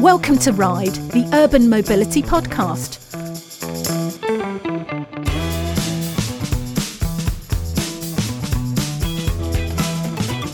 Welcome 0.00 0.38
to 0.38 0.52
Ride, 0.52 0.94
the 1.12 1.28
Urban 1.34 1.68
Mobility 1.68 2.22
Podcast. 2.22 2.96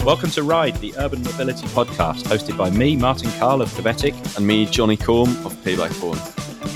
Welcome 0.04 0.30
to 0.30 0.42
Ride, 0.42 0.74
the 0.78 0.94
Urban 0.98 1.22
Mobility 1.22 1.64
Podcast, 1.68 2.24
hosted 2.24 2.56
by 2.56 2.70
me, 2.70 2.96
Martin 2.96 3.30
Carl 3.38 3.62
of 3.62 3.70
Cavetic, 3.70 4.36
and 4.36 4.44
me, 4.44 4.66
Johnny 4.66 4.96
Combe 4.96 5.30
of 5.46 5.54
Payback 5.62 5.92
Phone. 5.92 6.18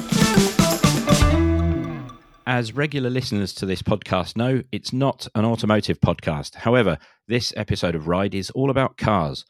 As 2.52 2.74
regular 2.74 3.08
listeners 3.08 3.54
to 3.54 3.64
this 3.64 3.80
podcast 3.80 4.36
know, 4.36 4.62
it's 4.72 4.92
not 4.92 5.26
an 5.34 5.46
automotive 5.46 5.98
podcast. 6.02 6.54
However, 6.56 6.98
this 7.26 7.50
episode 7.56 7.94
of 7.94 8.08
Ride 8.08 8.34
is 8.34 8.50
all 8.50 8.68
about 8.68 8.98
cars. 8.98 9.46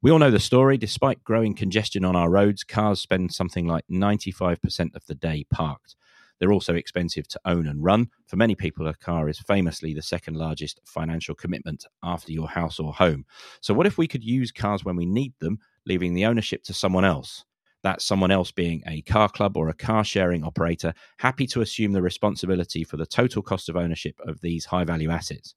We 0.00 0.10
all 0.10 0.18
know 0.18 0.30
the 0.30 0.40
story. 0.40 0.78
Despite 0.78 1.22
growing 1.22 1.54
congestion 1.54 2.02
on 2.02 2.16
our 2.16 2.30
roads, 2.30 2.64
cars 2.64 2.98
spend 3.02 3.34
something 3.34 3.66
like 3.66 3.84
95% 3.92 4.94
of 4.94 5.04
the 5.04 5.14
day 5.14 5.44
parked. 5.52 5.96
They're 6.40 6.50
also 6.50 6.74
expensive 6.74 7.28
to 7.28 7.40
own 7.44 7.66
and 7.66 7.84
run. 7.84 8.08
For 8.26 8.36
many 8.36 8.54
people, 8.54 8.86
a 8.86 8.94
car 8.94 9.28
is 9.28 9.38
famously 9.38 9.92
the 9.92 10.00
second 10.00 10.38
largest 10.38 10.80
financial 10.86 11.34
commitment 11.34 11.84
after 12.02 12.32
your 12.32 12.48
house 12.48 12.80
or 12.80 12.94
home. 12.94 13.26
So, 13.60 13.74
what 13.74 13.86
if 13.86 13.98
we 13.98 14.08
could 14.08 14.24
use 14.24 14.50
cars 14.50 14.82
when 14.82 14.96
we 14.96 15.04
need 15.04 15.34
them, 15.40 15.58
leaving 15.84 16.14
the 16.14 16.24
ownership 16.24 16.62
to 16.62 16.72
someone 16.72 17.04
else? 17.04 17.44
That 17.86 18.02
someone 18.02 18.32
else 18.32 18.50
being 18.50 18.82
a 18.88 19.00
car 19.02 19.28
club 19.28 19.56
or 19.56 19.68
a 19.68 19.72
car 19.72 20.02
sharing 20.02 20.42
operator 20.42 20.92
happy 21.18 21.46
to 21.46 21.60
assume 21.60 21.92
the 21.92 22.02
responsibility 22.02 22.82
for 22.82 22.96
the 22.96 23.06
total 23.06 23.42
cost 23.42 23.68
of 23.68 23.76
ownership 23.76 24.18
of 24.26 24.40
these 24.40 24.64
high 24.64 24.82
value 24.82 25.08
assets. 25.08 25.54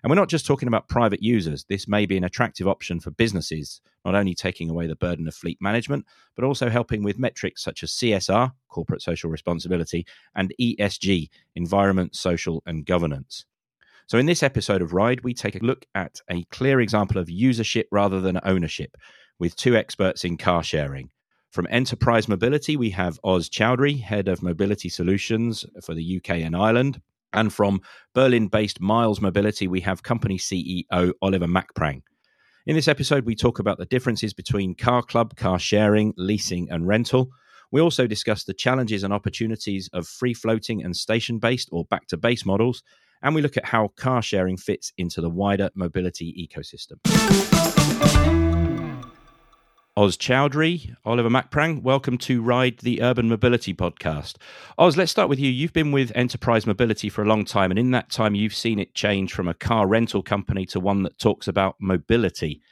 And 0.00 0.08
we're 0.08 0.14
not 0.14 0.28
just 0.28 0.46
talking 0.46 0.68
about 0.68 0.86
private 0.86 1.24
users. 1.24 1.64
This 1.68 1.88
may 1.88 2.06
be 2.06 2.16
an 2.16 2.22
attractive 2.22 2.68
option 2.68 3.00
for 3.00 3.10
businesses, 3.10 3.80
not 4.04 4.14
only 4.14 4.32
taking 4.32 4.70
away 4.70 4.86
the 4.86 4.94
burden 4.94 5.26
of 5.26 5.34
fleet 5.34 5.58
management, 5.60 6.06
but 6.36 6.44
also 6.44 6.70
helping 6.70 7.02
with 7.02 7.18
metrics 7.18 7.64
such 7.64 7.82
as 7.82 7.90
CSR, 7.90 8.52
corporate 8.68 9.02
social 9.02 9.28
responsibility, 9.28 10.06
and 10.36 10.54
ESG, 10.60 11.30
environment, 11.56 12.14
social, 12.14 12.62
and 12.64 12.86
governance. 12.86 13.44
So, 14.06 14.18
in 14.18 14.26
this 14.26 14.44
episode 14.44 14.82
of 14.82 14.92
Ride, 14.92 15.24
we 15.24 15.34
take 15.34 15.56
a 15.56 15.66
look 15.66 15.84
at 15.96 16.20
a 16.30 16.44
clear 16.44 16.80
example 16.80 17.18
of 17.18 17.26
usership 17.26 17.86
rather 17.90 18.20
than 18.20 18.38
ownership 18.44 18.96
with 19.40 19.56
two 19.56 19.74
experts 19.74 20.24
in 20.24 20.36
car 20.36 20.62
sharing. 20.62 21.10
From 21.52 21.68
Enterprise 21.68 22.28
Mobility, 22.28 22.78
we 22.78 22.88
have 22.90 23.20
Oz 23.22 23.50
Choudhri, 23.50 24.00
Head 24.00 24.26
of 24.26 24.42
Mobility 24.42 24.88
Solutions 24.88 25.66
for 25.84 25.92
the 25.92 26.16
UK 26.16 26.36
and 26.36 26.56
Ireland. 26.56 27.02
And 27.34 27.52
from 27.52 27.82
Berlin 28.14 28.48
based 28.48 28.80
Miles 28.80 29.20
Mobility, 29.20 29.68
we 29.68 29.82
have 29.82 30.02
company 30.02 30.38
CEO 30.38 31.12
Oliver 31.20 31.46
Mackprang. 31.46 32.00
In 32.64 32.74
this 32.74 32.88
episode, 32.88 33.26
we 33.26 33.34
talk 33.34 33.58
about 33.58 33.76
the 33.76 33.84
differences 33.84 34.32
between 34.32 34.74
car 34.74 35.02
club, 35.02 35.36
car 35.36 35.58
sharing, 35.58 36.14
leasing, 36.16 36.70
and 36.70 36.88
rental. 36.88 37.28
We 37.70 37.82
also 37.82 38.06
discuss 38.06 38.44
the 38.44 38.54
challenges 38.54 39.02
and 39.02 39.12
opportunities 39.12 39.90
of 39.92 40.08
free 40.08 40.32
floating 40.32 40.82
and 40.82 40.96
station 40.96 41.38
based 41.38 41.68
or 41.70 41.84
back 41.84 42.06
to 42.06 42.16
base 42.16 42.46
models. 42.46 42.82
And 43.22 43.34
we 43.34 43.42
look 43.42 43.58
at 43.58 43.66
how 43.66 43.88
car 43.88 44.22
sharing 44.22 44.56
fits 44.56 44.94
into 44.96 45.20
the 45.20 45.28
wider 45.28 45.68
mobility 45.74 46.48
ecosystem. 46.50 46.96
Oz 49.94 50.16
Choudhri, 50.16 50.94
Oliver 51.04 51.28
Mackprang, 51.28 51.82
welcome 51.82 52.16
to 52.16 52.40
Ride 52.40 52.78
the 52.78 53.02
Urban 53.02 53.28
Mobility 53.28 53.74
podcast. 53.74 54.36
Oz, 54.78 54.96
let's 54.96 55.12
start 55.12 55.28
with 55.28 55.38
you. 55.38 55.50
You've 55.50 55.74
been 55.74 55.92
with 55.92 56.10
Enterprise 56.14 56.66
Mobility 56.66 57.10
for 57.10 57.20
a 57.20 57.26
long 57.26 57.44
time, 57.44 57.70
and 57.70 57.78
in 57.78 57.90
that 57.90 58.08
time, 58.08 58.34
you've 58.34 58.54
seen 58.54 58.78
it 58.78 58.94
change 58.94 59.34
from 59.34 59.48
a 59.48 59.54
car 59.54 59.86
rental 59.86 60.22
company 60.22 60.64
to 60.64 60.80
one 60.80 61.02
that 61.02 61.18
talks 61.18 61.46
about 61.46 61.76
mobility. 61.78 62.62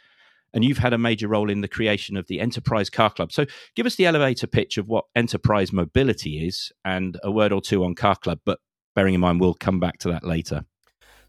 And 0.55 0.65
you've 0.65 0.79
had 0.79 0.95
a 0.95 0.99
major 0.99 1.29
role 1.29 1.51
in 1.51 1.61
the 1.61 1.69
creation 1.69 2.17
of 2.17 2.27
the 2.27 2.41
Enterprise 2.41 2.89
Car 2.89 3.11
Club. 3.11 3.33
So 3.33 3.45
give 3.77 3.85
us 3.85 3.97
the 3.97 4.07
elevator 4.07 4.47
pitch 4.47 4.79
of 4.79 4.89
what 4.89 5.05
Enterprise 5.15 5.75
Mobility 5.75 6.47
is 6.47 6.73
and 6.87 7.21
a 7.23 7.31
word 7.31 7.53
or 7.53 7.61
two 7.61 7.85
on 7.85 7.95
Car 7.95 8.17
Club, 8.17 8.39
but 8.47 8.61
bearing 8.95 9.13
in 9.13 9.21
mind, 9.21 9.43
we'll 9.43 9.53
come 9.53 9.79
back 9.79 9.99
to 9.99 10.09
that 10.09 10.25
later. 10.25 10.65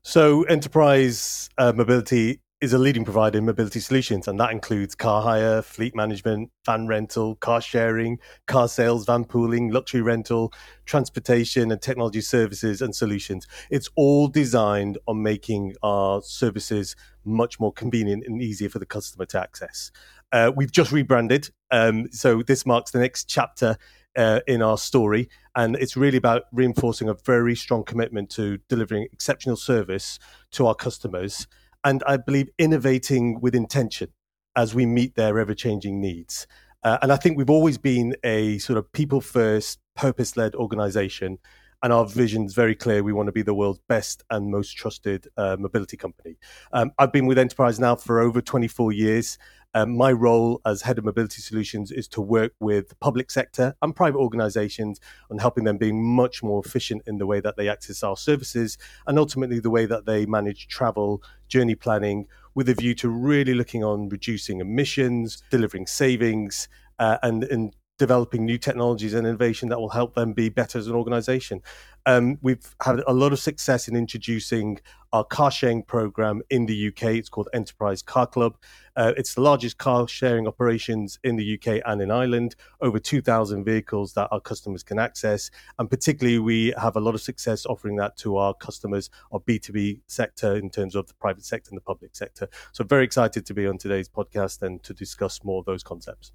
So, 0.04 0.44
Enterprise 0.44 1.50
uh, 1.58 1.74
Mobility 1.76 2.40
is 2.62 2.74
a 2.74 2.78
leading 2.78 3.04
provider 3.04 3.40
in 3.40 3.46
mobility 3.46 3.80
solutions, 3.80 4.28
and 4.28 4.40
that 4.40 4.52
includes 4.52 4.94
car 4.94 5.24
hire, 5.24 5.64
fleet 5.64 5.96
management, 5.96 6.52
van 6.64 6.86
rental, 6.86 7.36
car 7.36 7.60
sharing, 7.60 8.20
car 8.46 8.68
sales, 8.68 9.04
van 9.04 9.26
pooling, 9.26 9.70
luxury 9.72 10.02
rental, 10.02 10.54
transportation, 10.86 11.72
and 11.72 11.82
technology 11.82 12.22
services 12.22 12.80
and 12.80 12.96
solutions. 12.96 13.48
It's 13.72 13.90
all 13.96 14.28
designed 14.28 15.00
on 15.08 15.24
making 15.24 15.74
our 15.82 16.22
services 16.22 16.96
much 17.26 17.60
more 17.60 17.74
convenient 17.74 18.26
and 18.28 18.40
easier 18.40 18.70
for 18.70 18.78
the 18.78 18.86
customer 18.86 19.26
to 19.26 19.40
access. 19.40 19.92
Uh, 20.32 20.52
we've 20.56 20.72
just 20.72 20.92
rebranded, 20.92 21.50
um, 21.72 22.08
so 22.12 22.44
this 22.44 22.64
marks 22.66 22.92
the 22.92 23.00
next 23.00 23.28
chapter 23.28 23.76
uh, 24.16 24.42
in 24.46 24.62
our 24.62 24.78
story. 24.78 25.30
And 25.56 25.76
it's 25.78 25.98
really 25.98 26.18
about 26.18 26.44
reinforcing 26.52 27.10
a 27.10 27.16
very 27.26 27.56
strong 27.56 27.84
commitment 27.84 28.30
to 28.32 28.60
delivering 28.70 29.08
exceptional 29.12 29.58
service 29.58 30.20
to 30.52 30.68
our 30.68 30.76
customers 30.76 31.48
and 31.84 32.04
I 32.06 32.18
believe 32.18 32.50
innovating 32.58 33.40
with 33.42 33.56
intention 33.56 34.10
as 34.56 34.76
we 34.76 34.86
meet 34.86 35.16
their 35.16 35.40
ever 35.40 35.54
changing 35.54 36.02
needs. 36.02 36.48
Uh, 36.84 36.98
and 37.02 37.12
I 37.12 37.16
think 37.16 37.38
we've 37.38 37.50
always 37.50 37.78
been 37.78 38.16
a 38.24 38.58
sort 38.58 38.78
of 38.78 38.92
people 38.92 39.22
first, 39.22 39.80
purpose 39.96 40.36
led 40.36 40.56
organization. 40.56 41.38
And 41.84 41.92
our 41.92 42.06
vision 42.06 42.46
is 42.46 42.54
very 42.54 42.76
clear. 42.76 43.02
We 43.02 43.14
want 43.14 43.28
to 43.28 43.32
be 43.32 43.42
the 43.42 43.56
world's 43.56 43.82
best 43.88 44.24
and 44.30 44.52
most 44.52 44.78
trusted 44.78 45.28
uh, 45.36 45.58
mobility 45.60 45.98
company. 45.98 46.38
Um, 46.74 46.92
I've 47.00 47.12
been 47.12 47.26
with 47.26 47.40
Enterprise 47.40 47.80
now 47.80 47.96
for 47.96 48.20
over 48.20 48.40
24 48.40 48.92
years. 48.92 49.40
Um, 49.74 49.96
my 49.96 50.12
role 50.12 50.60
as 50.66 50.82
head 50.82 50.98
of 50.98 51.06
mobility 51.06 51.42
solutions 51.42 51.92
is 51.92 52.08
to 52.10 52.22
work 52.22 52.54
with 52.60 52.90
the 52.90 52.96
public 52.96 53.32
sector 53.32 53.76
and 53.82 53.96
private 53.96 54.18
organizations 54.18 55.00
on 55.30 55.38
helping 55.38 55.64
them 55.64 55.78
being 55.78 56.04
much 56.04 56.44
more 56.44 56.62
efficient 56.66 57.04
in 57.08 57.18
the 57.18 57.26
way 57.26 57.40
that 57.40 57.56
they 57.56 57.70
access 57.70 58.04
our 58.04 58.18
services 58.18 58.78
and 59.08 59.18
ultimately 59.18 59.60
the 59.60 59.70
way 59.70 59.86
that 59.86 60.06
they 60.06 60.26
manage 60.26 60.68
travel, 60.68 61.24
journey 61.48 61.76
planning, 61.76 62.28
with 62.54 62.68
a 62.68 62.74
view 62.74 62.94
to 62.96 63.08
really 63.08 63.54
looking 63.54 63.82
on 63.82 64.10
reducing 64.10 64.60
emissions, 64.60 65.42
delivering 65.50 65.88
savings, 65.88 66.68
uh, 67.00 67.18
and, 67.24 67.46
and 67.46 67.74
developing 68.02 68.44
new 68.44 68.58
technologies 68.58 69.14
and 69.14 69.28
innovation 69.28 69.70
that 69.70 69.80
will 69.80 69.90
help 69.90 70.16
them 70.16 70.34
be 70.34 70.50
better 70.50 70.80
as 70.80 70.88
an 70.88 70.96
organization. 70.96 71.62
Um, 72.08 72.40
we've 72.42 72.76
had 72.82 73.04
a 73.06 73.14
lot 73.14 73.32
of 73.32 73.38
success 73.38 73.88
in 73.88 73.96
introducing 73.96 74.80
our 75.14 75.24
car 75.24 75.52
sharing 75.52 75.84
program 75.84 76.42
in 76.50 76.66
the 76.66 76.88
UK. 76.88 77.04
It's 77.22 77.30
called 77.30 77.48
Enterprise 77.54 78.02
Car 78.02 78.26
Club. 78.26 78.58
Uh, 78.96 79.14
it's 79.18 79.36
the 79.36 79.42
largest 79.42 79.78
car 79.78 80.08
sharing 80.08 80.48
operations 80.48 81.20
in 81.24 81.36
the 81.36 81.54
UK 81.54 81.84
and 81.86 82.02
in 82.02 82.10
Ireland, 82.10 82.56
over 82.82 82.98
2,000 82.98 83.64
vehicles 83.64 84.14
that 84.14 84.30
our 84.32 84.42
customers 84.42 84.82
can 84.82 84.98
access. 84.98 85.52
And 85.78 85.88
particularly, 85.88 86.40
we 86.40 86.74
have 86.82 86.96
a 86.96 87.00
lot 87.00 87.14
of 87.14 87.22
success 87.22 87.68
offering 87.68 87.98
that 87.98 88.18
to 88.18 88.38
our 88.38 88.56
customers, 88.56 89.12
our 89.32 89.42
B2B 89.42 90.00
sector, 90.08 90.56
in 90.56 90.72
terms 90.72 90.96
of 90.96 91.06
the 91.06 91.14
private 91.14 91.46
sector 91.46 91.70
and 91.70 91.78
the 91.78 91.82
public 91.82 92.16
sector. 92.16 92.50
So, 92.72 92.84
very 92.84 93.04
excited 93.04 93.46
to 93.46 93.54
be 93.54 93.68
on 93.68 93.78
today's 93.78 94.10
podcast 94.10 94.64
and 94.64 94.82
to 94.82 94.96
discuss 94.96 95.44
more 95.44 95.60
of 95.60 95.66
those 95.66 95.84
concepts. 95.84 96.32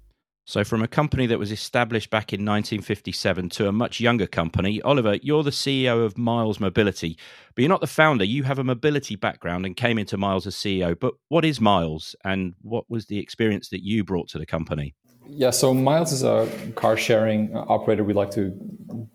So, 0.49 0.63
from 0.63 0.81
a 0.81 0.87
company 0.87 1.25
that 1.25 1.39
was 1.39 1.51
established 1.51 2.09
back 2.09 2.31
in 2.31 2.39
1957 2.39 3.49
to 3.49 3.67
a 3.67 3.73
much 3.73 3.99
younger 3.99 4.25
company, 4.25 4.81
Oliver, 4.81 5.17
you're 5.21 5.43
the 5.43 5.49
CEO 5.49 6.05
of 6.05 6.17
Miles 6.17 6.57
Mobility, 6.57 7.17
but 7.53 7.63
you're 7.63 7.69
not 7.69 7.81
the 7.81 7.85
founder. 7.85 8.23
You 8.23 8.43
have 8.43 8.57
a 8.57 8.63
mobility 8.63 9.17
background 9.17 9.65
and 9.65 9.75
came 9.75 9.97
into 9.97 10.15
Miles 10.15 10.47
as 10.47 10.55
CEO. 10.55 10.97
But 10.97 11.15
what 11.27 11.43
is 11.43 11.59
Miles 11.59 12.15
and 12.23 12.53
what 12.61 12.89
was 12.89 13.07
the 13.07 13.19
experience 13.19 13.67
that 13.71 13.83
you 13.83 14.05
brought 14.05 14.29
to 14.29 14.37
the 14.37 14.45
company? 14.45 14.95
Yeah, 15.27 15.49
so 15.49 15.73
Miles 15.73 16.13
is 16.13 16.23
a 16.23 16.49
car 16.75 16.95
sharing 16.95 17.53
operator. 17.53 18.05
We 18.05 18.13
like 18.13 18.31
to 18.31 18.51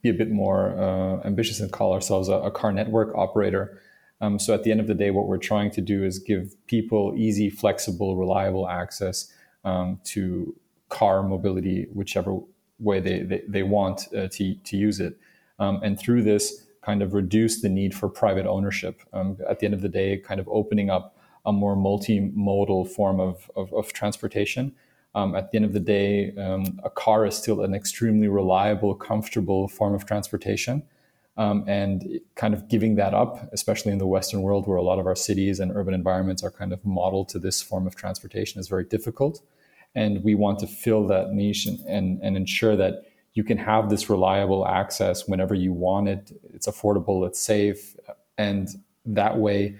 be 0.03 0.11
a 0.11 0.15
bit 0.15 0.31
more 0.31 0.79
uh, 0.79 1.27
ambitious 1.27 1.61
and 1.61 1.73
call 1.73 1.95
ourselves 1.95 2.29
a, 2.29 2.35
a 2.35 2.51
car 2.51 2.73
network 2.73 3.17
operator. 3.17 3.81
Um, 4.21 4.39
so, 4.39 4.53
at 4.53 4.65
the 4.65 4.71
end 4.71 4.81
of 4.81 4.87
the 4.87 4.95
day, 4.95 5.11
what 5.11 5.27
we're 5.29 5.39
trying 5.39 5.71
to 5.71 5.81
do 5.81 6.05
is 6.05 6.19
give 6.19 6.55
people 6.67 7.15
easy, 7.17 7.49
flexible, 7.49 8.19
reliable 8.19 8.69
access 8.69 9.33
um, 9.65 9.99
to 10.05 10.55
car 10.99 11.23
mobility, 11.35 11.79
whichever 12.01 12.33
way 12.79 13.01
they, 13.01 13.19
they, 13.31 13.43
they 13.55 13.65
want 13.77 13.99
uh, 14.15 14.29
to, 14.37 14.45
to 14.69 14.75
use 14.89 14.99
it. 15.07 15.15
Um, 15.59 15.75
and 15.85 15.99
through 16.03 16.23
this, 16.31 16.45
kind 16.89 17.03
of 17.03 17.15
reduce 17.15 17.55
the 17.65 17.69
need 17.69 17.93
for 17.95 18.09
private 18.23 18.47
ownership. 18.57 18.97
Um, 19.13 19.37
at 19.53 19.57
the 19.59 19.67
end 19.69 19.75
of 19.75 19.83
the 19.87 19.93
day, 20.01 20.11
kind 20.29 20.41
of 20.41 20.49
opening 20.49 20.91
up 20.97 21.05
a 21.45 21.53
more 21.53 21.77
multimodal 21.77 22.89
form 22.97 23.21
of, 23.21 23.51
of, 23.55 23.73
of 23.73 23.93
transportation 23.93 24.65
Um, 25.15 25.35
at 25.35 25.51
the 25.51 25.57
end 25.59 25.67
of 25.67 25.73
the 25.73 25.81
day, 25.81 26.35
um, 26.37 26.81
a 26.85 26.91
car 26.91 27.27
is 27.27 27.37
still 27.37 27.61
an 27.63 27.75
extremely 27.75 28.29
reliable, 28.29 28.95
comfortable 28.95 29.69
form 29.69 29.95
of 29.95 30.05
transportation. 30.07 30.83
Um, 31.37 31.65
and 31.67 32.21
kind 32.35 32.55
of 32.55 32.69
giving 32.69 32.97
that 32.97 33.15
up, 33.15 33.49
especially 33.53 33.93
in 33.93 33.99
the 33.99 34.07
Western 34.07 34.43
world 34.43 34.67
where 34.67 34.77
a 34.77 34.83
lot 34.83 34.99
of 34.99 35.07
our 35.07 35.17
cities 35.17 35.61
and 35.61 35.73
urban 35.75 35.95
environments 35.95 36.43
are 36.43 36.51
kind 36.51 36.73
of 36.75 36.85
modeled 36.85 37.29
to 37.31 37.39
this 37.39 37.63
form 37.63 37.87
of 37.87 37.95
transportation, 37.95 38.61
is 38.61 38.69
very 38.69 38.85
difficult. 38.85 39.41
And 39.95 40.23
we 40.25 40.35
want 40.35 40.59
to 40.61 40.67
fill 40.67 41.07
that 41.09 41.33
niche 41.33 41.67
and, 41.67 41.81
and, 41.81 42.21
and 42.23 42.37
ensure 42.37 42.77
that 42.77 43.05
you 43.35 43.45
can 43.45 43.59
have 43.59 43.91
this 43.91 44.11
reliable 44.11 44.67
access 44.67 45.27
whenever 45.27 45.55
you 45.55 45.73
want 45.73 46.09
it. 46.09 46.33
It's 46.53 46.67
affordable, 46.67 47.27
it's 47.27 47.41
safe, 47.41 47.97
and 48.39 48.69
that 49.07 49.39
way 49.39 49.77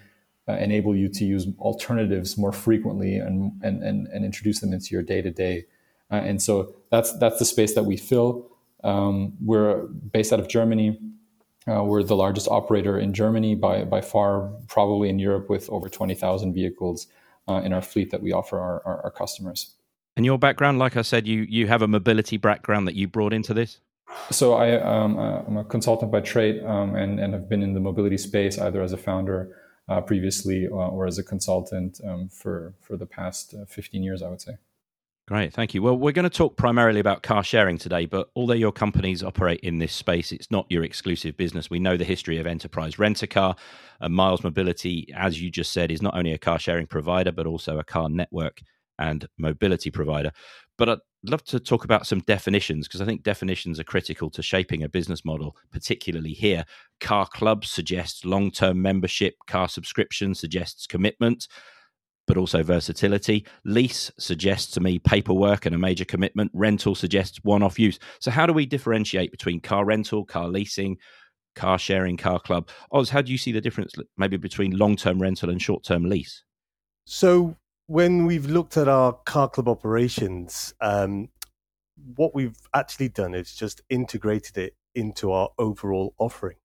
uh, 0.47 0.53
enable 0.53 0.95
you 0.95 1.07
to 1.07 1.25
use 1.25 1.47
alternatives 1.59 2.37
more 2.37 2.51
frequently 2.51 3.17
and, 3.17 3.51
and, 3.61 3.81
and, 3.83 4.07
and 4.07 4.25
introduce 4.25 4.59
them 4.59 4.73
into 4.73 4.87
your 4.91 5.03
day 5.03 5.21
to 5.21 5.31
day. 5.31 5.65
And 6.09 6.41
so 6.41 6.75
that's 6.91 7.17
that's 7.17 7.39
the 7.39 7.45
space 7.45 7.73
that 7.73 7.85
we 7.85 7.97
fill. 7.97 8.51
Um, 8.83 9.33
we're 9.43 9.87
based 9.87 10.31
out 10.31 10.39
of 10.39 10.47
Germany. 10.47 10.99
Uh, 11.67 11.83
we're 11.83 12.03
the 12.03 12.15
largest 12.15 12.47
operator 12.49 12.99
in 12.99 13.13
Germany 13.13 13.55
by, 13.55 13.85
by 13.85 14.01
far, 14.01 14.51
probably 14.67 15.09
in 15.09 15.17
Europe, 15.17 15.49
with 15.49 15.69
over 15.69 15.87
20,000 15.87 16.53
vehicles 16.53 17.07
uh, 17.47 17.61
in 17.63 17.71
our 17.71 17.81
fleet 17.81 18.11
that 18.11 18.21
we 18.21 18.33
offer 18.33 18.59
our, 18.59 18.81
our, 18.85 19.01
our, 19.05 19.11
customers. 19.11 19.75
And 20.15 20.25
your 20.25 20.37
background, 20.37 20.79
like 20.79 20.95
I 20.95 21.01
said, 21.01 21.27
you, 21.27 21.45
you 21.49 21.67
have 21.67 21.81
a 21.81 21.87
mobility 21.87 22.37
background 22.37 22.87
that 22.87 22.95
you 22.95 23.07
brought 23.07 23.33
into 23.33 23.53
this? 23.53 23.79
So 24.29 24.53
I, 24.53 24.79
um, 24.79 25.17
uh, 25.17 25.41
I'm 25.47 25.57
a 25.57 25.63
consultant 25.63 26.11
by 26.11 26.21
trade 26.21 26.63
um, 26.63 26.95
and, 26.95 27.19
and 27.19 27.33
have 27.33 27.49
been 27.49 27.63
in 27.63 27.73
the 27.73 27.79
mobility 27.79 28.17
space 28.17 28.59
either 28.59 28.81
as 28.83 28.93
a 28.93 28.97
founder 28.97 29.57
uh, 29.89 30.01
previously 30.01 30.67
or, 30.67 30.83
or, 30.83 31.07
as 31.07 31.17
a 31.17 31.23
consultant 31.23 31.99
um, 32.07 32.29
for, 32.29 32.73
for 32.79 32.95
the 32.95 33.05
past 33.05 33.53
uh, 33.53 33.65
15 33.65 34.03
years, 34.03 34.21
I 34.21 34.29
would 34.29 34.39
say. 34.39 34.53
Great, 35.27 35.53
thank 35.53 35.73
you. 35.73 35.81
Well, 35.81 35.97
we're 35.97 36.11
going 36.11 36.23
to 36.23 36.29
talk 36.29 36.57
primarily 36.57 36.99
about 36.99 37.23
car 37.23 37.43
sharing 37.43 37.77
today, 37.77 38.05
but 38.05 38.29
although 38.35 38.53
your 38.53 38.73
companies 38.73 39.23
operate 39.23 39.61
in 39.61 39.79
this 39.79 39.93
space, 39.93 40.31
it's 40.31 40.51
not 40.51 40.65
your 40.69 40.83
exclusive 40.83 41.37
business. 41.37 41.69
We 41.69 41.79
know 41.79 41.97
the 41.97 42.03
history 42.03 42.37
of 42.39 42.45
Enterprise 42.45 42.99
Rent 42.99 43.23
a 43.23 43.27
Car. 43.27 43.55
And 44.01 44.13
Miles 44.13 44.43
Mobility, 44.43 45.07
as 45.15 45.41
you 45.41 45.49
just 45.49 45.71
said, 45.71 45.91
is 45.91 46.01
not 46.01 46.15
only 46.15 46.33
a 46.33 46.37
car 46.37 46.59
sharing 46.59 46.87
provider, 46.87 47.31
but 47.31 47.47
also 47.47 47.79
a 47.79 47.85
car 47.85 48.09
network 48.09 48.61
and 48.99 49.27
mobility 49.37 49.91
provider. 49.91 50.31
But 50.77 50.89
I'd 50.89 50.99
love 51.23 51.43
to 51.45 51.59
talk 51.59 51.83
about 51.83 52.07
some 52.07 52.19
definitions 52.21 52.87
because 52.87 53.01
I 53.01 53.05
think 53.05 53.23
definitions 53.23 53.79
are 53.79 53.83
critical 53.83 54.29
to 54.31 54.41
shaping 54.41 54.83
a 54.83 54.89
business 54.89 55.23
model, 55.23 55.55
particularly 55.71 56.33
here. 56.33 56.65
Car 56.99 57.27
Club 57.27 57.65
suggests 57.65 58.25
long 58.25 58.51
term 58.51 58.81
membership, 58.81 59.35
car 59.47 59.67
subscription 59.67 60.35
suggests 60.35 60.87
commitment 60.87 61.47
but 62.27 62.37
also 62.37 62.63
versatility. 62.63 63.45
Lease 63.65 64.11
suggests 64.17 64.71
to 64.73 64.79
me 64.79 64.99
paperwork 64.99 65.65
and 65.65 65.75
a 65.75 65.79
major 65.79 66.05
commitment. 66.05 66.51
Rental 66.53 66.95
suggests 66.95 67.39
one 67.43 67.63
off 67.63 67.79
use. 67.79 67.99
So, 68.19 68.31
how 68.31 68.45
do 68.45 68.53
we 68.53 68.65
differentiate 68.65 69.31
between 69.31 69.59
car 69.59 69.85
rental, 69.85 70.25
car 70.25 70.47
leasing, 70.47 70.97
car 71.55 71.77
sharing, 71.77 72.17
car 72.17 72.39
club? 72.39 72.69
Oz, 72.91 73.09
how 73.09 73.21
do 73.21 73.31
you 73.31 73.37
see 73.37 73.51
the 73.51 73.61
difference 73.61 73.93
maybe 74.17 74.37
between 74.37 74.77
long 74.77 74.95
term 74.95 75.21
rental 75.21 75.49
and 75.49 75.61
short 75.61 75.83
term 75.83 76.05
lease? 76.05 76.43
So, 77.05 77.57
when 77.87 78.25
we've 78.25 78.45
looked 78.45 78.77
at 78.77 78.87
our 78.87 79.13
car 79.25 79.49
club 79.49 79.67
operations, 79.67 80.73
um, 80.81 81.29
what 82.15 82.33
we've 82.33 82.57
actually 82.73 83.09
done 83.09 83.33
is 83.33 83.53
just 83.53 83.81
integrated 83.89 84.57
it 84.57 84.75
into 84.95 85.31
our 85.31 85.49
overall 85.57 86.13
offering. 86.17 86.57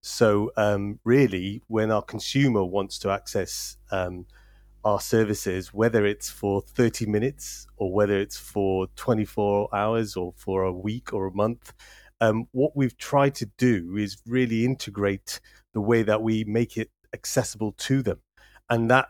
So, 0.00 0.50
um, 0.56 0.98
really, 1.04 1.62
when 1.68 1.90
our 1.90 2.02
consumer 2.02 2.64
wants 2.64 2.98
to 3.00 3.10
access 3.10 3.76
um, 3.90 4.26
our 4.84 5.00
services, 5.00 5.72
whether 5.72 6.04
it's 6.04 6.28
for 6.28 6.60
30 6.60 7.06
minutes 7.06 7.66
or 7.76 7.92
whether 7.92 8.18
it's 8.18 8.36
for 8.36 8.88
24 8.96 9.74
hours 9.74 10.16
or 10.16 10.32
for 10.36 10.64
a 10.64 10.72
week 10.72 11.12
or 11.12 11.26
a 11.26 11.34
month. 11.34 11.72
Um, 12.20 12.46
what 12.52 12.76
we've 12.76 12.96
tried 12.96 13.34
to 13.36 13.46
do 13.58 13.96
is 13.96 14.18
really 14.26 14.64
integrate 14.64 15.40
the 15.72 15.80
way 15.80 16.02
that 16.02 16.22
we 16.22 16.44
make 16.44 16.76
it 16.76 16.90
accessible 17.14 17.72
to 17.78 18.02
them. 18.02 18.18
And 18.70 18.90
that 18.90 19.08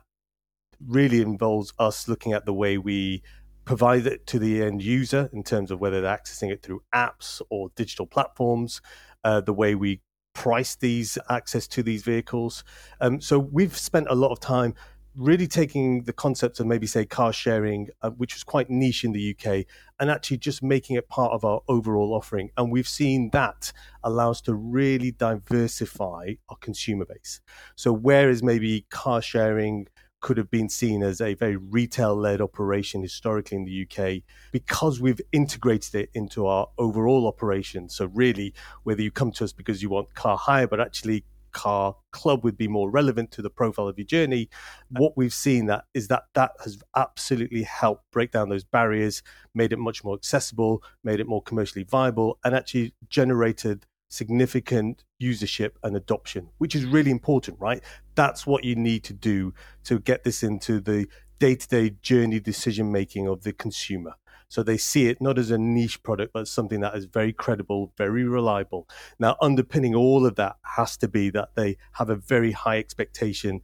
really 0.86 1.20
involves 1.20 1.72
us 1.78 2.08
looking 2.08 2.32
at 2.32 2.46
the 2.46 2.52
way 2.52 2.78
we 2.78 3.22
provide 3.64 4.06
it 4.06 4.26
to 4.26 4.38
the 4.38 4.62
end 4.62 4.82
user 4.82 5.30
in 5.32 5.42
terms 5.42 5.70
of 5.70 5.80
whether 5.80 6.00
they're 6.00 6.16
accessing 6.16 6.50
it 6.50 6.62
through 6.62 6.82
apps 6.94 7.40
or 7.50 7.70
digital 7.76 8.06
platforms, 8.06 8.80
uh, 9.24 9.40
the 9.40 9.52
way 9.52 9.74
we 9.74 10.00
price 10.34 10.76
these 10.76 11.18
access 11.28 11.68
to 11.68 11.82
these 11.82 12.02
vehicles. 12.02 12.64
Um, 13.00 13.20
so 13.20 13.38
we've 13.38 13.76
spent 13.76 14.06
a 14.10 14.14
lot 14.14 14.32
of 14.32 14.40
time 14.40 14.74
really 15.14 15.46
taking 15.46 16.04
the 16.04 16.12
concept 16.12 16.58
of 16.58 16.66
maybe 16.66 16.86
say 16.86 17.04
car 17.04 17.32
sharing, 17.32 17.88
uh, 18.00 18.10
which 18.10 18.34
was 18.34 18.42
quite 18.42 18.70
niche 18.70 19.04
in 19.04 19.12
the 19.12 19.36
UK, 19.36 19.66
and 20.00 20.10
actually 20.10 20.38
just 20.38 20.62
making 20.62 20.96
it 20.96 21.08
part 21.08 21.32
of 21.32 21.44
our 21.44 21.60
overall 21.68 22.14
offering. 22.14 22.50
And 22.56 22.72
we've 22.72 22.88
seen 22.88 23.28
that 23.32 23.72
allow 24.02 24.30
us 24.30 24.40
to 24.42 24.54
really 24.54 25.10
diversify 25.10 26.34
our 26.48 26.56
consumer 26.56 27.04
base. 27.04 27.40
So 27.76 27.92
whereas 27.92 28.42
maybe 28.42 28.86
car 28.90 29.20
sharing 29.20 29.86
could 30.22 30.38
have 30.38 30.50
been 30.50 30.70
seen 30.70 31.02
as 31.02 31.20
a 31.20 31.34
very 31.34 31.56
retail 31.56 32.16
led 32.16 32.40
operation 32.40 33.02
historically 33.02 33.58
in 33.58 33.64
the 33.64 33.86
UK 33.86 34.22
because 34.52 35.00
we've 35.00 35.20
integrated 35.32 35.94
it 35.94 36.10
into 36.14 36.46
our 36.46 36.68
overall 36.78 37.26
operation. 37.26 37.90
So, 37.90 38.06
really, 38.06 38.54
whether 38.84 39.02
you 39.02 39.10
come 39.10 39.32
to 39.32 39.44
us 39.44 39.52
because 39.52 39.82
you 39.82 39.90
want 39.90 40.14
car 40.14 40.38
hire, 40.38 40.66
but 40.66 40.80
actually 40.80 41.24
car 41.52 41.94
club 42.12 42.42
would 42.44 42.56
be 42.56 42.66
more 42.66 42.90
relevant 42.90 43.30
to 43.30 43.42
the 43.42 43.50
profile 43.50 43.86
of 43.86 43.98
your 43.98 44.06
journey 44.06 44.48
what 44.88 45.16
we've 45.16 45.34
seen 45.34 45.66
that 45.66 45.84
is 45.92 46.08
that 46.08 46.22
that 46.32 46.52
has 46.64 46.78
absolutely 46.96 47.62
helped 47.62 48.10
break 48.10 48.32
down 48.32 48.48
those 48.48 48.64
barriers 48.64 49.22
made 49.54 49.70
it 49.70 49.78
much 49.78 50.02
more 50.02 50.14
accessible 50.14 50.82
made 51.04 51.20
it 51.20 51.26
more 51.26 51.42
commercially 51.42 51.84
viable 51.84 52.38
and 52.42 52.54
actually 52.54 52.94
generated 53.10 53.84
significant 54.08 55.04
usership 55.22 55.72
and 55.82 55.96
adoption 55.96 56.48
which 56.58 56.74
is 56.74 56.84
really 56.84 57.10
important 57.10 57.58
right 57.60 57.82
that's 58.14 58.46
what 58.46 58.64
you 58.64 58.74
need 58.74 59.04
to 59.04 59.12
do 59.12 59.54
to 59.84 59.98
get 60.00 60.24
this 60.24 60.42
into 60.42 60.80
the 60.80 61.06
day-to-day 61.38 61.90
journey 62.02 62.40
decision 62.40 62.90
making 62.90 63.26
of 63.26 63.42
the 63.42 63.52
consumer 63.52 64.14
so 64.52 64.62
they 64.62 64.76
see 64.76 65.08
it 65.08 65.18
not 65.18 65.38
as 65.38 65.50
a 65.50 65.56
niche 65.56 66.02
product, 66.02 66.34
but 66.34 66.46
something 66.46 66.80
that 66.80 66.94
is 66.94 67.06
very 67.06 67.32
credible, 67.32 67.94
very 67.96 68.24
reliable. 68.24 68.86
Now, 69.18 69.34
underpinning 69.40 69.94
all 69.94 70.26
of 70.26 70.34
that 70.34 70.56
has 70.76 70.98
to 70.98 71.08
be 71.08 71.30
that 71.30 71.54
they 71.54 71.78
have 71.92 72.10
a 72.10 72.16
very 72.16 72.52
high 72.52 72.76
expectation 72.76 73.62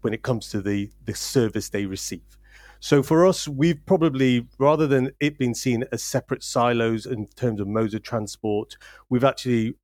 when 0.00 0.14
it 0.14 0.22
comes 0.22 0.48
to 0.48 0.62
the, 0.62 0.90
the 1.04 1.14
service 1.14 1.68
they 1.68 1.84
receive. 1.84 2.38
So 2.80 3.02
for 3.02 3.26
us, 3.26 3.46
we've 3.46 3.84
probably, 3.84 4.48
rather 4.58 4.86
than 4.86 5.10
it 5.20 5.36
being 5.36 5.52
seen 5.54 5.84
as 5.92 6.02
separate 6.02 6.42
silos 6.42 7.04
in 7.04 7.26
terms 7.36 7.60
of 7.60 7.68
modes 7.68 7.92
of 7.92 8.02
transport, 8.02 8.78
we've 9.10 9.24
actually 9.24 9.74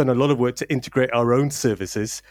done 0.00 0.16
a 0.16 0.18
lot 0.18 0.30
of 0.30 0.38
work 0.38 0.56
to 0.56 0.72
integrate 0.72 1.12
our 1.12 1.34
own 1.34 1.50
services 1.50 2.22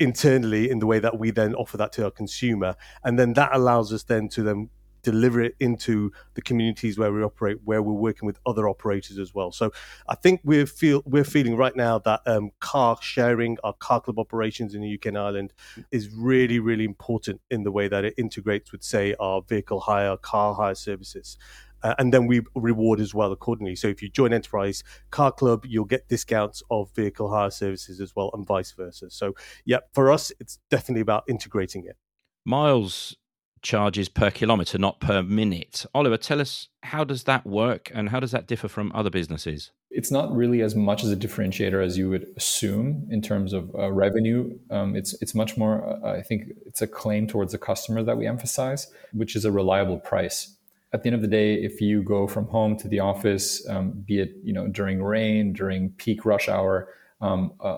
internally 0.00 0.70
in 0.70 0.78
the 0.78 0.86
way 0.86 0.98
that 0.98 1.18
we 1.18 1.30
then 1.30 1.54
offer 1.56 1.76
that 1.76 1.92
to 1.92 2.04
our 2.04 2.10
consumer. 2.10 2.74
And 3.04 3.18
then 3.18 3.34
that 3.34 3.50
allows 3.52 3.92
us 3.92 4.04
then 4.04 4.30
to 4.30 4.42
then 4.42 4.70
deliver 5.02 5.42
it 5.42 5.54
into 5.60 6.10
the 6.34 6.40
communities 6.40 6.98
where 6.98 7.12
we 7.12 7.22
operate, 7.22 7.58
where 7.64 7.82
we're 7.82 7.92
working 7.92 8.26
with 8.26 8.38
other 8.46 8.66
operators 8.66 9.18
as 9.18 9.34
well. 9.34 9.52
So 9.52 9.70
I 10.08 10.14
think 10.14 10.40
we're 10.42 10.64
feel 10.64 11.02
we're 11.04 11.22
feeling 11.22 11.54
right 11.54 11.76
now 11.76 11.98
that 11.98 12.22
um, 12.24 12.50
car 12.60 12.96
sharing, 13.02 13.58
our 13.62 13.74
car 13.74 14.00
club 14.00 14.18
operations 14.18 14.74
in 14.74 14.80
the 14.80 14.94
UK 14.94 15.06
and 15.06 15.18
Ireland, 15.18 15.52
is 15.90 16.08
really 16.10 16.58
really 16.60 16.84
important 16.84 17.42
in 17.50 17.62
the 17.62 17.70
way 17.70 17.88
that 17.88 18.06
it 18.06 18.14
integrates 18.16 18.72
with 18.72 18.82
say 18.82 19.14
our 19.20 19.42
vehicle 19.42 19.80
hire, 19.80 20.16
car 20.16 20.54
hire 20.54 20.74
services. 20.74 21.36
Uh, 21.82 21.94
and 21.98 22.12
then 22.12 22.26
we 22.26 22.42
reward 22.54 23.00
as 23.00 23.14
well 23.14 23.32
accordingly. 23.32 23.76
So 23.76 23.88
if 23.88 24.02
you 24.02 24.08
join 24.08 24.32
Enterprise 24.32 24.82
Car 25.10 25.32
Club, 25.32 25.64
you'll 25.66 25.84
get 25.84 26.08
discounts 26.08 26.62
of 26.70 26.94
vehicle 26.94 27.30
hire 27.30 27.50
services 27.50 28.00
as 28.00 28.14
well, 28.14 28.30
and 28.34 28.46
vice 28.46 28.72
versa. 28.72 29.10
So, 29.10 29.34
yeah, 29.64 29.78
for 29.92 30.10
us, 30.10 30.32
it's 30.40 30.58
definitely 30.70 31.02
about 31.02 31.24
integrating 31.28 31.84
it. 31.84 31.96
Miles 32.44 33.16
charges 33.62 34.08
per 34.08 34.30
kilometre, 34.30 34.78
not 34.78 35.00
per 35.00 35.22
minute. 35.22 35.84
Oliver, 35.94 36.16
tell 36.16 36.40
us 36.40 36.68
how 36.82 37.04
does 37.04 37.24
that 37.24 37.46
work 37.46 37.90
and 37.94 38.08
how 38.08 38.20
does 38.20 38.30
that 38.30 38.46
differ 38.46 38.68
from 38.68 38.92
other 38.94 39.10
businesses? 39.10 39.72
It's 39.90 40.10
not 40.10 40.34
really 40.34 40.60
as 40.62 40.74
much 40.74 41.02
as 41.02 41.10
a 41.10 41.16
differentiator 41.16 41.84
as 41.84 41.96
you 41.96 42.08
would 42.10 42.26
assume 42.36 43.08
in 43.10 43.22
terms 43.22 43.52
of 43.52 43.74
uh, 43.74 43.90
revenue. 43.90 44.58
Um, 44.70 44.94
it's 44.94 45.20
it's 45.22 45.34
much 45.34 45.56
more. 45.56 45.98
Uh, 46.04 46.12
I 46.12 46.22
think 46.22 46.44
it's 46.66 46.82
a 46.82 46.86
claim 46.86 47.26
towards 47.26 47.52
the 47.52 47.58
customer 47.58 48.02
that 48.02 48.18
we 48.18 48.26
emphasize, 48.26 48.92
which 49.12 49.34
is 49.34 49.44
a 49.44 49.52
reliable 49.52 49.98
price. 49.98 50.57
At 50.92 51.02
the 51.02 51.08
end 51.08 51.16
of 51.16 51.20
the 51.20 51.28
day, 51.28 51.54
if 51.54 51.80
you 51.80 52.02
go 52.02 52.26
from 52.26 52.46
home 52.46 52.76
to 52.78 52.88
the 52.88 53.00
office, 53.00 53.66
um, 53.68 53.90
be 54.06 54.20
it 54.20 54.32
you 54.42 54.52
know 54.52 54.68
during 54.68 55.02
rain, 55.02 55.52
during 55.52 55.90
peak 55.90 56.24
rush 56.24 56.48
hour, 56.48 56.88
um, 57.20 57.52
a, 57.60 57.68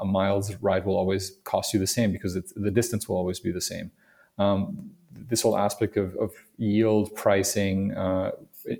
a, 0.00 0.04
miles 0.04 0.54
ride 0.56 0.84
will 0.84 0.96
always 0.96 1.38
cost 1.44 1.72
you 1.72 1.80
the 1.80 1.86
same 1.86 2.12
because 2.12 2.34
the 2.34 2.70
distance 2.70 3.08
will 3.08 3.16
always 3.16 3.40
be 3.40 3.50
the 3.50 3.60
same. 3.60 3.90
Um, 4.38 4.90
this 5.12 5.42
whole 5.42 5.56
aspect 5.56 5.96
of, 5.96 6.14
of 6.16 6.32
yield 6.58 7.14
pricing, 7.14 7.92
uh, 7.94 8.32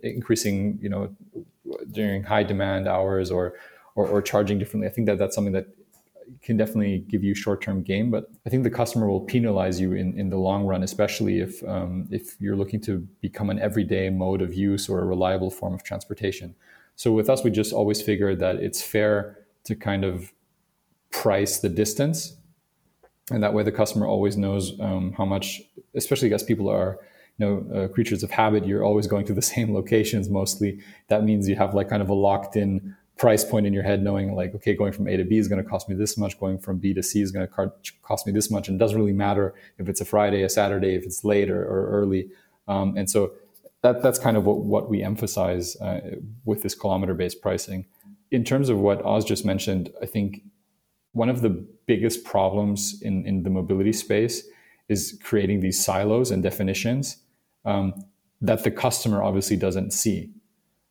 increasing, 0.02 0.78
you 0.80 0.88
know, 0.88 1.14
during 1.90 2.22
high 2.22 2.42
demand 2.42 2.86
hours 2.86 3.30
or, 3.30 3.54
or, 3.94 4.06
or 4.06 4.22
charging 4.22 4.58
differently. 4.58 4.88
I 4.88 4.90
think 4.90 5.06
that 5.06 5.18
that's 5.18 5.34
something 5.34 5.52
that 5.54 5.66
can 6.42 6.56
definitely 6.56 7.04
give 7.08 7.22
you 7.22 7.34
short-term 7.34 7.82
gain, 7.82 8.10
but 8.10 8.30
I 8.46 8.50
think 8.50 8.64
the 8.64 8.70
customer 8.70 9.08
will 9.08 9.20
penalize 9.20 9.80
you 9.80 9.92
in, 9.92 10.18
in 10.18 10.30
the 10.30 10.36
long 10.36 10.64
run, 10.64 10.82
especially 10.82 11.40
if 11.40 11.62
um, 11.64 12.06
if 12.10 12.40
you're 12.40 12.56
looking 12.56 12.80
to 12.82 12.98
become 13.20 13.50
an 13.50 13.58
everyday 13.58 14.10
mode 14.10 14.42
of 14.42 14.54
use 14.54 14.88
or 14.88 15.00
a 15.00 15.04
reliable 15.04 15.50
form 15.50 15.74
of 15.74 15.82
transportation. 15.82 16.54
So 16.96 17.12
with 17.12 17.30
us, 17.30 17.42
we 17.44 17.50
just 17.50 17.72
always 17.72 18.02
figure 18.02 18.34
that 18.36 18.56
it's 18.56 18.82
fair 18.82 19.38
to 19.64 19.74
kind 19.74 20.04
of 20.04 20.32
price 21.10 21.58
the 21.58 21.68
distance, 21.68 22.36
and 23.30 23.42
that 23.42 23.54
way 23.54 23.62
the 23.62 23.72
customer 23.72 24.06
always 24.06 24.36
knows 24.36 24.78
um, 24.80 25.12
how 25.16 25.24
much. 25.24 25.62
Especially 25.94 26.32
as 26.32 26.42
people 26.42 26.68
are 26.68 26.98
you 27.38 27.46
know 27.46 27.74
uh, 27.74 27.88
creatures 27.88 28.22
of 28.22 28.30
habit, 28.30 28.66
you're 28.66 28.84
always 28.84 29.06
going 29.06 29.26
to 29.26 29.32
the 29.32 29.42
same 29.54 29.74
locations 29.74 30.28
mostly. 30.28 30.80
That 31.08 31.24
means 31.24 31.48
you 31.48 31.56
have 31.56 31.74
like 31.74 31.88
kind 31.88 32.02
of 32.02 32.08
a 32.08 32.14
locked-in 32.14 32.96
price 33.20 33.44
point 33.44 33.66
in 33.66 33.74
your 33.74 33.82
head, 33.82 34.02
knowing 34.02 34.34
like, 34.34 34.54
okay, 34.54 34.74
going 34.74 34.94
from 34.94 35.06
A 35.06 35.14
to 35.18 35.24
B 35.24 35.36
is 35.36 35.46
going 35.46 35.62
to 35.62 35.68
cost 35.68 35.90
me 35.90 35.94
this 35.94 36.16
much, 36.16 36.40
going 36.40 36.58
from 36.58 36.78
B 36.78 36.94
to 36.94 37.02
C 37.02 37.20
is 37.20 37.30
going 37.30 37.46
to 37.46 37.72
cost 38.02 38.26
me 38.26 38.32
this 38.32 38.50
much, 38.50 38.66
and 38.66 38.76
it 38.76 38.78
doesn't 38.78 38.98
really 38.98 39.12
matter 39.12 39.54
if 39.76 39.90
it's 39.90 40.00
a 40.00 40.06
Friday, 40.06 40.42
a 40.42 40.48
Saturday, 40.48 40.94
if 40.94 41.04
it's 41.04 41.22
late 41.22 41.50
or, 41.50 41.62
or 41.62 41.90
early. 41.90 42.30
Um, 42.66 42.96
and 42.96 43.10
so 43.10 43.32
that 43.82 44.02
that's 44.02 44.18
kind 44.18 44.38
of 44.38 44.46
what 44.46 44.60
what 44.60 44.88
we 44.88 45.02
emphasize 45.02 45.76
uh, 45.82 46.00
with 46.46 46.62
this 46.62 46.74
kilometer 46.74 47.12
based 47.12 47.42
pricing. 47.42 47.84
In 48.30 48.42
terms 48.42 48.70
of 48.70 48.78
what 48.78 49.04
Oz 49.04 49.26
just 49.26 49.44
mentioned, 49.44 49.92
I 50.00 50.06
think 50.06 50.40
one 51.12 51.28
of 51.28 51.42
the 51.42 51.50
biggest 51.86 52.24
problems 52.24 53.02
in 53.02 53.26
in 53.26 53.42
the 53.42 53.50
mobility 53.50 53.92
space 53.92 54.44
is 54.88 55.18
creating 55.22 55.60
these 55.60 55.84
silos 55.84 56.30
and 56.30 56.42
definitions 56.42 57.18
um, 57.66 57.92
that 58.40 58.64
the 58.64 58.70
customer 58.70 59.22
obviously 59.22 59.56
doesn't 59.56 59.92
see 59.92 60.30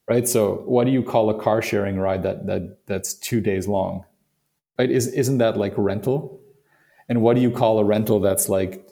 right? 0.10 0.28
So 0.28 0.64
what 0.66 0.86
do 0.86 0.92
you 0.92 1.04
call 1.04 1.30
a 1.30 1.40
car 1.40 1.62
sharing 1.62 2.00
ride 2.00 2.24
that 2.24 2.48
that 2.48 2.86
that's 2.88 3.14
two 3.14 3.40
days 3.40 3.68
long? 3.68 4.04
Right? 4.78 4.90
Is 4.90 5.08
isn't 5.08 5.38
that 5.38 5.58
like 5.58 5.74
rental? 5.78 6.42
And 7.08 7.22
what 7.22 7.36
do 7.36 7.42
you 7.42 7.52
call 7.52 7.80
a 7.80 7.84
rental 7.84 8.20
that's 8.20 8.50
like 8.50 8.86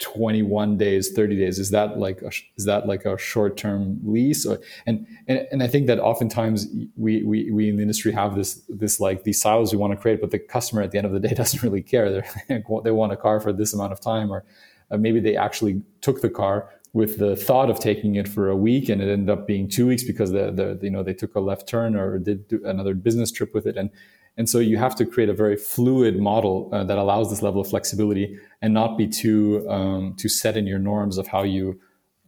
21 0.00 0.76
days 0.76 1.12
30 1.12 1.36
days 1.36 1.58
is 1.60 1.70
that 1.70 1.98
like 1.98 2.20
a, 2.20 2.30
is 2.56 2.64
that 2.64 2.86
like 2.86 3.04
a 3.04 3.16
short-term 3.16 4.00
lease 4.04 4.44
or, 4.44 4.58
and, 4.86 5.06
and 5.28 5.46
and 5.52 5.62
i 5.62 5.68
think 5.68 5.86
that 5.86 6.00
oftentimes 6.00 6.66
we, 6.96 7.22
we 7.22 7.50
we 7.52 7.68
in 7.68 7.76
the 7.76 7.82
industry 7.82 8.10
have 8.10 8.34
this 8.34 8.60
this 8.68 8.98
like 8.98 9.22
these 9.22 9.40
silos 9.40 9.72
we 9.72 9.78
want 9.78 9.92
to 9.92 9.96
create 9.96 10.20
but 10.20 10.32
the 10.32 10.38
customer 10.38 10.82
at 10.82 10.90
the 10.90 10.98
end 10.98 11.06
of 11.06 11.12
the 11.12 11.20
day 11.20 11.32
doesn't 11.42 11.62
really 11.62 11.80
care 11.80 12.10
they 12.48 12.62
they 12.82 12.90
want 12.90 13.12
a 13.12 13.16
car 13.16 13.38
for 13.38 13.52
this 13.52 13.72
amount 13.72 13.92
of 13.92 14.00
time 14.00 14.32
or 14.32 14.44
uh, 14.90 14.96
maybe 14.96 15.20
they 15.20 15.36
actually 15.36 15.80
took 16.00 16.20
the 16.20 16.28
car 16.28 16.70
with 16.94 17.18
the 17.18 17.34
thought 17.34 17.68
of 17.68 17.78
taking 17.80 18.14
it 18.14 18.26
for 18.26 18.48
a 18.48 18.56
week 18.56 18.88
and 18.88 19.02
it 19.02 19.10
ended 19.10 19.28
up 19.28 19.46
being 19.46 19.68
two 19.68 19.86
weeks 19.86 20.04
because 20.04 20.30
the, 20.30 20.50
the 20.50 20.78
you 20.80 20.90
know 20.90 21.02
they 21.02 21.12
took 21.12 21.34
a 21.34 21.40
left 21.40 21.68
turn 21.68 21.94
or 21.94 22.18
did 22.18 22.50
another 22.64 22.94
business 22.94 23.30
trip 23.30 23.52
with 23.52 23.66
it 23.66 23.76
and 23.76 23.90
and 24.36 24.48
so 24.48 24.58
you 24.58 24.78
have 24.78 24.96
to 24.96 25.06
create 25.06 25.28
a 25.28 25.34
very 25.34 25.56
fluid 25.56 26.18
model 26.18 26.68
uh, 26.72 26.82
that 26.84 26.98
allows 26.98 27.30
this 27.30 27.42
level 27.42 27.60
of 27.60 27.68
flexibility 27.68 28.36
and 28.62 28.72
not 28.72 28.96
be 28.96 29.06
too 29.06 29.68
um, 29.68 30.14
too 30.16 30.28
set 30.28 30.56
in 30.56 30.66
your 30.66 30.78
norms 30.78 31.18
of 31.18 31.26
how 31.26 31.42
you 31.42 31.78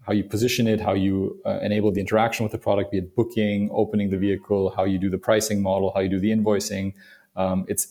how 0.06 0.12
you 0.12 0.22
position 0.22 0.68
it, 0.68 0.80
how 0.80 0.94
you 0.94 1.40
uh, 1.44 1.58
enable 1.62 1.90
the 1.90 2.00
interaction 2.00 2.44
with 2.44 2.52
the 2.52 2.58
product, 2.58 2.92
be 2.92 2.98
it 2.98 3.16
booking, 3.16 3.68
opening 3.72 4.08
the 4.08 4.16
vehicle, 4.16 4.72
how 4.76 4.84
you 4.84 4.98
do 4.98 5.10
the 5.10 5.18
pricing 5.18 5.60
model, 5.60 5.90
how 5.96 6.00
you 6.00 6.08
do 6.08 6.20
the 6.20 6.30
invoicing. 6.30 6.94
Um, 7.34 7.64
it's 7.66 7.88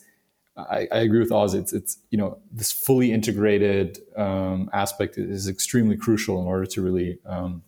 I, 0.58 0.88
I, 0.92 1.00
agree 1.00 1.20
with 1.20 1.32
Oz. 1.32 1.54
It's 1.54 1.74
it's 1.74 2.00
you 2.12 2.18
know 2.18 2.40
this 2.52 2.72
fully 2.72 3.12
integrated 3.12 4.00
um, 4.16 4.70
aspect 4.74 5.18
is 5.18 5.48
extremely 5.48 5.98
crucial 5.98 6.42
in 6.42 6.48
order 6.48 6.66
to 6.66 6.82
really 6.82 7.20
um, 7.26 7.64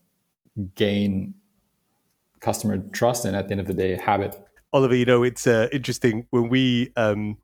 gain 0.76 1.34
customer 2.40 2.78
trust 2.94 3.26
and 3.26 3.36
at 3.36 3.48
the 3.48 3.52
end 3.52 3.62
of 3.62 3.68
the 3.68 3.74
day 3.74 3.96
habit. 3.96 4.40
Oliver, 4.72 4.96
you 4.96 5.06
know 5.06 5.24
it's 5.24 5.48
uh, 5.48 5.68
interesting 5.72 6.28
when 6.30 6.50
we 6.50 6.92
um, 6.96 7.38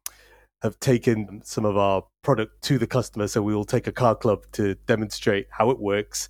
have 0.62 0.79
taken 0.79 1.41
some 1.43 1.65
of 1.65 1.75
our 1.75 2.03
product 2.21 2.62
to 2.63 2.77
the 2.77 2.88
customer. 2.88 3.27
So 3.27 3.41
we 3.41 3.53
will 3.53 3.65
take 3.65 3.88
a 3.88 3.91
car 3.91 4.15
club 4.15 4.45
to 4.53 4.75
demonstrate 4.88 5.47
how 5.51 5.69
it 5.71 5.79
works, 5.79 6.29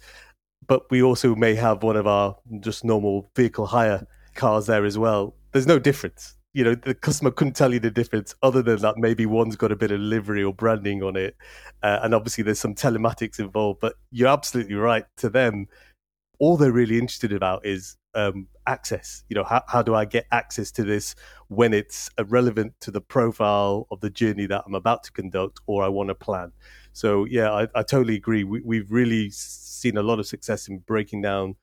but 0.66 0.90
we 0.90 1.04
also 1.04 1.36
may 1.36 1.54
have 1.54 1.84
one 1.84 1.98
of 1.98 2.08
our 2.08 2.36
just 2.62 2.84
normal 2.84 3.30
vehicle 3.36 3.68
hire 3.68 4.08
cars 4.34 4.66
there 4.66 4.86
as 4.86 4.98
well. 4.98 5.36
There's 5.52 5.68
no 5.68 5.78
difference 5.78 6.36
you 6.54 6.64
know 6.64 6.76
the 6.76 6.94
customer 6.94 7.32
couldn't 7.32 7.56
tell 7.56 7.74
you 7.74 7.80
the 7.80 7.92
difference 7.92 8.36
other 8.44 8.62
than 8.62 8.80
that 8.80 8.98
maybe 8.98 9.26
one's 9.26 9.56
got 9.56 9.72
a 9.72 9.76
bit 9.76 9.92
of 9.92 10.00
livery 10.00 10.44
or 10.44 10.54
branding 10.54 11.02
on 11.02 11.16
it 11.16 11.36
uh, 11.82 12.00
and 12.04 12.14
obviously 12.14 12.44
there's 12.44 12.60
some 12.60 12.76
telematics 12.76 13.40
involved 13.40 13.80
but 13.80 13.96
you're 14.12 14.28
absolutely 14.30 14.76
right. 14.76 15.06
To 15.18 15.30
them 15.30 15.68
all 16.40 16.58
they're 16.58 16.72
really 16.72 16.98
interested 16.98 17.32
about 17.32 17.66
is 17.66 17.96
um, 18.16 18.48
access. 18.68 19.24
You 19.30 19.36
know 19.36 19.44
how, 19.44 19.64
how 19.68 19.82
do 19.82 19.96
i 19.96 20.06
get 20.06 20.26
access 20.32 20.72
to 20.74 20.84
this 20.84 21.16
when 21.48 21.74
it's 21.74 22.10
relevant 22.28 22.74
to 22.82 22.92
the 22.92 23.02
profile 23.02 23.88
of 23.92 24.00
the 24.02 24.10
journey 24.10 24.46
that 24.48 24.64
i'm 24.66 24.76
about 24.76 25.04
to 25.06 25.12
conduct 25.12 25.60
or 25.66 25.84
i 25.84 25.88
want 25.88 26.10
to 26.10 26.16
plan? 26.16 26.52
So 26.94 27.26
yeah 27.26 27.52
i, 27.52 27.68
I 27.74 27.84
totally 27.84 28.16
agree. 28.16 28.44
We, 28.44 28.62
we've 28.62 28.92
really 28.92 29.32
seen 29.32 29.98
a 29.98 30.04
lot 30.04 30.20
of 30.20 30.28
success 30.28 30.68
in 30.68 30.80
breaking 30.80 31.24
down 31.24 31.56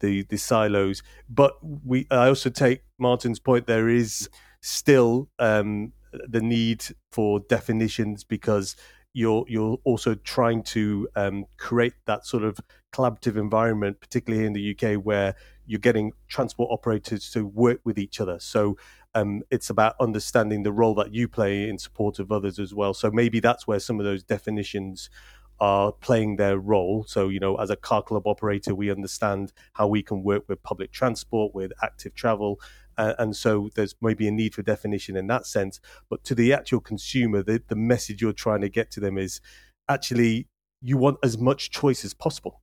the 0.00 0.22
the 0.24 0.36
silos. 0.38 1.02
But 1.28 1.54
we 1.62 2.06
I 2.10 2.28
also 2.28 2.50
take 2.50 2.82
Martin's 2.98 3.38
point. 3.38 3.66
There 3.66 3.88
is 3.88 4.28
still 4.60 5.28
um, 5.38 5.92
the 6.12 6.40
need 6.40 6.84
for 7.12 7.40
definitions 7.40 8.24
because 8.24 8.76
you're 9.12 9.44
you're 9.48 9.78
also 9.84 10.14
trying 10.14 10.62
to 10.62 11.08
um, 11.16 11.44
create 11.56 11.94
that 12.06 12.26
sort 12.26 12.44
of 12.44 12.58
collaborative 12.92 13.36
environment, 13.36 14.00
particularly 14.00 14.46
in 14.46 14.52
the 14.52 14.76
UK, 14.76 15.02
where 15.02 15.34
you're 15.66 15.78
getting 15.78 16.12
transport 16.28 16.70
operators 16.72 17.30
to 17.30 17.46
work 17.46 17.80
with 17.84 17.98
each 17.98 18.20
other. 18.20 18.38
So 18.40 18.76
um, 19.14 19.42
it's 19.50 19.70
about 19.70 19.94
understanding 20.00 20.62
the 20.62 20.72
role 20.72 20.94
that 20.94 21.12
you 21.12 21.28
play 21.28 21.68
in 21.68 21.78
support 21.78 22.18
of 22.18 22.32
others 22.32 22.58
as 22.58 22.74
well. 22.74 22.94
So 22.94 23.10
maybe 23.10 23.40
that's 23.40 23.66
where 23.66 23.78
some 23.78 23.98
of 23.98 24.06
those 24.06 24.22
definitions 24.22 25.10
are 25.60 25.92
playing 25.92 26.36
their 26.36 26.58
role. 26.58 27.04
So, 27.06 27.28
you 27.28 27.40
know, 27.40 27.56
as 27.56 27.70
a 27.70 27.76
car 27.76 28.02
club 28.02 28.26
operator, 28.26 28.74
we 28.74 28.90
understand 28.90 29.52
how 29.74 29.88
we 29.88 30.02
can 30.02 30.22
work 30.22 30.44
with 30.48 30.62
public 30.62 30.92
transport, 30.92 31.54
with 31.54 31.72
active 31.82 32.14
travel. 32.14 32.60
Uh, 32.96 33.14
and 33.18 33.36
so 33.36 33.70
there's 33.74 33.94
maybe 34.00 34.26
a 34.26 34.30
need 34.30 34.54
for 34.54 34.62
definition 34.62 35.16
in 35.16 35.26
that 35.28 35.46
sense. 35.46 35.80
But 36.10 36.24
to 36.24 36.34
the 36.34 36.52
actual 36.52 36.80
consumer, 36.80 37.42
the, 37.42 37.62
the 37.68 37.76
message 37.76 38.20
you're 38.20 38.32
trying 38.32 38.60
to 38.62 38.68
get 38.68 38.90
to 38.92 39.00
them 39.00 39.18
is 39.18 39.40
actually 39.88 40.48
you 40.80 40.96
want 40.96 41.18
as 41.22 41.38
much 41.38 41.70
choice 41.70 42.04
as 42.04 42.14
possible. 42.14 42.62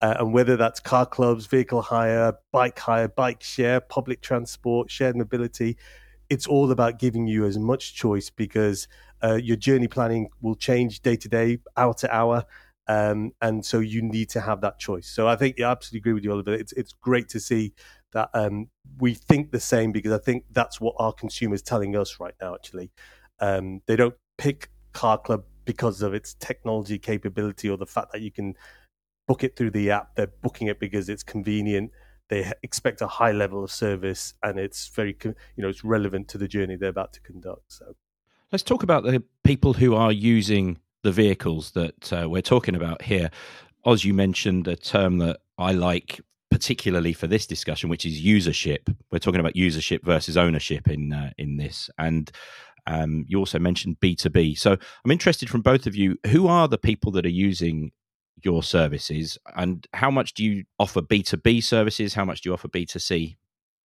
Uh, 0.00 0.16
and 0.18 0.32
whether 0.32 0.56
that's 0.56 0.80
car 0.80 1.06
clubs, 1.06 1.46
vehicle 1.46 1.80
hire, 1.80 2.32
bike 2.50 2.78
hire, 2.78 3.06
bike 3.06 3.40
share, 3.40 3.80
public 3.80 4.20
transport, 4.20 4.90
shared 4.90 5.14
mobility, 5.16 5.76
it's 6.32 6.46
all 6.46 6.70
about 6.72 6.98
giving 6.98 7.26
you 7.26 7.44
as 7.44 7.58
much 7.58 7.94
choice 7.94 8.30
because 8.30 8.88
uh, 9.22 9.34
your 9.34 9.56
journey 9.56 9.86
planning 9.86 10.30
will 10.40 10.54
change 10.54 11.02
day 11.02 11.14
to 11.14 11.28
day, 11.28 11.58
hour 11.76 11.92
to 11.92 12.14
hour. 12.14 12.46
Um, 12.88 13.32
and 13.42 13.64
so 13.64 13.80
you 13.80 14.00
need 14.00 14.30
to 14.30 14.40
have 14.40 14.62
that 14.62 14.78
choice. 14.78 15.08
So 15.08 15.28
I 15.28 15.36
think 15.36 15.60
I 15.60 15.64
absolutely 15.64 15.98
agree 15.98 16.14
with 16.14 16.24
you, 16.24 16.32
Oliver. 16.32 16.54
It's 16.54 16.72
it's 16.72 16.94
great 16.94 17.28
to 17.28 17.38
see 17.38 17.74
that 18.14 18.30
um, 18.32 18.68
we 18.98 19.12
think 19.12 19.52
the 19.52 19.60
same 19.60 19.92
because 19.92 20.10
I 20.12 20.18
think 20.18 20.44
that's 20.50 20.80
what 20.80 20.94
our 20.98 21.12
consumers 21.12 21.60
telling 21.60 21.94
us 21.96 22.18
right 22.18 22.34
now. 22.40 22.54
Actually, 22.54 22.90
um, 23.38 23.82
they 23.86 23.96
don't 23.96 24.14
pick 24.38 24.70
Car 24.94 25.18
Club 25.18 25.44
because 25.66 26.00
of 26.00 26.14
its 26.14 26.34
technology 26.40 26.98
capability 26.98 27.68
or 27.68 27.76
the 27.76 27.86
fact 27.86 28.10
that 28.12 28.22
you 28.22 28.32
can 28.32 28.54
book 29.28 29.44
it 29.44 29.54
through 29.54 29.70
the 29.70 29.90
app. 29.90 30.16
They're 30.16 30.32
booking 30.42 30.68
it 30.68 30.80
because 30.80 31.10
it's 31.10 31.22
convenient. 31.22 31.90
They 32.32 32.50
expect 32.62 33.02
a 33.02 33.06
high 33.06 33.32
level 33.32 33.62
of 33.62 33.70
service, 33.70 34.32
and 34.42 34.58
it's 34.58 34.88
very 34.88 35.14
you 35.24 35.62
know 35.62 35.68
it's 35.68 35.84
relevant 35.84 36.28
to 36.28 36.38
the 36.38 36.48
journey 36.48 36.76
they're 36.76 36.88
about 36.88 37.12
to 37.12 37.20
conduct. 37.20 37.70
So 37.78 37.94
Let's 38.50 38.62
talk 38.62 38.82
about 38.82 39.04
the 39.04 39.22
people 39.44 39.74
who 39.74 39.94
are 39.94 40.12
using 40.12 40.78
the 41.02 41.12
vehicles 41.12 41.72
that 41.72 42.12
uh, 42.12 42.28
we're 42.30 42.40
talking 42.40 42.74
about 42.74 43.02
here. 43.02 43.30
As 43.84 44.04
you 44.06 44.14
mentioned 44.14 44.66
a 44.66 44.76
term 44.76 45.18
that 45.18 45.40
I 45.58 45.72
like 45.72 46.22
particularly 46.50 47.12
for 47.12 47.26
this 47.26 47.46
discussion, 47.46 47.90
which 47.90 48.06
is 48.06 48.20
usership. 48.20 48.94
We're 49.10 49.18
talking 49.18 49.40
about 49.40 49.54
usership 49.54 50.02
versus 50.02 50.36
ownership 50.38 50.88
in 50.88 51.12
uh, 51.12 51.32
in 51.36 51.58
this, 51.58 51.90
and 51.98 52.30
um, 52.86 53.26
you 53.28 53.38
also 53.38 53.58
mentioned 53.58 54.00
B 54.00 54.14
two 54.14 54.30
B. 54.30 54.54
So 54.54 54.72
I'm 55.04 55.10
interested 55.10 55.50
from 55.50 55.60
both 55.60 55.86
of 55.86 55.94
you. 55.94 56.16
Who 56.28 56.46
are 56.46 56.66
the 56.66 56.78
people 56.78 57.12
that 57.12 57.26
are 57.26 57.38
using 57.50 57.92
your 58.44 58.62
services, 58.62 59.38
and 59.56 59.86
how 59.92 60.10
much 60.10 60.34
do 60.34 60.44
you 60.44 60.64
offer 60.78 61.00
B 61.02 61.22
two 61.22 61.36
B 61.36 61.60
services? 61.60 62.14
How 62.14 62.24
much 62.24 62.42
do 62.42 62.50
you 62.50 62.54
offer 62.54 62.68
B 62.68 62.86
two 62.86 62.98
C? 62.98 63.36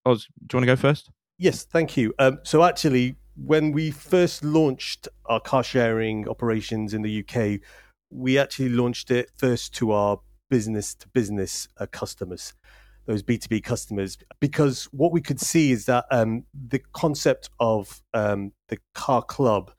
Oz, 0.05 0.27
do 0.45 0.55
you 0.55 0.57
want 0.57 0.63
to 0.63 0.75
go 0.75 0.75
first? 0.75 1.09
Yes, 1.37 1.63
thank 1.65 1.97
you. 1.97 2.13
Um, 2.17 2.39
so 2.43 2.63
actually, 2.63 3.15
when 3.35 3.71
we 3.71 3.91
first 3.91 4.43
launched 4.43 5.07
our 5.27 5.39
car 5.39 5.63
sharing 5.63 6.27
operations 6.27 6.93
in 6.93 7.03
the 7.03 7.23
UK, 7.23 7.59
we 8.09 8.39
actually 8.39 8.69
launched 8.69 9.11
it 9.11 9.29
first 9.35 9.75
to 9.75 9.91
our 9.91 10.19
business 10.49 10.95
to 10.95 11.07
business 11.09 11.67
uh, 11.77 11.85
customers, 11.91 12.53
those 13.05 13.21
B2B 13.21 13.63
customers, 13.63 14.17
because 14.39 14.85
what 14.85 15.11
we 15.11 15.21
could 15.21 15.39
see 15.39 15.71
is 15.71 15.85
that 15.85 16.05
um, 16.09 16.43
the 16.53 16.79
concept 16.93 17.49
of 17.59 18.01
um, 18.13 18.51
the 18.69 18.77
car 18.93 19.21
club 19.21 19.71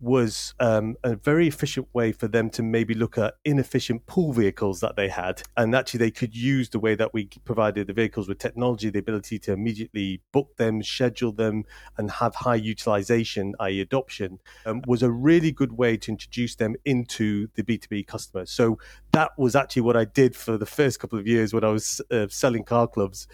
was 0.00 0.54
um, 0.60 0.96
a 1.02 1.16
very 1.16 1.48
efficient 1.48 1.88
way 1.92 2.12
for 2.12 2.28
them 2.28 2.50
to 2.50 2.62
maybe 2.62 2.94
look 2.94 3.18
at 3.18 3.34
inefficient 3.44 4.06
pool 4.06 4.32
vehicles 4.32 4.80
that 4.80 4.96
they 4.96 5.08
had. 5.08 5.42
And 5.56 5.74
actually, 5.74 5.98
they 5.98 6.10
could 6.10 6.36
use 6.36 6.68
the 6.70 6.78
way 6.78 6.94
that 6.94 7.14
we 7.14 7.28
provided 7.44 7.86
the 7.86 7.92
vehicles 7.92 8.28
with 8.28 8.38
technology, 8.38 8.90
the 8.90 8.98
ability 8.98 9.38
to 9.40 9.52
immediately 9.52 10.20
book 10.32 10.56
them, 10.56 10.82
schedule 10.82 11.32
them, 11.32 11.64
and 11.96 12.10
have 12.10 12.34
high 12.34 12.54
utilization, 12.54 13.54
i.e., 13.60 13.80
adoption, 13.80 14.38
um, 14.66 14.82
was 14.86 15.02
a 15.02 15.10
really 15.10 15.52
good 15.52 15.72
way 15.72 15.96
to 15.96 16.10
introduce 16.10 16.54
them 16.56 16.74
into 16.84 17.48
the 17.54 17.62
B2B 17.62 18.06
customers. 18.06 18.50
So 18.50 18.78
that 19.12 19.30
was 19.38 19.54
actually 19.56 19.82
what 19.82 19.96
I 19.96 20.04
did 20.04 20.34
for 20.36 20.58
the 20.58 20.66
first 20.66 21.00
couple 21.00 21.18
of 21.18 21.26
years 21.26 21.54
when 21.54 21.64
I 21.64 21.68
was 21.68 22.00
uh, 22.10 22.26
selling 22.28 22.64
car 22.64 22.88
clubs 22.88 23.26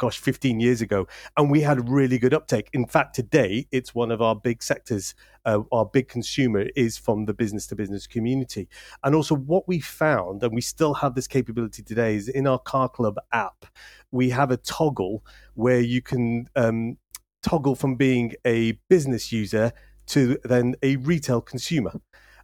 gosh, 0.00 0.18
15 0.18 0.60
years 0.60 0.80
ago. 0.80 1.06
And 1.36 1.50
we 1.50 1.60
had 1.60 1.88
really 1.88 2.18
good 2.18 2.32
uptake. 2.32 2.70
In 2.72 2.86
fact, 2.86 3.14
today, 3.14 3.66
it's 3.70 3.94
one 3.94 4.10
of 4.10 4.22
our 4.22 4.34
big 4.34 4.62
sectors. 4.62 5.14
Uh, 5.44 5.60
our 5.70 5.84
big 5.84 6.08
consumer 6.08 6.66
is 6.74 6.96
from 6.96 7.26
the 7.26 7.34
business 7.34 7.66
to 7.68 7.76
business 7.76 8.06
community. 8.06 8.66
And 9.04 9.14
also, 9.14 9.36
what 9.36 9.68
we 9.68 9.78
found, 9.78 10.42
and 10.42 10.54
we 10.54 10.62
still 10.62 10.94
have 10.94 11.14
this 11.14 11.28
capability 11.28 11.82
today, 11.82 12.16
is 12.16 12.28
in 12.28 12.46
our 12.46 12.58
Car 12.58 12.88
Club 12.88 13.16
app, 13.32 13.66
we 14.10 14.30
have 14.30 14.50
a 14.50 14.56
toggle 14.56 15.22
where 15.54 15.80
you 15.80 16.00
can 16.00 16.48
um, 16.56 16.96
toggle 17.42 17.74
from 17.74 17.96
being 17.96 18.32
a 18.46 18.72
business 18.88 19.30
user 19.30 19.70
to 20.06 20.38
then 20.44 20.74
a 20.82 20.96
retail 20.96 21.42
consumer. 21.42 21.92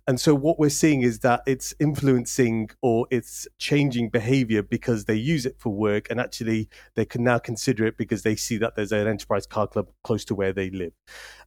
And 0.08 0.20
so 0.20 0.34
what 0.34 0.58
we're 0.58 0.68
seeing 0.68 1.02
is 1.02 1.18
that 1.20 1.42
it's 1.46 1.74
influencing 1.80 2.70
or 2.80 3.08
it's 3.10 3.48
changing 3.58 4.10
behavior 4.10 4.62
because 4.62 5.06
they 5.06 5.16
use 5.16 5.44
it 5.44 5.56
for 5.58 5.70
work 5.70 6.08
and 6.10 6.20
actually 6.20 6.68
they 6.94 7.04
can 7.04 7.24
now 7.24 7.38
consider 7.38 7.84
it 7.86 7.96
because 7.96 8.22
they 8.22 8.36
see 8.36 8.56
that 8.58 8.76
there's 8.76 8.92
an 8.92 9.08
enterprise 9.08 9.46
car 9.46 9.66
club 9.66 9.88
close 10.04 10.24
to 10.26 10.34
where 10.34 10.52
they 10.52 10.70
live. 10.70 10.92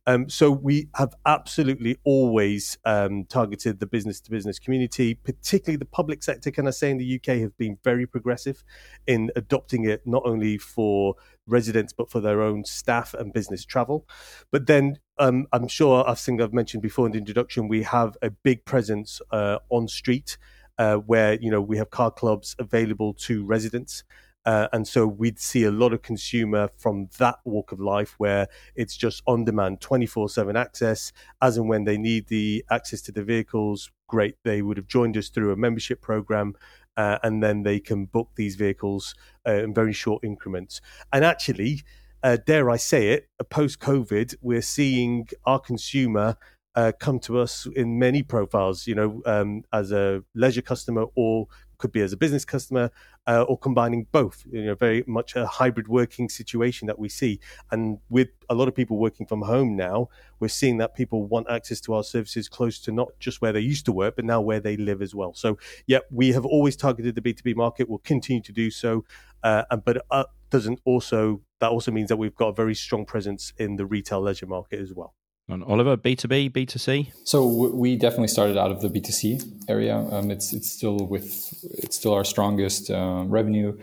Um, 0.06 0.28
so 0.28 0.52
we 0.52 0.90
have 0.96 1.14
absolutely 1.26 1.98
always 2.04 2.78
um, 2.84 3.26
targeted 3.26 3.80
the 3.80 3.86
business 3.86 4.20
to 4.22 4.32
business 4.32 4.60
community, 4.60 5.14
particularly 5.14 5.78
the 5.78 5.86
public 5.86 6.22
sector. 6.22 6.52
Can 6.52 6.68
I 6.68 6.72
say 6.72 6.92
in 6.92 6.98
the 6.98 7.16
UK 7.16 7.38
have 7.38 7.58
been 7.58 7.78
very 7.84 8.06
progressive 8.06 8.64
in 9.08 9.32
adopting 9.38 9.86
it 9.86 10.02
not 10.06 10.24
only 10.26 10.58
for 10.58 11.16
residents 11.50 11.94
but 11.94 12.10
for 12.10 12.20
their 12.20 12.42
own 12.42 12.66
staff 12.66 13.14
and 13.14 13.34
business 13.34 13.66
travel. 13.66 14.08
But 14.52 14.68
then 14.68 15.00
um, 15.18 15.48
I'm 15.52 15.68
sure 15.68 16.08
I 16.08 16.14
think 16.16 16.42
I've 16.42 16.54
mentioned 16.54 16.84
before 16.84 17.06
in 17.06 17.12
the 17.12 17.18
introduction 17.18 17.68
we 17.68 17.84
have 17.84 18.18
a 18.22 18.30
big 18.30 18.66
presence 18.66 19.22
uh, 19.32 19.60
on 19.70 19.88
street 19.88 20.38
uh, 20.78 20.96
where 20.96 21.34
you 21.34 21.52
know 21.52 21.62
we 21.62 21.78
have 21.78 21.90
car 21.90 22.12
clubs 22.12 22.56
available 22.58 23.14
to 23.14 23.46
residents. 23.46 24.04
Uh, 24.46 24.68
and 24.72 24.88
so 24.88 25.06
we'd 25.06 25.38
see 25.38 25.66
a 25.66 25.72
lot 25.72 25.94
of 25.94 26.02
consumer 26.02 26.70
from 26.78 27.10
that 27.18 27.36
walk 27.44 27.74
of 27.74 27.80
life 27.80 28.16
where 28.18 28.48
it's 28.74 28.96
just 28.96 29.22
on 29.28 29.44
demand 29.44 29.82
24 29.82 30.30
7 30.30 30.56
access 30.56 31.12
as 31.42 31.58
and 31.58 31.68
when 31.68 31.84
they 31.84 31.98
need 31.98 32.26
the 32.28 32.64
access 32.72 33.02
to 33.02 33.12
the 33.12 33.22
vehicles 33.22 33.92
great 34.08 34.36
they 34.46 34.62
would 34.62 34.78
have 34.78 34.88
joined 34.88 35.18
us 35.18 35.28
through 35.28 35.52
a 35.52 35.58
membership 35.58 36.02
program 36.02 36.56
uh, 37.00 37.18
and 37.24 37.42
then 37.42 37.64
they 37.64 37.80
can 37.80 38.06
book 38.06 38.30
these 38.36 38.56
vehicles 38.56 39.16
uh, 39.48 39.54
in 39.66 39.74
very 39.74 39.94
short 39.94 40.24
increments. 40.24 40.82
And 41.14 41.24
actually 41.24 41.84
uh, 42.22 42.38
dare 42.46 42.70
i 42.70 42.76
say 42.76 43.08
it 43.14 43.30
post 43.50 43.80
covid 43.80 44.36
we're 44.42 44.62
seeing 44.78 45.26
our 45.46 45.58
consumer 45.58 46.36
uh, 46.76 46.92
come 47.00 47.20
to 47.20 47.38
us 47.40 47.68
in 47.76 48.00
many 48.00 48.24
profiles, 48.24 48.88
you 48.88 48.96
know, 48.96 49.22
um, 49.26 49.64
as 49.74 49.92
a 49.92 50.24
leisure 50.36 50.62
customer 50.62 51.06
or 51.16 51.48
could 51.80 51.92
be 51.92 52.02
as 52.02 52.14
a 52.14 52.18
business 52.18 52.46
customer 52.46 52.92
uh, 53.26 53.44
or 53.44 53.58
combining 53.58 54.06
both. 54.12 54.44
You 54.52 54.66
know, 54.66 54.76
very 54.76 55.04
much 55.08 55.36
a 55.36 55.48
hybrid 55.48 55.88
working 55.88 56.30
situation 56.30 56.86
that 56.88 57.00
we 57.00 57.10
see. 57.10 57.40
And 57.72 57.98
with 58.10 58.30
a 58.50 58.54
lot 58.54 58.68
of 58.68 58.76
people 58.76 58.98
working 58.98 59.26
from 59.26 59.42
home 59.42 59.76
now, 59.76 60.10
we're 60.40 60.50
seeing 60.50 60.78
that 60.78 60.96
people 60.96 61.26
want 61.26 61.50
access 61.50 61.82
to 61.82 61.96
our 61.96 62.04
services 62.04 62.48
close 62.48 62.80
to 62.82 62.92
not 62.92 63.08
just 63.20 63.42
where 63.42 63.52
they 63.52 63.60
used 63.60 63.86
to 63.86 63.92
work, 63.92 64.16
but 64.16 64.26
now 64.26 64.40
where 64.40 64.60
they 64.60 64.78
live 64.78 65.02
as 65.02 65.16
well. 65.16 65.34
So, 65.34 65.58
yeah, 65.88 66.00
we 66.12 66.32
have 66.34 66.46
always 66.46 66.76
targeted 66.76 67.16
the 67.16 67.22
B2B 67.22 67.56
market. 67.56 67.90
We'll 67.90 68.00
continue 68.00 68.44
to 68.44 68.52
do 68.52 68.70
so. 68.70 69.06
Uh, 69.42 69.64
but 69.78 70.06
uh, 70.12 70.26
doesn't 70.50 70.80
also 70.86 71.42
that 71.60 71.70
also 71.70 71.92
means 71.92 72.10
that 72.10 72.18
we've 72.18 72.36
got 72.36 72.50
a 72.50 72.54
very 72.54 72.76
strong 72.76 73.06
presence 73.06 73.54
in 73.58 73.76
the 73.76 73.86
retail 73.86 74.22
leisure 74.22 74.48
market 74.48 74.80
as 74.80 74.94
well. 74.94 75.14
Oliver, 75.50 75.98
B 75.98 76.16
two 76.16 76.28
B, 76.28 76.48
B 76.48 76.66
two 76.66 76.80
C. 76.80 77.12
So 77.24 77.46
we 77.46 77.96
definitely 77.96 78.28
started 78.28 78.58
out 78.58 78.72
of 78.72 78.82
the 78.82 78.90
B 78.90 79.02
two 79.02 79.12
C 79.12 79.40
area. 79.68 79.98
Um, 79.98 80.30
it's 80.32 80.54
it's 80.54 80.70
still 80.70 80.98
with 81.08 81.54
it's 81.84 81.96
still 81.96 82.14
our 82.14 82.24
strongest 82.24 82.92
uh, 82.92 83.24
revenue 83.26 83.78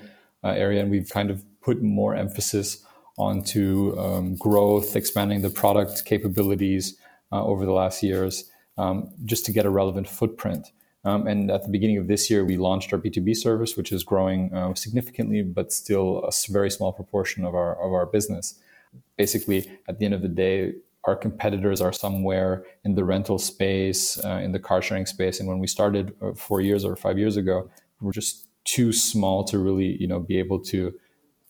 uh, 0.45 0.49
area, 0.49 0.81
and 0.81 0.91
we've 0.91 1.11
kind 1.11 1.31
of 1.31 1.43
put 1.61 1.83
more 1.83 2.15
emphasis 2.15 2.85
onto 3.19 3.99
um, 3.99 4.37
growth, 4.37 4.95
expanding 4.95 5.43
the 5.43 5.51
product 5.51 6.05
capabilities 6.05 6.97
uh, 7.33 7.45
over 7.45 7.65
the 7.65 7.73
last 7.73 8.03
years, 8.03 8.51
um, 8.79 9.11
just 9.25 9.45
to 9.47 9.53
get 9.53 9.67
a 9.67 9.71
relevant 9.71 10.09
footprint. 10.09 10.71
Um, 11.05 11.27
and 11.27 11.51
at 11.51 11.63
the 11.63 11.69
beginning 11.69 11.99
of 11.99 12.09
this 12.09 12.31
year, 12.31 12.45
we 12.45 12.57
launched 12.57 12.93
our 12.93 12.99
B2B 12.99 13.37
service, 13.37 13.77
which 13.77 13.93
is 13.93 14.03
growing 14.03 14.53
uh, 14.53 14.75
significantly, 14.75 15.43
but 15.43 15.73
still 15.73 16.19
a 16.25 16.33
very 16.49 16.71
small 16.71 16.93
proportion 16.93 17.45
of 17.45 17.55
our 17.55 17.75
of 17.75 17.93
our 17.93 18.07
business. 18.07 18.59
Basically, 19.17 19.71
at 19.89 19.99
the 19.99 20.05
end 20.05 20.15
of 20.15 20.23
the 20.23 20.29
day, 20.29 20.75
our 21.07 21.17
competitors 21.17 21.81
are 21.81 21.93
somewhere 21.93 22.65
in 22.85 22.95
the 22.95 23.05
rental 23.05 23.39
space, 23.39 24.23
uh, 24.25 24.41
in 24.43 24.53
the 24.53 24.59
car 24.59 24.83
sharing 24.83 25.07
space. 25.07 25.39
And 25.41 25.49
when 25.49 25.59
we 25.59 25.67
started 25.67 26.15
uh, 26.21 26.33
four 26.35 26.61
years 26.61 26.85
or 26.85 26.97
five 26.97 27.19
years 27.19 27.37
ago, 27.37 27.71
we're 28.01 28.13
just 28.13 28.49
too 28.65 28.93
small 28.93 29.45
to 29.45 29.59
really, 29.59 29.97
you 30.01 30.09
know, 30.09 30.21
be 30.21 30.39
able 30.39 30.61
to 30.61 30.93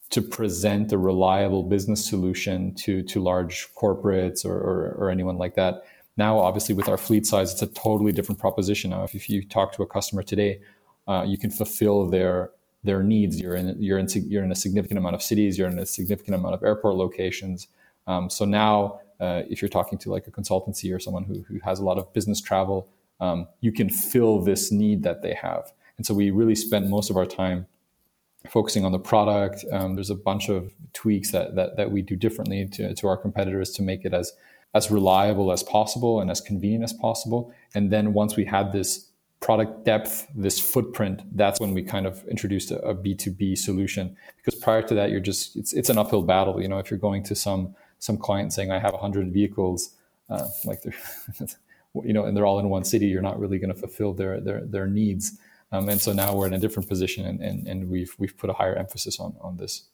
to 0.08 0.22
present 0.22 0.92
a 0.92 0.98
reliable 0.98 1.64
business 1.64 2.04
solution 2.04 2.74
to 2.74 3.02
to 3.02 3.20
large 3.20 3.68
corporates 3.74 4.44
or, 4.44 4.54
or, 4.54 4.94
or 4.98 5.10
anyone 5.10 5.36
like 5.36 5.54
that. 5.56 5.82
Now, 6.16 6.38
obviously, 6.38 6.74
with 6.74 6.88
our 6.88 6.96
fleet 6.96 7.26
size, 7.26 7.52
it's 7.52 7.62
a 7.62 7.66
totally 7.66 8.12
different 8.12 8.38
proposition. 8.38 8.90
Now, 8.90 9.04
if, 9.04 9.14
if 9.14 9.28
you 9.28 9.46
talk 9.46 9.72
to 9.72 9.82
a 9.82 9.86
customer 9.86 10.22
today, 10.22 10.60
uh, 11.08 11.24
you 11.26 11.38
can 11.38 11.50
fulfill 11.50 12.08
their 12.08 12.50
their 12.84 13.02
needs. 13.02 13.40
You're 13.40 13.56
in 13.56 13.76
you're 13.80 13.98
in 13.98 14.06
you're 14.30 14.44
in 14.44 14.52
a 14.52 14.56
significant 14.56 14.98
amount 14.98 15.14
of 15.14 15.22
cities. 15.22 15.58
You're 15.58 15.68
in 15.68 15.78
a 15.78 15.86
significant 15.86 16.36
amount 16.36 16.54
of 16.54 16.62
airport 16.62 16.94
locations. 16.94 17.68
Um, 18.06 18.30
so 18.30 18.44
now 18.44 19.00
uh, 19.20 19.42
if 19.48 19.62
you're 19.62 19.68
talking 19.68 19.98
to 19.98 20.10
like 20.10 20.26
a 20.26 20.30
consultancy 20.30 20.94
or 20.94 20.98
someone 20.98 21.24
who, 21.24 21.42
who 21.48 21.58
has 21.64 21.78
a 21.78 21.84
lot 21.84 21.98
of 21.98 22.12
business 22.12 22.40
travel, 22.40 22.88
um, 23.20 23.46
you 23.60 23.72
can 23.72 23.88
fill 23.88 24.40
this 24.40 24.70
need 24.70 25.02
that 25.02 25.22
they 25.22 25.34
have. 25.34 25.72
And 25.96 26.04
so 26.04 26.14
we 26.14 26.30
really 26.30 26.54
spent 26.54 26.88
most 26.88 27.10
of 27.10 27.16
our 27.16 27.26
time 27.26 27.66
focusing 28.48 28.84
on 28.84 28.92
the 28.92 28.98
product. 28.98 29.64
Um, 29.72 29.94
there's 29.94 30.10
a 30.10 30.14
bunch 30.14 30.48
of 30.48 30.72
tweaks 30.92 31.32
that, 31.32 31.56
that, 31.56 31.76
that 31.76 31.90
we 31.90 32.02
do 32.02 32.16
differently 32.16 32.66
to, 32.68 32.94
to 32.94 33.08
our 33.08 33.16
competitors 33.16 33.70
to 33.72 33.82
make 33.82 34.04
it 34.04 34.12
as, 34.12 34.32
as 34.74 34.90
reliable 34.90 35.50
as 35.52 35.62
possible 35.62 36.20
and 36.20 36.30
as 36.30 36.40
convenient 36.40 36.84
as 36.84 36.92
possible. 36.92 37.52
And 37.74 37.90
then 37.90 38.12
once 38.12 38.36
we 38.36 38.44
had 38.44 38.72
this 38.72 39.10
product 39.40 39.84
depth, 39.84 40.26
this 40.34 40.58
footprint, 40.58 41.22
that's 41.36 41.60
when 41.60 41.74
we 41.74 41.82
kind 41.82 42.06
of 42.06 42.26
introduced 42.28 42.70
a 42.70 42.78
a 42.80 42.94
B2B 42.94 43.56
solution. 43.58 44.16
Because 44.36 44.54
prior 44.60 44.82
to 44.82 44.94
that, 44.94 45.10
you're 45.10 45.20
just, 45.20 45.56
it's, 45.56 45.72
it's 45.72 45.90
an 45.90 45.98
uphill 45.98 46.22
battle. 46.22 46.60
You 46.60 46.68
know, 46.68 46.78
if 46.78 46.90
you're 46.90 46.98
going 46.98 47.22
to 47.24 47.34
some 47.34 47.74
some 47.98 48.16
client 48.16 48.52
saying 48.52 48.70
I 48.70 48.78
have 48.78 48.92
100 48.92 49.32
vehicles, 49.32 49.96
uh, 50.28 50.46
like 50.64 50.82
they're, 50.82 50.94
you 52.04 52.12
know, 52.12 52.24
and 52.24 52.36
they're 52.36 52.46
all 52.46 52.58
in 52.58 52.68
one 52.68 52.84
city, 52.84 53.06
you're 53.06 53.22
not 53.22 53.38
really 53.38 53.58
going 53.58 53.72
to 53.72 53.78
fulfill 53.78 54.12
their 54.12 54.40
their 54.40 54.64
their 54.64 54.86
needs. 54.86 55.38
Um, 55.72 55.88
and 55.88 56.00
so 56.00 56.12
now 56.12 56.34
we're 56.34 56.46
in 56.46 56.54
a 56.54 56.58
different 56.58 56.88
position, 56.88 57.26
and, 57.26 57.40
and, 57.40 57.66
and 57.66 57.90
we've 57.90 58.14
we've 58.18 58.36
put 58.36 58.50
a 58.50 58.52
higher 58.52 58.74
emphasis 58.74 59.18
on 59.18 59.34
on 59.40 59.56
this. 59.56 59.88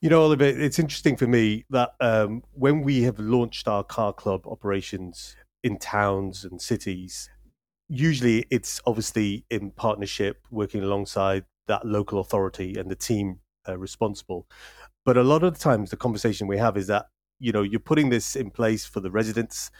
You 0.00 0.10
know, 0.10 0.22
Oliver, 0.22 0.44
it's 0.44 0.78
interesting 0.78 1.16
for 1.16 1.26
me 1.26 1.64
that 1.70 1.94
um, 1.98 2.42
when 2.52 2.82
we 2.82 3.04
have 3.04 3.18
launched 3.18 3.66
our 3.68 3.82
car 3.82 4.12
club 4.12 4.46
operations 4.46 5.34
in 5.62 5.78
towns 5.78 6.44
and 6.44 6.60
cities, 6.60 7.30
usually 7.88 8.44
it's 8.50 8.82
obviously 8.86 9.46
in 9.48 9.70
partnership, 9.70 10.46
working 10.50 10.82
alongside 10.82 11.44
that 11.68 11.86
local 11.86 12.20
authority 12.20 12.76
and 12.76 12.90
the 12.90 12.96
team 12.96 13.40
uh, 13.66 13.78
responsible. 13.78 14.46
But 15.06 15.16
a 15.16 15.22
lot 15.22 15.42
of 15.42 15.54
the 15.54 15.60
times, 15.60 15.88
the 15.88 15.96
conversation 15.96 16.46
we 16.48 16.58
have 16.58 16.76
is 16.76 16.86
that 16.88 17.06
you 17.44 17.52
know 17.52 17.62
you're 17.62 17.80
putting 17.80 18.08
this 18.10 18.36
in 18.36 18.50
place 18.50 18.84
for 18.84 19.00
the 19.00 19.10
residents 19.10 19.70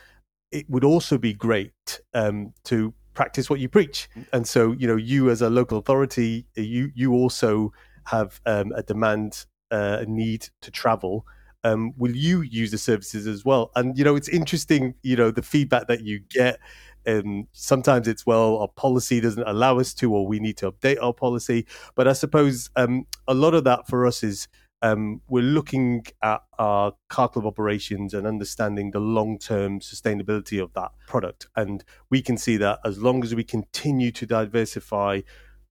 it 0.55 0.71
would 0.71 0.85
also 0.85 1.19
be 1.19 1.33
great 1.35 2.01
um, 2.15 2.55
to 2.63 2.95
practice 3.13 3.51
what 3.51 3.61
you 3.61 3.69
preach. 3.69 4.09
And 4.33 4.47
so 4.47 4.73
you 4.73 4.87
know 4.87 4.97
you 4.97 5.31
as 5.31 5.43
a 5.43 5.51
local 5.51 5.79
authority 5.79 6.47
you 6.55 6.91
you 6.95 7.13
also 7.13 7.73
have 8.05 8.41
um, 8.47 8.73
a 8.75 8.83
demand 8.83 9.47
uh, 9.71 9.99
a 10.01 10.07
need 10.07 10.49
to 10.63 10.71
travel. 10.71 11.27
Um, 11.65 11.95
will 11.97 12.15
you 12.15 12.43
use 12.43 12.71
the 12.71 12.79
services 12.79 13.27
as 13.27 13.45
well? 13.45 13.71
And 13.75 13.99
you 13.99 14.05
know 14.05 14.17
it's 14.17 14.29
interesting 14.29 14.95
you 15.03 15.17
know 15.17 15.31
the 15.31 15.43
feedback 15.43 15.89
that 15.89 16.03
you 16.03 16.21
get 16.31 16.61
and 17.07 17.47
sometimes 17.53 18.09
it's 18.09 18.25
well 18.25 18.59
our 18.59 18.69
policy 18.69 19.21
doesn't 19.21 19.47
allow 19.47 19.79
us 19.79 19.93
to 19.93 20.13
or 20.15 20.27
we 20.27 20.39
need 20.39 20.57
to 20.59 20.71
update 20.71 20.99
our 21.03 21.13
policy. 21.13 21.67
But 21.95 22.07
i 22.07 22.13
suppose 22.13 22.71
um, 22.77 23.07
a 23.27 23.35
lot 23.35 23.55
of 23.55 23.65
that 23.65 23.89
for 23.89 24.07
us 24.07 24.23
is 24.23 24.49
um, 24.85 25.23
we're 25.29 25.43
looking 25.43 26.05
at 26.23 26.43
our 26.59 26.93
car 27.09 27.31
club 27.31 27.47
operations 27.47 28.13
and 28.13 28.27
understanding 28.27 28.91
the 28.91 29.01
long 29.01 29.39
term 29.39 29.81
sustainability 29.81 30.63
of 30.63 30.75
that 30.75 30.91
product. 31.09 31.47
And 31.57 31.83
we 32.11 32.21
can 32.21 32.37
see 32.37 32.59
that 32.59 32.81
as 32.85 32.99
long 32.99 33.25
as 33.25 33.35
we 33.35 33.45
continue 33.45 34.13
to 34.13 34.27
diversify 34.27 35.23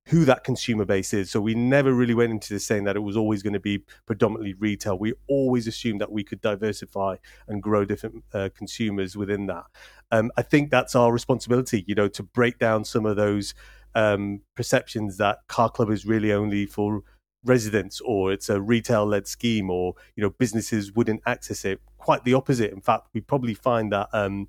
who 0.07 0.25
that 0.25 0.43
consumer 0.43 0.83
base 0.83 1.13
is. 1.13 1.29
So 1.29 1.39
we 1.39 1.53
never 1.53 1.93
really 1.93 2.15
went 2.15 2.31
into 2.31 2.55
this 2.55 2.65
saying 2.65 2.85
that 2.85 2.95
it 2.95 3.01
was 3.01 3.15
always 3.15 3.43
going 3.43 3.53
to 3.53 3.59
be 3.59 3.83
predominantly 4.07 4.55
retail. 4.55 4.97
We 4.97 5.13
always 5.27 5.67
assumed 5.67 6.01
that 6.01 6.11
we 6.11 6.23
could 6.23 6.41
diversify 6.41 7.17
and 7.47 7.61
grow 7.61 7.85
different 7.85 8.23
uh, 8.33 8.49
consumers 8.57 9.15
within 9.15 9.45
that. 9.45 9.65
Um, 10.11 10.31
I 10.37 10.41
think 10.41 10.71
that's 10.71 10.95
our 10.95 11.13
responsibility, 11.13 11.85
you 11.87 11.93
know, 11.93 12.07
to 12.07 12.23
break 12.23 12.57
down 12.57 12.83
some 12.83 13.05
of 13.05 13.15
those 13.15 13.53
um, 13.93 14.41
perceptions 14.55 15.17
that 15.17 15.37
car 15.47 15.69
club 15.69 15.91
is 15.91 16.03
really 16.03 16.33
only 16.33 16.65
for 16.65 17.03
residents 17.43 18.01
or 18.01 18.31
it's 18.31 18.49
a 18.49 18.61
retail 18.61 19.05
led 19.05 19.27
scheme 19.27 19.69
or 19.69 19.93
you 20.15 20.23
know 20.23 20.29
businesses 20.29 20.93
wouldn't 20.93 21.21
access 21.25 21.65
it. 21.65 21.81
Quite 21.97 22.23
the 22.23 22.33
opposite. 22.33 22.71
In 22.71 22.81
fact 22.81 23.07
we 23.13 23.21
probably 23.21 23.53
find 23.53 23.91
that 23.91 24.09
um, 24.13 24.47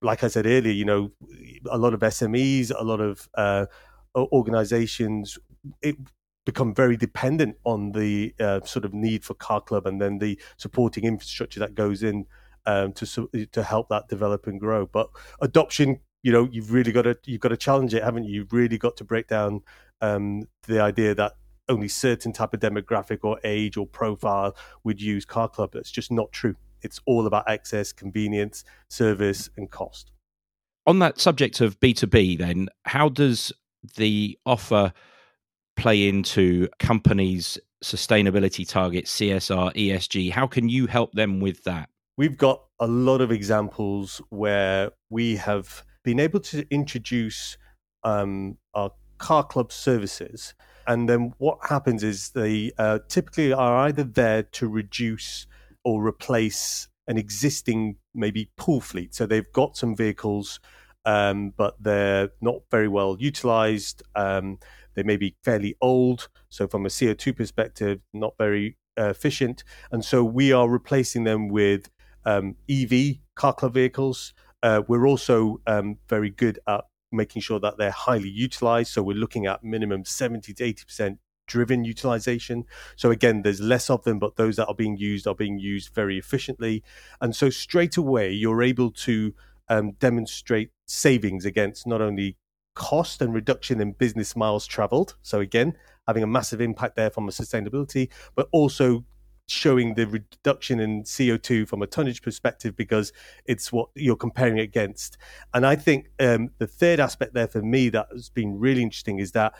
like 0.00 0.22
i 0.22 0.28
said 0.28 0.46
earlier 0.46 0.72
you 0.72 0.84
know 0.84 1.10
a 1.70 1.76
lot 1.76 1.92
of 1.92 1.98
smes 1.98 2.70
a 2.76 2.84
lot 2.84 3.00
of 3.00 3.28
uh, 3.34 3.66
organizations 4.14 5.38
it 5.82 5.96
become 6.48 6.74
very 6.74 6.96
dependent 6.96 7.56
on 7.64 7.92
the 7.92 8.34
uh, 8.40 8.58
sort 8.64 8.84
of 8.84 8.94
need 8.94 9.22
for 9.22 9.34
car 9.34 9.60
club 9.60 9.86
and 9.86 10.00
then 10.00 10.18
the 10.18 10.40
supporting 10.56 11.04
infrastructure 11.04 11.60
that 11.60 11.74
goes 11.74 12.02
in 12.02 12.24
um, 12.64 12.92
to 12.94 13.28
to 13.52 13.62
help 13.62 13.90
that 13.90 14.08
develop 14.08 14.46
and 14.46 14.58
grow. 14.58 14.86
But 14.86 15.10
adoption 15.42 16.00
you 16.22 16.32
know 16.32 16.48
you've 16.50 16.72
really 16.72 16.90
got 16.90 17.02
to 17.02 17.18
you've 17.26 17.42
got 17.42 17.50
to 17.50 17.56
challenge 17.56 17.92
it 17.92 18.02
haven't 18.02 18.24
you? 18.24 18.36
You've 18.36 18.52
really 18.54 18.78
got 18.78 18.96
to 18.96 19.04
break 19.04 19.28
down 19.28 19.60
um, 20.00 20.44
the 20.66 20.80
idea 20.80 21.14
that 21.14 21.34
only 21.68 21.88
certain 21.88 22.32
type 22.32 22.54
of 22.54 22.60
demographic 22.60 23.18
or 23.22 23.38
age 23.44 23.76
or 23.76 23.86
profile 23.86 24.56
would 24.84 25.00
use 25.00 25.24
car 25.24 25.48
club. 25.48 25.70
That's 25.72 25.90
just 25.90 26.10
not 26.10 26.32
true. 26.32 26.56
It's 26.82 27.00
all 27.06 27.26
about 27.26 27.48
access 27.48 27.92
convenience 27.92 28.64
service 28.88 29.50
and 29.56 29.70
cost. 29.70 30.12
On 30.86 31.00
that 31.00 31.20
subject 31.20 31.60
of 31.60 31.78
b2b 31.80 32.38
then 32.38 32.68
how 32.84 33.10
does 33.10 33.52
the 33.96 34.38
offer 34.46 34.92
play 35.76 36.08
into 36.08 36.68
companies 36.78 37.58
sustainability 37.84 38.66
targets 38.66 39.14
csr 39.16 39.72
esg 39.74 40.30
how 40.32 40.46
can 40.46 40.68
you 40.68 40.86
help 40.86 41.12
them 41.12 41.40
with 41.40 41.62
that? 41.64 41.90
We've 42.16 42.36
got 42.36 42.64
a 42.80 42.86
lot 42.86 43.20
of 43.20 43.30
examples 43.30 44.20
where 44.30 44.90
we 45.10 45.36
have 45.36 45.84
been 46.02 46.18
able 46.18 46.40
to 46.40 46.66
introduce 46.70 47.58
um, 48.02 48.56
our 48.74 48.92
car 49.18 49.44
club 49.44 49.72
services 49.72 50.54
and 50.88 51.06
then 51.06 51.34
what 51.36 51.58
happens 51.68 52.02
is 52.02 52.30
they 52.30 52.72
uh, 52.78 52.98
typically 53.08 53.52
are 53.52 53.76
either 53.86 54.02
there 54.02 54.42
to 54.42 54.66
reduce 54.66 55.46
or 55.84 56.04
replace 56.04 56.88
an 57.06 57.18
existing 57.18 57.96
maybe 58.14 58.50
pool 58.56 58.80
fleet. 58.80 59.14
So 59.14 59.26
they've 59.26 59.52
got 59.52 59.76
some 59.76 59.94
vehicles, 59.94 60.60
um, 61.04 61.52
but 61.56 61.74
they're 61.78 62.30
not 62.40 62.62
very 62.70 62.88
well 62.88 63.18
utilized. 63.20 64.02
Um, 64.16 64.58
they 64.94 65.02
may 65.02 65.18
be 65.18 65.36
fairly 65.44 65.76
old. 65.82 66.28
So 66.48 66.66
from 66.66 66.86
a 66.86 66.88
CO2 66.88 67.36
perspective, 67.36 68.00
not 68.14 68.34
very 68.38 68.78
uh, 68.98 69.10
efficient. 69.10 69.64
And 69.92 70.02
so 70.02 70.24
we 70.24 70.52
are 70.52 70.68
replacing 70.68 71.24
them 71.24 71.48
with 71.48 71.90
um, 72.24 72.56
EV 72.68 73.16
car 73.34 73.52
club 73.52 73.74
vehicles. 73.74 74.32
Uh, 74.62 74.82
we're 74.88 75.06
also 75.06 75.60
um, 75.66 75.98
very 76.08 76.30
good 76.30 76.58
at 76.66 76.84
making 77.10 77.42
sure 77.42 77.60
that 77.60 77.78
they're 77.78 77.90
highly 77.90 78.28
utilized. 78.28 78.92
So 78.92 79.02
we're 79.02 79.16
looking 79.16 79.46
at 79.46 79.64
minimum 79.64 80.04
70 80.04 80.52
to 80.54 80.64
80% 80.74 81.18
driven 81.46 81.84
utilization. 81.84 82.64
So 82.94 83.10
again, 83.10 83.42
there's 83.42 83.60
less 83.60 83.90
of 83.90 84.04
them, 84.04 84.18
but 84.18 84.36
those 84.36 84.56
that 84.56 84.66
are 84.66 84.74
being 84.74 84.96
used 84.96 85.26
are 85.26 85.34
being 85.34 85.58
used 85.58 85.94
very 85.94 86.18
efficiently. 86.18 86.84
And 87.20 87.34
so 87.34 87.50
straight 87.50 87.96
away, 87.96 88.30
you're 88.30 88.62
able 88.62 88.90
to 88.90 89.34
um, 89.68 89.92
demonstrate 89.92 90.70
savings 90.86 91.44
against 91.44 91.86
not 91.86 92.00
only 92.00 92.36
cost 92.74 93.20
and 93.20 93.34
reduction 93.34 93.80
in 93.80 93.92
business 93.92 94.36
miles 94.36 94.66
traveled. 94.66 95.16
So 95.22 95.40
again, 95.40 95.74
having 96.06 96.22
a 96.22 96.28
massive 96.28 96.60
impact 96.60 96.94
there 96.94 97.10
from 97.10 97.28
a 97.28 97.32
sustainability, 97.32 98.08
but 98.36 98.48
also 98.52 99.04
showing 99.48 99.94
the 99.94 100.06
reduction 100.06 100.78
in 100.78 101.02
CO2 101.02 101.66
from 101.66 101.82
a 101.82 101.86
tonnage 101.86 102.22
perspective 102.22 102.76
because 102.76 103.12
it's 103.46 103.72
what 103.72 103.88
you're 103.94 104.16
comparing 104.16 104.58
against. 104.58 105.16
And 105.54 105.66
I 105.66 105.74
think 105.74 106.10
um, 106.20 106.50
the 106.58 106.66
third 106.66 107.00
aspect 107.00 107.34
there 107.34 107.48
for 107.48 107.62
me 107.62 107.88
that 107.88 108.08
has 108.12 108.28
been 108.28 108.58
really 108.58 108.82
interesting 108.82 109.18
is 109.18 109.32
that 109.32 109.54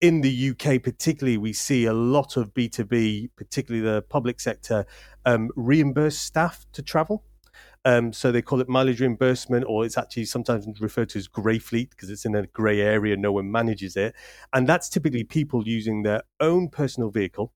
in 0.00 0.22
the 0.22 0.50
UK, 0.50 0.82
particularly, 0.82 1.36
we 1.36 1.52
see 1.52 1.84
a 1.84 1.92
lot 1.92 2.36
of 2.36 2.54
B2B, 2.54 3.30
particularly 3.36 3.84
the 3.86 4.00
public 4.00 4.40
sector, 4.40 4.86
um, 5.26 5.50
reimburse 5.56 6.16
staff 6.16 6.64
to 6.72 6.80
travel. 6.80 7.24
Um, 7.84 8.12
so 8.12 8.30
they 8.30 8.42
call 8.42 8.60
it 8.60 8.68
mileage 8.68 9.00
reimbursement, 9.00 9.64
or 9.66 9.84
it's 9.84 9.98
actually 9.98 10.26
sometimes 10.26 10.66
referred 10.80 11.10
to 11.10 11.18
as 11.18 11.28
grey 11.28 11.58
fleet 11.58 11.90
because 11.90 12.10
it's 12.10 12.24
in 12.24 12.34
a 12.34 12.46
grey 12.46 12.80
area, 12.80 13.16
no 13.16 13.32
one 13.32 13.50
manages 13.50 13.96
it. 13.96 14.14
And 14.52 14.66
that's 14.66 14.88
typically 14.88 15.24
people 15.24 15.66
using 15.66 16.02
their 16.02 16.22
own 16.40 16.68
personal 16.68 17.10
vehicle 17.10 17.52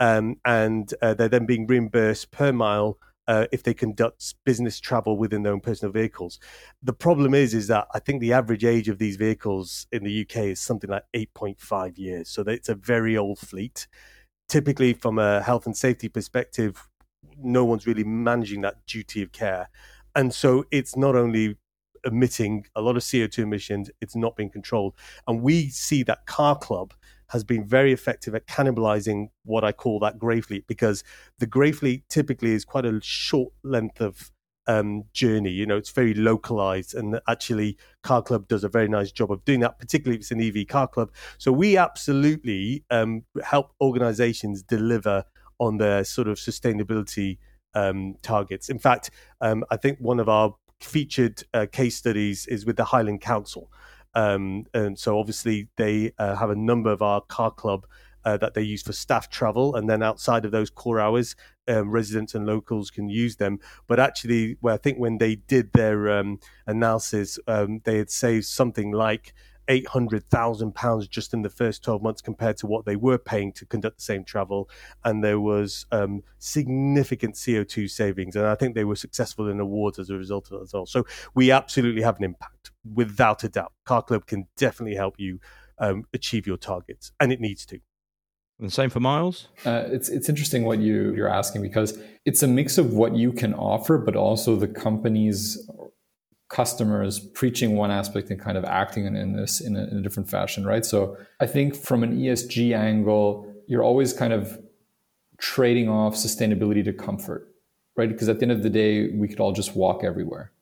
um, 0.00 0.36
and 0.44 0.92
uh, 1.02 1.14
they're 1.14 1.28
then 1.28 1.46
being 1.46 1.66
reimbursed 1.66 2.30
per 2.30 2.52
mile 2.52 2.98
uh, 3.26 3.46
if 3.52 3.62
they 3.62 3.74
conduct 3.74 4.34
business 4.44 4.78
travel 4.78 5.16
within 5.16 5.42
their 5.42 5.52
own 5.52 5.60
personal 5.60 5.92
vehicles. 5.92 6.38
The 6.82 6.92
problem 6.92 7.34
is, 7.34 7.54
is 7.54 7.68
that 7.68 7.88
I 7.94 7.98
think 7.98 8.20
the 8.20 8.32
average 8.32 8.64
age 8.64 8.88
of 8.88 8.98
these 8.98 9.16
vehicles 9.16 9.86
in 9.92 10.04
the 10.04 10.22
UK 10.22 10.36
is 10.44 10.60
something 10.60 10.90
like 10.90 11.04
8.5 11.14 11.98
years. 11.98 12.28
So 12.28 12.42
it's 12.42 12.68
a 12.68 12.74
very 12.74 13.16
old 13.16 13.38
fleet. 13.38 13.86
Typically, 14.48 14.92
from 14.92 15.18
a 15.18 15.42
health 15.42 15.64
and 15.66 15.76
safety 15.76 16.08
perspective, 16.08 16.86
no 17.38 17.64
one's 17.64 17.86
really 17.86 18.04
managing 18.04 18.60
that 18.60 18.86
duty 18.86 19.22
of 19.22 19.32
care. 19.32 19.70
And 20.14 20.32
so 20.32 20.64
it's 20.70 20.96
not 20.96 21.16
only 21.16 21.56
emitting 22.04 22.66
a 22.76 22.82
lot 22.82 22.96
of 22.96 23.02
CO2 23.02 23.38
emissions, 23.38 23.90
it's 24.00 24.14
not 24.14 24.36
being 24.36 24.50
controlled. 24.50 24.94
And 25.26 25.40
we 25.40 25.70
see 25.70 26.02
that 26.04 26.26
Car 26.26 26.56
Club 26.56 26.92
has 27.34 27.42
been 27.42 27.66
very 27.66 27.92
effective 27.92 28.32
at 28.34 28.46
cannibalizing 28.46 29.26
what 29.44 29.64
I 29.64 29.72
call 29.72 29.98
that 29.98 30.20
grey 30.20 30.40
fleet 30.40 30.68
because 30.68 31.02
the 31.40 31.46
grey 31.46 31.72
fleet 31.72 32.08
typically 32.08 32.52
is 32.52 32.64
quite 32.64 32.86
a 32.86 33.00
short 33.02 33.52
length 33.64 34.00
of 34.00 34.30
um, 34.68 35.02
journey. 35.12 35.50
You 35.50 35.66
know, 35.66 35.76
it's 35.76 35.90
very 35.90 36.14
localized, 36.14 36.94
and 36.94 37.20
actually, 37.28 37.76
Car 38.04 38.22
Club 38.22 38.46
does 38.46 38.62
a 38.62 38.68
very 38.68 38.86
nice 38.86 39.10
job 39.10 39.32
of 39.32 39.44
doing 39.44 39.58
that, 39.60 39.80
particularly 39.80 40.14
if 40.16 40.20
it's 40.22 40.30
an 40.30 40.40
EV 40.40 40.68
car 40.68 40.86
club. 40.86 41.10
So 41.38 41.50
we 41.50 41.76
absolutely 41.76 42.84
um, 42.88 43.24
help 43.42 43.72
organizations 43.80 44.62
deliver 44.62 45.24
on 45.58 45.78
their 45.78 46.04
sort 46.04 46.28
of 46.28 46.38
sustainability 46.38 47.38
um, 47.74 48.14
targets. 48.22 48.68
In 48.68 48.78
fact, 48.78 49.10
um, 49.40 49.64
I 49.72 49.76
think 49.76 49.98
one 49.98 50.20
of 50.20 50.28
our 50.28 50.54
featured 50.80 51.42
uh, 51.52 51.66
case 51.70 51.96
studies 51.96 52.46
is 52.46 52.64
with 52.64 52.76
the 52.76 52.84
Highland 52.84 53.22
Council. 53.22 53.70
Um, 54.14 54.66
and 54.72 54.98
so 54.98 55.18
obviously 55.18 55.68
they 55.76 56.12
uh, 56.18 56.36
have 56.36 56.50
a 56.50 56.56
number 56.56 56.90
of 56.90 57.02
our 57.02 57.20
car 57.20 57.50
club 57.50 57.86
uh, 58.24 58.36
that 58.38 58.54
they 58.54 58.62
use 58.62 58.82
for 58.82 58.92
staff 58.92 59.28
travel, 59.28 59.74
and 59.74 59.88
then 59.88 60.02
outside 60.02 60.44
of 60.44 60.52
those 60.52 60.70
core 60.70 61.00
hours, 61.00 61.36
um, 61.68 61.90
residents 61.90 62.34
and 62.34 62.46
locals 62.46 62.90
can 62.90 63.08
use 63.08 63.36
them. 63.36 63.58
But 63.86 64.00
actually, 64.00 64.56
well, 64.62 64.74
I 64.74 64.78
think 64.78 64.98
when 64.98 65.18
they 65.18 65.36
did 65.36 65.72
their 65.72 66.10
um, 66.10 66.40
analysis, 66.66 67.38
um, 67.46 67.80
they 67.84 67.98
had 67.98 68.10
saved 68.10 68.46
something 68.46 68.92
like 68.92 69.34
eight 69.68 69.88
hundred 69.88 70.28
thousand 70.30 70.74
pounds 70.74 71.08
just 71.08 71.34
in 71.34 71.42
the 71.42 71.50
first 71.50 71.82
twelve 71.82 72.02
months 72.02 72.20
compared 72.20 72.56
to 72.58 72.66
what 72.66 72.84
they 72.84 72.96
were 72.96 73.18
paying 73.18 73.52
to 73.52 73.66
conduct 73.66 73.98
the 73.98 74.02
same 74.02 74.24
travel, 74.24 74.68
and 75.04 75.22
there 75.22 75.40
was 75.40 75.86
um, 75.92 76.22
significant 76.38 77.38
CO 77.42 77.64
two 77.64 77.88
savings, 77.88 78.36
and 78.36 78.46
I 78.46 78.54
think 78.54 78.74
they 78.74 78.84
were 78.84 78.96
successful 78.96 79.48
in 79.48 79.60
awards 79.60 79.98
as 79.98 80.10
a 80.10 80.16
result 80.16 80.46
of 80.46 80.58
that 80.58 80.62
as 80.64 80.72
well. 80.72 80.86
So 80.86 81.06
we 81.34 81.50
absolutely 81.50 82.02
have 82.02 82.18
an 82.18 82.24
impact, 82.24 82.70
without 82.94 83.44
a 83.44 83.48
doubt. 83.48 83.72
Car 83.84 84.02
Club 84.02 84.26
can 84.26 84.46
definitely 84.56 84.96
help 84.96 85.14
you 85.18 85.40
um, 85.78 86.04
achieve 86.12 86.46
your 86.46 86.56
targets, 86.56 87.12
and 87.20 87.32
it 87.32 87.40
needs 87.40 87.66
to. 87.66 87.80
And 88.60 88.72
same 88.72 88.88
for 88.88 89.00
miles. 89.00 89.48
Uh, 89.64 89.84
it's 89.88 90.08
it's 90.08 90.28
interesting 90.28 90.64
what 90.64 90.78
you 90.78 91.12
you're 91.14 91.28
asking 91.28 91.62
because 91.62 91.98
it's 92.24 92.42
a 92.42 92.46
mix 92.46 92.78
of 92.78 92.92
what 92.92 93.16
you 93.16 93.32
can 93.32 93.52
offer, 93.52 93.98
but 93.98 94.14
also 94.14 94.54
the 94.54 94.68
company's 94.68 95.68
customers 96.48 97.18
preaching 97.18 97.74
one 97.74 97.90
aspect 97.90 98.30
and 98.30 98.40
kind 98.40 98.56
of 98.56 98.64
acting 98.64 99.06
in, 99.06 99.16
in 99.16 99.34
this 99.34 99.60
in 99.60 99.76
a, 99.76 99.84
in 99.84 99.98
a 99.98 100.02
different 100.02 100.28
fashion, 100.28 100.64
right? 100.66 100.84
So 100.84 101.16
I 101.40 101.46
think 101.46 101.74
from 101.74 102.02
an 102.02 102.16
ESG 102.16 102.76
angle, 102.76 103.52
you're 103.66 103.82
always 103.82 104.12
kind 104.12 104.32
of 104.32 104.60
trading 105.38 105.88
off 105.88 106.14
sustainability 106.14 106.84
to 106.84 106.92
comfort, 106.92 107.48
right? 107.96 108.08
Because 108.08 108.28
at 108.28 108.38
the 108.38 108.44
end 108.44 108.52
of 108.52 108.62
the 108.62 108.70
day, 108.70 109.08
we 109.08 109.26
could 109.26 109.40
all 109.40 109.52
just 109.52 109.74
walk 109.74 110.04
everywhere. 110.04 110.52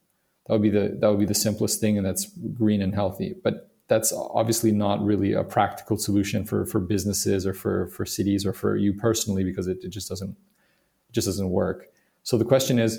That 0.47 0.55
would 0.55 0.63
be 0.63 0.71
the 0.71 0.97
that 1.01 1.09
would 1.09 1.21
be 1.21 1.27
the 1.27 1.35
simplest 1.35 1.81
thing, 1.81 1.97
and 1.97 2.07
that's 2.07 2.27
green 2.55 2.83
and 2.83 2.95
healthy. 2.95 3.35
But 3.43 3.71
that's 3.89 4.13
obviously 4.13 4.73
not 4.73 5.05
really 5.05 5.33
a 5.33 5.45
practical 5.45 5.97
solution 5.97 6.45
for 6.45 6.65
for 6.67 6.81
businesses 6.81 7.47
or 7.47 7.55
for 7.55 7.89
for 7.89 8.05
cities 8.05 8.47
or 8.47 8.53
for 8.53 8.77
you 8.77 8.93
personally 8.93 9.45
because 9.45 9.67
it, 9.67 9.79
it 9.83 9.91
just 9.91 10.09
doesn't 10.09 10.31
it 10.31 11.13
just 11.13 11.27
doesn't 11.27 11.51
work. 11.51 11.89
So 12.23 12.39
the 12.39 12.45
question 12.45 12.79
is 12.79 12.99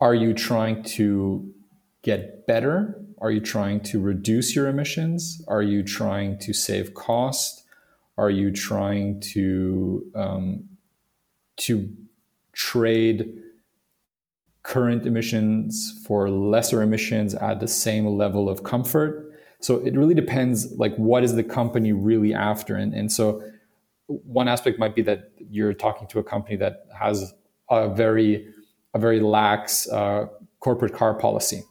are 0.00 0.14
you 0.14 0.34
trying 0.34 0.82
to 0.82 1.52
get 2.02 2.46
better? 2.46 3.00
Are 3.20 3.30
you 3.30 3.40
trying 3.40 3.80
to 3.80 4.00
reduce 4.00 4.54
your 4.54 4.68
emissions? 4.68 5.42
Are 5.48 5.62
you 5.62 5.82
trying 5.82 6.38
to 6.40 6.52
save 6.52 6.94
cost? 6.94 7.64
Are 8.18 8.30
you 8.30 8.52
trying 8.52 9.20
to 9.32 10.04
um, 10.14 10.64
to 11.56 11.88
trade 12.52 13.40
current 14.62 15.06
emissions 15.06 16.00
for 16.06 16.30
lesser 16.30 16.82
emissions 16.82 17.34
at 17.34 17.60
the 17.60 17.68
same 17.68 18.06
level 18.06 18.48
of 18.48 18.62
comfort? 18.62 19.32
So 19.60 19.76
it 19.76 19.96
really 19.96 20.14
depends, 20.14 20.72
like 20.76 20.94
what 20.96 21.24
is 21.24 21.34
the 21.34 21.44
company 21.44 21.92
really 21.92 22.34
after, 22.34 22.76
and 22.76 22.92
and 22.92 23.10
so 23.10 23.42
one 24.06 24.48
aspect 24.48 24.78
might 24.78 24.94
be 24.94 25.02
that 25.02 25.32
you're 25.38 25.72
talking 25.72 26.06
to 26.08 26.18
a 26.18 26.24
company 26.24 26.56
that 26.56 26.86
has 26.98 27.32
a 27.70 27.88
very 27.88 28.53
a 28.94 28.98
very 28.98 29.20
lax 29.20 29.88
uh, 29.88 30.26
corporate 30.60 30.94
car 30.94 31.14
policy, 31.14 31.62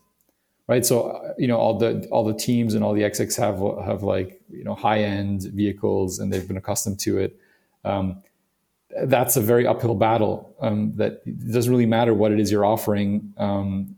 right? 0.67 0.86
So 0.86 1.09
uh, 1.09 1.33
you 1.38 1.47
know 1.47 1.57
all 1.57 1.77
the 1.77 2.07
all 2.12 2.23
the 2.23 2.33
teams 2.33 2.73
and 2.75 2.83
all 2.83 2.93
the 2.93 3.03
execs 3.03 3.36
have 3.38 3.59
have 3.86 4.03
like 4.03 4.41
you 4.49 4.63
know 4.63 4.75
high 4.75 5.01
end 5.01 5.43
vehicles 5.53 6.19
and 6.19 6.31
they've 6.31 6.47
been 6.47 6.57
accustomed 6.57 6.99
to 7.01 7.17
it. 7.17 7.39
Um, 7.86 8.21
that's 9.05 9.36
a 9.36 9.41
very 9.41 9.65
uphill 9.65 9.95
battle. 9.95 10.55
Um, 10.62 10.93
that 10.97 11.25
doesn't 11.51 11.71
really 11.71 11.88
matter 11.88 12.13
what 12.13 12.31
it 12.31 12.39
is 12.39 12.51
you're 12.51 12.65
offering 12.65 13.33
um, 13.38 13.95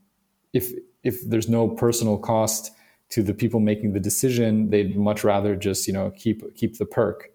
if 0.56 0.72
if 1.04 1.22
there's 1.30 1.48
no 1.48 1.68
personal 1.68 2.18
cost 2.18 2.72
to 3.10 3.22
the 3.22 3.34
people 3.34 3.60
making 3.60 3.94
the 3.94 4.00
decision, 4.00 4.72
they'd 4.72 4.98
much 4.98 5.24
rather 5.24 5.56
just 5.56 5.86
you 5.88 5.94
know 5.94 6.12
keep 6.16 6.56
keep 6.56 6.78
the 6.78 6.86
perk, 6.86 7.30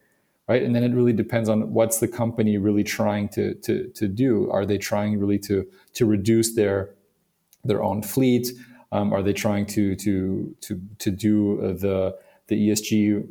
right? 0.48 0.62
And 0.62 0.74
then 0.74 0.82
it 0.82 0.92
really 0.92 1.12
depends 1.12 1.48
on 1.48 1.72
what's 1.72 2.00
the 2.00 2.08
company 2.08 2.58
really 2.58 2.82
trying 2.82 3.28
to 3.30 3.54
to 3.54 3.88
to 3.88 4.08
do. 4.08 4.50
Are 4.50 4.66
they 4.66 4.78
trying 4.78 5.18
really 5.18 5.38
to 5.40 5.66
to 5.94 6.06
reduce 6.06 6.54
their 6.54 6.94
their 7.64 7.82
own 7.82 8.02
fleet? 8.02 8.48
Um, 8.92 9.12
are 9.12 9.22
they 9.22 9.32
trying 9.32 9.66
to 9.66 9.94
to 9.96 10.56
to 10.62 10.80
to 10.98 11.10
do 11.10 11.60
uh, 11.62 11.72
the 11.74 12.16
the 12.48 12.68
ESG 12.68 13.28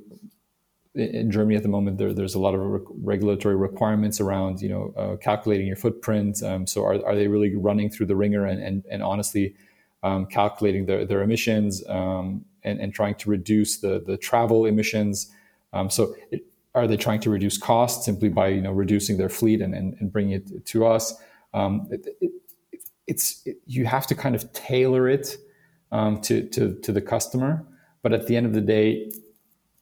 in 0.96 1.32
Germany 1.32 1.56
at 1.56 1.64
the 1.64 1.70
moment, 1.70 1.98
there, 1.98 2.14
there's 2.14 2.36
a 2.36 2.40
lot 2.40 2.54
of 2.54 2.62
re- 2.62 2.80
regulatory 3.02 3.56
requirements 3.56 4.20
around, 4.20 4.62
you 4.62 4.70
know, 4.70 4.94
uh, 4.98 5.16
calculating 5.18 5.68
your 5.68 5.76
footprint. 5.76 6.42
Um, 6.44 6.66
so 6.66 6.84
are, 6.84 7.04
are 7.06 7.16
they 7.16 7.28
really 7.28 7.56
running 7.56 7.90
through 7.90 8.08
the 8.08 8.16
ringer 8.16 8.46
and, 8.46 8.62
and, 8.62 8.84
and 8.90 9.04
honestly 9.04 9.56
um, 10.04 10.26
calculating 10.26 10.86
their, 10.86 11.06
their 11.06 11.22
emissions 11.22 11.84
um, 11.88 12.44
and, 12.64 12.80
and 12.80 12.94
trying 12.94 13.16
to 13.16 13.30
reduce 13.30 13.78
the, 13.78 14.04
the 14.06 14.18
travel 14.18 14.66
emissions? 14.66 15.32
Um, 15.74 15.90
so 15.90 16.16
it, 16.32 16.46
are 16.76 16.88
they 16.88 16.98
trying 16.98 17.20
to 17.22 17.30
reduce 17.30 17.58
costs 17.58 18.06
simply 18.06 18.30
by, 18.30 18.48
you 18.48 18.62
know, 18.62 18.72
reducing 18.72 19.18
their 19.18 19.30
fleet 19.30 19.62
and, 19.62 19.74
and, 19.74 19.96
and 20.00 20.12
bringing 20.12 20.34
it 20.34 20.66
to 20.68 20.86
us? 20.86 21.16
Um, 21.54 21.88
it, 21.92 22.32
it's, 23.12 23.48
you 23.66 23.86
have 23.86 24.06
to 24.08 24.16
kind 24.16 24.36
of 24.36 24.42
tailor 24.54 25.04
it 25.10 25.38
um, 25.92 26.22
to, 26.22 26.36
to, 26.50 26.80
to 26.86 26.92
the 26.92 27.02
customer. 27.02 27.66
But 28.04 28.14
at 28.14 28.28
the 28.28 28.36
end 28.38 28.46
of 28.46 28.54
the 28.54 28.62
day, 28.62 29.12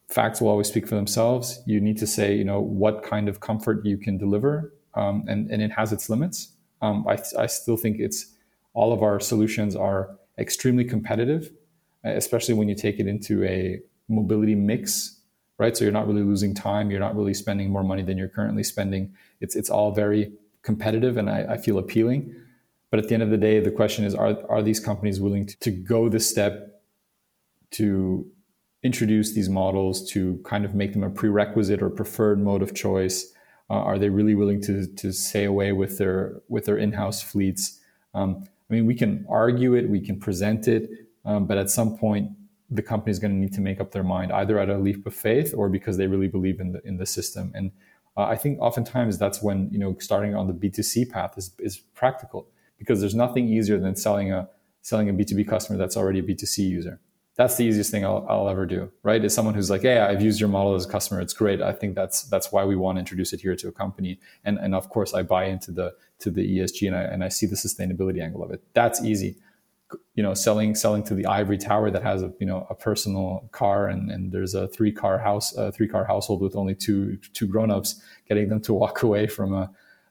facts 0.09 0.41
will 0.41 0.49
always 0.49 0.67
speak 0.67 0.87
for 0.87 0.95
themselves. 0.95 1.61
You 1.65 1.79
need 1.81 1.97
to 1.97 2.07
say, 2.07 2.35
you 2.35 2.43
know, 2.43 2.59
what 2.59 3.03
kind 3.03 3.27
of 3.29 3.39
comfort 3.39 3.85
you 3.85 3.97
can 3.97 4.17
deliver, 4.17 4.73
um, 4.95 5.25
and 5.27 5.51
and 5.51 5.61
it 5.61 5.71
has 5.71 5.91
its 5.91 6.09
limits. 6.09 6.53
Um, 6.81 7.05
I 7.07 7.17
I 7.37 7.47
still 7.47 7.77
think 7.77 7.99
it's 7.99 8.33
all 8.73 8.91
of 8.93 9.03
our 9.03 9.19
solutions 9.19 9.75
are 9.75 10.17
extremely 10.37 10.85
competitive, 10.85 11.51
especially 12.03 12.55
when 12.55 12.69
you 12.69 12.75
take 12.75 12.99
it 12.99 13.07
into 13.07 13.43
a 13.43 13.79
mobility 14.07 14.55
mix, 14.55 15.19
right? 15.57 15.75
So 15.75 15.83
you're 15.83 15.93
not 15.99 16.07
really 16.07 16.23
losing 16.23 16.55
time. 16.55 16.89
You're 16.89 17.05
not 17.07 17.15
really 17.15 17.33
spending 17.33 17.69
more 17.69 17.83
money 17.83 18.03
than 18.03 18.17
you're 18.17 18.29
currently 18.29 18.63
spending. 18.63 19.13
It's 19.41 19.55
it's 19.55 19.69
all 19.69 19.91
very 19.91 20.31
competitive, 20.63 21.17
and 21.17 21.29
I, 21.29 21.39
I 21.53 21.57
feel 21.57 21.77
appealing. 21.77 22.33
But 22.89 22.99
at 22.99 23.07
the 23.07 23.13
end 23.13 23.23
of 23.23 23.29
the 23.29 23.37
day, 23.37 23.59
the 23.59 23.71
question 23.71 24.05
is: 24.05 24.15
Are 24.15 24.37
are 24.49 24.61
these 24.61 24.79
companies 24.79 25.19
willing 25.19 25.45
to, 25.45 25.59
to 25.59 25.71
go 25.71 26.09
the 26.09 26.19
step 26.19 26.81
to 27.71 28.25
introduce 28.83 29.33
these 29.33 29.49
models 29.49 30.09
to 30.11 30.39
kind 30.45 30.63
of 30.63 30.73
make 30.73 30.93
them 30.93 31.03
a 31.03 31.09
prerequisite 31.09 31.81
or 31.81 31.89
preferred 31.89 32.39
mode 32.39 32.61
of 32.61 32.73
choice? 32.73 33.33
Uh, 33.69 33.73
are 33.73 33.99
they 33.99 34.09
really 34.09 34.35
willing 34.35 34.61
to 34.61 34.87
to 34.95 35.11
stay 35.11 35.43
away 35.43 35.73
with 35.73 35.97
their 35.97 36.41
with 36.47 36.65
their 36.65 36.77
in-house 36.77 37.21
fleets? 37.21 37.79
Um, 38.13 38.47
I 38.69 38.73
mean, 38.73 38.85
we 38.85 38.95
can 38.95 39.25
argue 39.29 39.75
it, 39.75 39.89
we 39.89 40.01
can 40.01 40.19
present 40.19 40.67
it, 40.67 40.89
um, 41.25 41.45
but 41.45 41.57
at 41.57 41.69
some 41.69 41.97
point, 41.97 42.31
the 42.69 42.81
company 42.81 43.11
is 43.11 43.19
going 43.19 43.31
to 43.31 43.37
need 43.37 43.53
to 43.53 43.61
make 43.61 43.79
up 43.79 43.91
their 43.91 44.03
mind, 44.03 44.31
either 44.31 44.57
of 44.59 44.69
a 44.69 44.77
leap 44.77 45.05
of 45.05 45.13
faith 45.13 45.53
or 45.55 45.69
because 45.69 45.97
they 45.97 46.07
really 46.07 46.27
believe 46.27 46.59
in 46.59 46.71
the 46.71 46.81
in 46.85 46.97
the 46.97 47.05
system. 47.05 47.51
And 47.53 47.71
uh, 48.15 48.23
I 48.23 48.35
think 48.35 48.59
oftentimes 48.59 49.17
that's 49.17 49.41
when 49.41 49.69
you 49.71 49.79
know 49.79 49.95
starting 49.99 50.35
on 50.35 50.47
the 50.47 50.53
B 50.53 50.69
two 50.69 50.83
C 50.83 51.05
path 51.05 51.37
is 51.37 51.51
is 51.59 51.77
practical 51.77 52.47
because 52.77 52.99
there's 52.99 53.15
nothing 53.15 53.47
easier 53.47 53.79
than 53.79 53.95
selling 53.95 54.31
a 54.31 54.49
selling 54.81 55.09
a 55.09 55.13
B 55.13 55.23
two 55.23 55.35
B 55.35 55.43
customer 55.43 55.77
that's 55.77 55.97
already 55.97 56.19
a 56.19 56.23
B 56.23 56.35
two 56.35 56.45
C 56.45 56.63
user 56.63 56.99
that's 57.37 57.55
the 57.55 57.63
easiest 57.63 57.91
thing 57.91 58.03
I'll, 58.03 58.25
I'll 58.27 58.49
ever 58.49 58.65
do, 58.65 58.91
right? 59.03 59.23
Is 59.23 59.33
someone 59.33 59.53
who's 59.53 59.69
like, 59.69 59.83
"Hey, 59.83 59.99
I've 59.99 60.23
used 60.23 60.39
your 60.39 60.49
model 60.49 60.73
as 60.73 60.85
a 60.85 60.89
customer. 60.89 61.21
It's 61.21 61.33
great. 61.33 61.61
I 61.61 61.71
think 61.71 61.93
that's 61.93 62.23
that's 62.23 62.51
why 62.51 62.65
we 62.65 62.75
want 62.75 62.95
to 62.95 62.99
introduce 62.99 63.31
it 63.31 63.41
here 63.41 63.55
to 63.55 63.67
a 63.67 63.71
company." 63.71 64.19
And 64.43 64.57
and 64.57 64.73
of 64.73 64.89
course, 64.89 65.13
I 65.13 65.21
buy 65.21 65.45
into 65.45 65.71
the 65.71 65.93
to 66.19 66.31
the 66.31 66.41
ESG 66.41 66.87
and 66.87 66.95
I 66.95 67.03
and 67.03 67.23
I 67.23 67.29
see 67.29 67.45
the 67.45 67.55
sustainability 67.55 68.23
angle 68.23 68.43
of 68.43 68.49
it. 68.49 68.63
That's 68.73 69.03
easy. 69.03 69.37
You 70.15 70.23
know, 70.23 70.33
selling 70.33 70.73
selling 70.73 71.03
to 71.03 71.13
the 71.13 71.27
ivory 71.27 71.59
tower 71.59 71.91
that 71.91 72.01
has 72.01 72.23
a 72.23 72.33
you 72.39 72.47
know 72.47 72.65
a 72.71 72.75
personal 72.75 73.47
car 73.51 73.87
and 73.87 74.09
and 74.09 74.31
there's 74.31 74.55
a 74.55 74.67
three 74.69 74.91
car 74.91 75.19
house 75.19 75.55
a 75.55 75.71
three 75.71 75.87
car 75.87 76.05
household 76.05 76.41
with 76.41 76.55
only 76.55 76.73
two 76.73 77.17
two 77.33 77.45
grown 77.45 77.69
ups, 77.69 78.01
getting 78.27 78.49
them 78.49 78.61
to 78.61 78.73
walk 78.73 79.03
away 79.07 79.27
from 79.27 79.53
a 79.53 79.69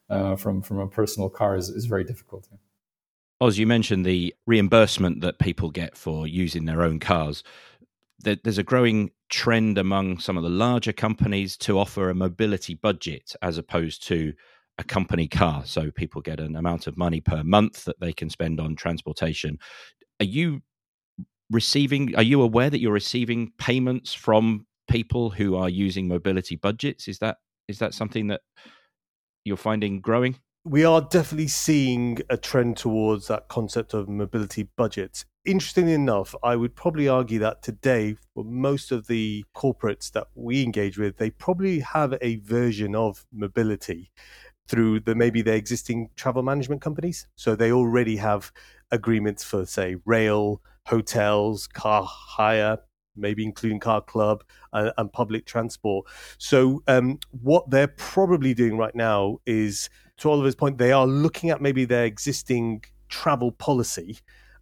uh, 0.09 0.37
from 0.37 0.62
from 0.62 0.79
a 0.79 0.88
personal 0.88 1.29
car 1.29 1.57
is, 1.57 1.69
is 1.69 1.87
very 1.87 2.05
difficult. 2.05 2.49
Oz, 3.40 3.59
you 3.59 3.66
mentioned 3.66 4.07
the 4.07 4.35
reimbursement 4.47 5.21
that 5.21 5.38
people 5.38 5.71
get 5.71 5.97
for 5.97 6.27
using 6.27 6.64
their 6.64 6.83
own 6.83 6.99
cars. 6.99 7.42
There's 8.21 8.59
a 8.59 8.62
growing 8.62 9.11
trend 9.29 9.77
among 9.77 10.19
some 10.19 10.37
of 10.37 10.42
the 10.42 10.49
larger 10.49 10.92
companies 10.92 11.57
to 11.59 11.79
offer 11.79 12.09
a 12.09 12.14
mobility 12.14 12.75
budget 12.75 13.35
as 13.42 13.59
opposed 13.59 14.07
to 14.09 14.33
a 14.79 14.85
company 14.85 15.29
car. 15.29 15.64
So 15.66 15.90
people 15.90 16.23
get 16.23 16.40
an 16.40 16.57
amount 16.57 16.87
of 16.87 16.97
money 16.97 17.21
per 17.21 17.42
month 17.45 17.85
that 17.85 18.01
they 18.01 18.12
can 18.12 18.31
spend 18.31 18.59
on 18.59 18.75
transportation. 18.75 19.59
Are 20.21 20.25
you 20.25 20.62
receiving, 21.51 22.16
are 22.16 22.23
you 22.23 22.40
aware 22.42 22.71
that 22.71 22.81
you're 22.81 22.92
receiving 22.92 23.53
payments 23.59 24.14
from 24.14 24.66
people 24.88 25.31
who 25.31 25.57
are 25.57 25.69
using 25.69 26.09
mobility 26.09 26.57
budgets? 26.57 27.07
Is 27.07 27.19
that 27.19 27.37
is 27.69 27.81
that 27.81 27.95
something 27.95 28.29
that 28.29 28.42
you're 29.47 29.57
finding 29.57 30.01
growing? 30.01 30.37
we 30.67 30.85
are 30.85 31.01
definitely 31.01 31.47
seeing 31.47 32.19
a 32.29 32.37
trend 32.37 32.77
towards 32.77 33.29
that 33.29 33.47
concept 33.47 33.95
of 33.95 34.09
mobility 34.09 34.65
budgets. 34.77 35.25
Interestingly 35.45 35.93
enough, 35.93 36.35
I 36.43 36.57
would 36.57 36.75
probably 36.75 37.07
argue 37.07 37.39
that 37.39 37.63
today, 37.63 38.17
for 38.35 38.43
most 38.43 38.91
of 38.91 39.07
the 39.07 39.45
corporates 39.55 40.11
that 40.11 40.27
we 40.35 40.65
engage 40.65 40.99
with, 40.99 41.19
they 41.19 41.31
probably 41.31 41.79
have 41.79 42.19
a 42.21 42.39
version 42.39 42.97
of 42.97 43.25
mobility 43.33 44.11
through 44.67 44.99
the 45.01 45.15
maybe 45.15 45.41
their 45.41 45.55
existing 45.55 46.11
travel 46.17 46.43
management 46.43 46.83
companies. 46.83 47.29
So 47.37 47.55
they 47.55 47.71
already 47.71 48.17
have 48.17 48.51
agreements 48.91 49.45
for, 49.45 49.67
say, 49.67 49.95
rail, 50.05 50.61
hotels, 50.87 51.69
car 51.69 52.03
hire, 52.03 52.79
maybe 53.16 53.44
including 53.44 53.81
car 53.81 54.00
club 54.00 54.44
uh, 54.72 54.90
and 54.98 55.12
public 55.12 55.46
transport. 55.46 56.07
So 56.38 56.83
um, 56.87 57.18
what 57.31 57.70
they're 57.70 57.88
probably 57.88 58.55
doing 58.55 58.76
right 58.76 58.94
now 58.94 59.38
is 59.46 59.88
to 60.18 60.31
Oliver's 60.31 60.55
point, 60.55 60.79
they 60.79 60.92
are 60.92 61.07
looking 61.07 61.50
at 61.50 61.61
maybe 61.61 61.85
their 61.85 62.05
existing 62.05 62.85
travel 63.09 63.52
policy 63.52 64.18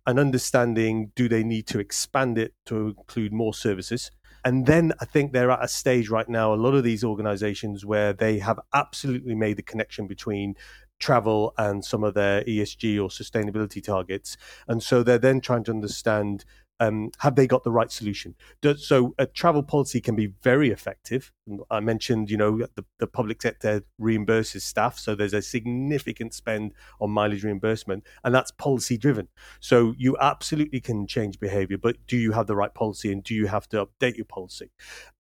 and 0.06 0.18
understanding 0.18 1.12
do 1.14 1.28
they 1.28 1.42
need 1.42 1.66
to 1.68 1.78
expand 1.78 2.38
it 2.38 2.52
to 2.66 2.88
include 2.88 3.32
more 3.32 3.54
services. 3.54 4.10
And 4.44 4.66
then 4.66 4.92
I 5.00 5.06
think 5.06 5.32
they're 5.32 5.50
at 5.50 5.64
a 5.64 5.68
stage 5.68 6.10
right 6.10 6.28
now, 6.28 6.52
a 6.52 6.56
lot 6.56 6.74
of 6.74 6.84
these 6.84 7.02
organizations 7.02 7.86
where 7.86 8.12
they 8.12 8.38
have 8.40 8.60
absolutely 8.74 9.34
made 9.34 9.56
the 9.56 9.62
connection 9.62 10.06
between 10.06 10.54
travel 10.98 11.54
and 11.56 11.84
some 11.84 12.04
of 12.04 12.14
their 12.14 12.42
ESG 12.44 13.02
or 13.02 13.08
sustainability 13.08 13.82
targets. 13.82 14.36
And 14.68 14.82
so 14.82 15.02
they're 15.02 15.18
then 15.18 15.40
trying 15.40 15.64
to 15.64 15.70
understand 15.70 16.44
um, 16.80 17.10
have 17.18 17.37
they 17.37 17.46
got 17.46 17.64
the 17.64 17.70
right 17.70 17.90
solution? 17.90 18.34
So 18.76 19.14
a 19.18 19.26
travel 19.26 19.62
policy 19.62 20.00
can 20.00 20.16
be 20.16 20.32
very 20.42 20.70
effective. 20.70 21.32
I 21.70 21.80
mentioned, 21.80 22.30
you 22.30 22.37
know, 22.37 22.66
the, 22.74 22.84
the 22.98 23.06
public 23.06 23.42
sector 23.42 23.84
reimburses 24.00 24.62
staff, 24.62 24.98
so 24.98 25.14
there's 25.14 25.34
a 25.34 25.42
significant 25.42 26.34
spend 26.34 26.72
on 27.00 27.10
mileage 27.10 27.44
reimbursement, 27.44 28.04
and 28.22 28.34
that's 28.34 28.50
policy 28.50 28.96
driven. 28.96 29.28
So 29.60 29.94
you 29.98 30.16
absolutely 30.20 30.80
can 30.80 31.06
change 31.06 31.38
behavior, 31.38 31.78
but 31.78 31.96
do 32.06 32.16
you 32.16 32.32
have 32.32 32.46
the 32.46 32.56
right 32.56 32.74
policy, 32.74 33.12
and 33.12 33.22
do 33.22 33.34
you 33.34 33.46
have 33.46 33.68
to 33.68 33.87
update 33.87 34.16
your 34.16 34.26
policy? 34.26 34.70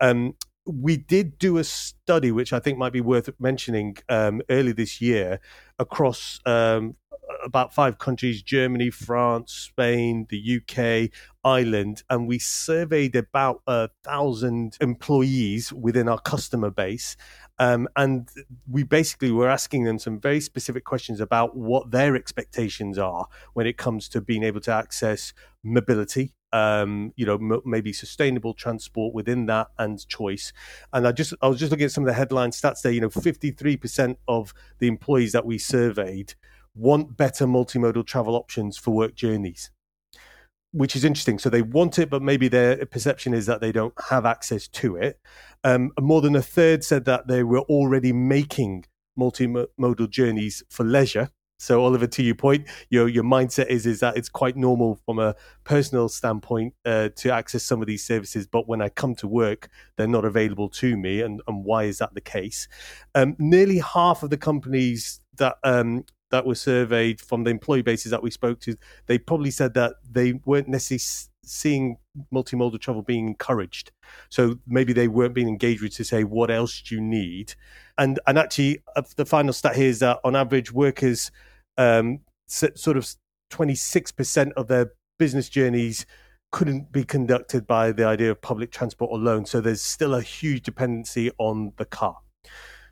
Um, 0.00 0.34
we 0.66 0.96
did 0.96 1.38
do 1.38 1.58
a 1.58 1.64
study, 1.64 2.32
which 2.32 2.52
I 2.52 2.58
think 2.58 2.78
might 2.78 2.92
be 2.92 3.00
worth 3.02 3.28
mentioning 3.38 3.98
um, 4.08 4.40
early 4.48 4.72
this 4.72 5.00
year, 5.00 5.40
across 5.78 6.40
um, 6.46 6.96
about 7.44 7.74
five 7.74 7.98
countries 7.98 8.42
Germany, 8.42 8.90
France, 8.90 9.52
Spain, 9.52 10.26
the 10.28 10.60
UK, 10.60 11.10
Ireland, 11.44 12.02
and 12.08 12.26
we 12.26 12.38
surveyed 12.38 13.16
about 13.16 13.62
a 13.66 13.88
thousand 14.02 14.76
employees 14.80 15.72
within 15.72 16.08
our 16.08 16.20
customer 16.20 16.70
base. 16.70 17.16
Um, 17.58 17.88
and 17.96 18.28
we 18.68 18.82
basically 18.82 19.30
were 19.30 19.48
asking 19.48 19.84
them 19.84 19.98
some 19.98 20.20
very 20.20 20.40
specific 20.40 20.84
questions 20.84 21.20
about 21.20 21.56
what 21.56 21.92
their 21.92 22.16
expectations 22.16 22.98
are 22.98 23.28
when 23.52 23.66
it 23.66 23.76
comes 23.76 24.08
to 24.08 24.20
being 24.20 24.42
able 24.42 24.60
to 24.62 24.72
access 24.72 25.32
mobility 25.62 26.34
um, 26.54 27.12
you 27.16 27.26
know, 27.26 27.34
m- 27.34 27.62
maybe 27.64 27.92
sustainable 27.92 28.54
transport 28.54 29.12
within 29.12 29.46
that 29.46 29.68
and 29.76 30.06
choice. 30.06 30.52
And 30.92 31.06
I 31.06 31.10
just, 31.10 31.34
I 31.42 31.48
was 31.48 31.58
just 31.58 31.72
looking 31.72 31.86
at 31.86 31.90
some 31.90 32.04
of 32.04 32.06
the 32.06 32.14
headline 32.14 32.52
stats 32.52 32.82
there. 32.82 32.92
You 32.92 33.00
know, 33.00 33.08
53% 33.08 34.16
of 34.28 34.54
the 34.78 34.86
employees 34.86 35.32
that 35.32 35.44
we 35.44 35.58
surveyed 35.58 36.34
want 36.74 37.16
better 37.16 37.46
multimodal 37.46 38.06
travel 38.06 38.34
options 38.36 38.76
for 38.76 38.92
work 38.92 39.14
journeys. 39.14 39.70
which 40.72 40.96
is 40.96 41.04
interesting. 41.04 41.38
So 41.38 41.48
they 41.48 41.62
want 41.62 42.00
it, 42.00 42.10
but 42.10 42.20
maybe 42.20 42.48
their 42.48 42.84
perception 42.86 43.32
is 43.32 43.46
that 43.46 43.60
they 43.60 43.70
don't 43.70 43.94
have 44.10 44.26
access 44.26 44.66
to 44.68 44.96
it. 44.96 45.20
Um, 45.62 45.92
more 46.00 46.20
than 46.20 46.34
a 46.34 46.42
third 46.42 46.82
said 46.82 47.04
that 47.04 47.28
they 47.28 47.44
were 47.44 47.60
already 47.60 48.12
making 48.12 48.86
multimodal 49.18 50.10
journeys 50.10 50.64
for 50.68 50.84
leisure. 50.84 51.30
So 51.60 51.84
Oliver, 51.84 52.08
to 52.08 52.22
your 52.24 52.34
point, 52.34 52.66
your 52.90 53.08
your 53.08 53.22
mindset 53.22 53.68
is 53.68 53.86
is 53.86 54.00
that 54.00 54.16
it's 54.16 54.28
quite 54.28 54.56
normal 54.56 54.98
from 55.06 55.20
a 55.20 55.36
personal 55.62 56.08
standpoint 56.08 56.74
uh, 56.84 57.10
to 57.16 57.32
access 57.32 57.62
some 57.62 57.80
of 57.80 57.86
these 57.86 58.04
services, 58.04 58.48
but 58.48 58.66
when 58.66 58.82
I 58.82 58.88
come 58.88 59.14
to 59.16 59.28
work, 59.28 59.68
they're 59.96 60.08
not 60.08 60.24
available 60.24 60.68
to 60.70 60.96
me. 60.96 61.20
And 61.20 61.40
and 61.46 61.64
why 61.64 61.84
is 61.84 61.98
that 61.98 62.14
the 62.14 62.20
case? 62.20 62.66
Um, 63.14 63.36
nearly 63.38 63.78
half 63.78 64.24
of 64.24 64.30
the 64.30 64.36
companies 64.36 65.20
that 65.36 65.56
um, 65.62 66.04
that 66.34 66.46
were 66.46 66.56
surveyed 66.56 67.20
from 67.20 67.44
the 67.44 67.50
employee 67.50 67.82
bases 67.82 68.10
that 68.10 68.22
we 68.22 68.30
spoke 68.30 68.58
to, 68.60 68.76
they 69.06 69.18
probably 69.18 69.52
said 69.52 69.74
that 69.74 69.94
they 70.10 70.32
weren't 70.44 70.68
necessarily 70.68 71.30
seeing 71.46 71.98
multimodal 72.32 72.80
travel 72.80 73.02
being 73.02 73.28
encouraged. 73.28 73.92
So 74.30 74.58
maybe 74.66 74.92
they 74.92 75.08
weren't 75.08 75.34
being 75.34 75.48
engaged 75.48 75.82
with 75.82 75.94
to 75.94 76.04
say, 76.04 76.24
what 76.24 76.50
else 76.50 76.82
do 76.82 76.96
you 76.96 77.00
need? 77.00 77.54
And 77.98 78.18
and 78.26 78.38
actually, 78.38 78.82
uh, 78.96 79.02
the 79.16 79.24
final 79.24 79.52
stat 79.52 79.76
here 79.76 79.88
is 79.88 80.00
that 80.00 80.18
on 80.24 80.34
average, 80.34 80.72
workers 80.72 81.30
um, 81.78 82.20
sort 82.46 82.96
of 82.96 83.14
26% 83.50 84.52
of 84.52 84.66
their 84.66 84.92
business 85.18 85.48
journeys 85.48 86.06
couldn't 86.50 86.92
be 86.92 87.04
conducted 87.04 87.66
by 87.66 87.92
the 87.92 88.04
idea 88.04 88.30
of 88.30 88.40
public 88.40 88.70
transport 88.70 89.12
alone. 89.12 89.46
So 89.46 89.60
there's 89.60 89.82
still 89.82 90.14
a 90.14 90.22
huge 90.22 90.62
dependency 90.62 91.30
on 91.38 91.72
the 91.76 91.84
car. 91.84 92.18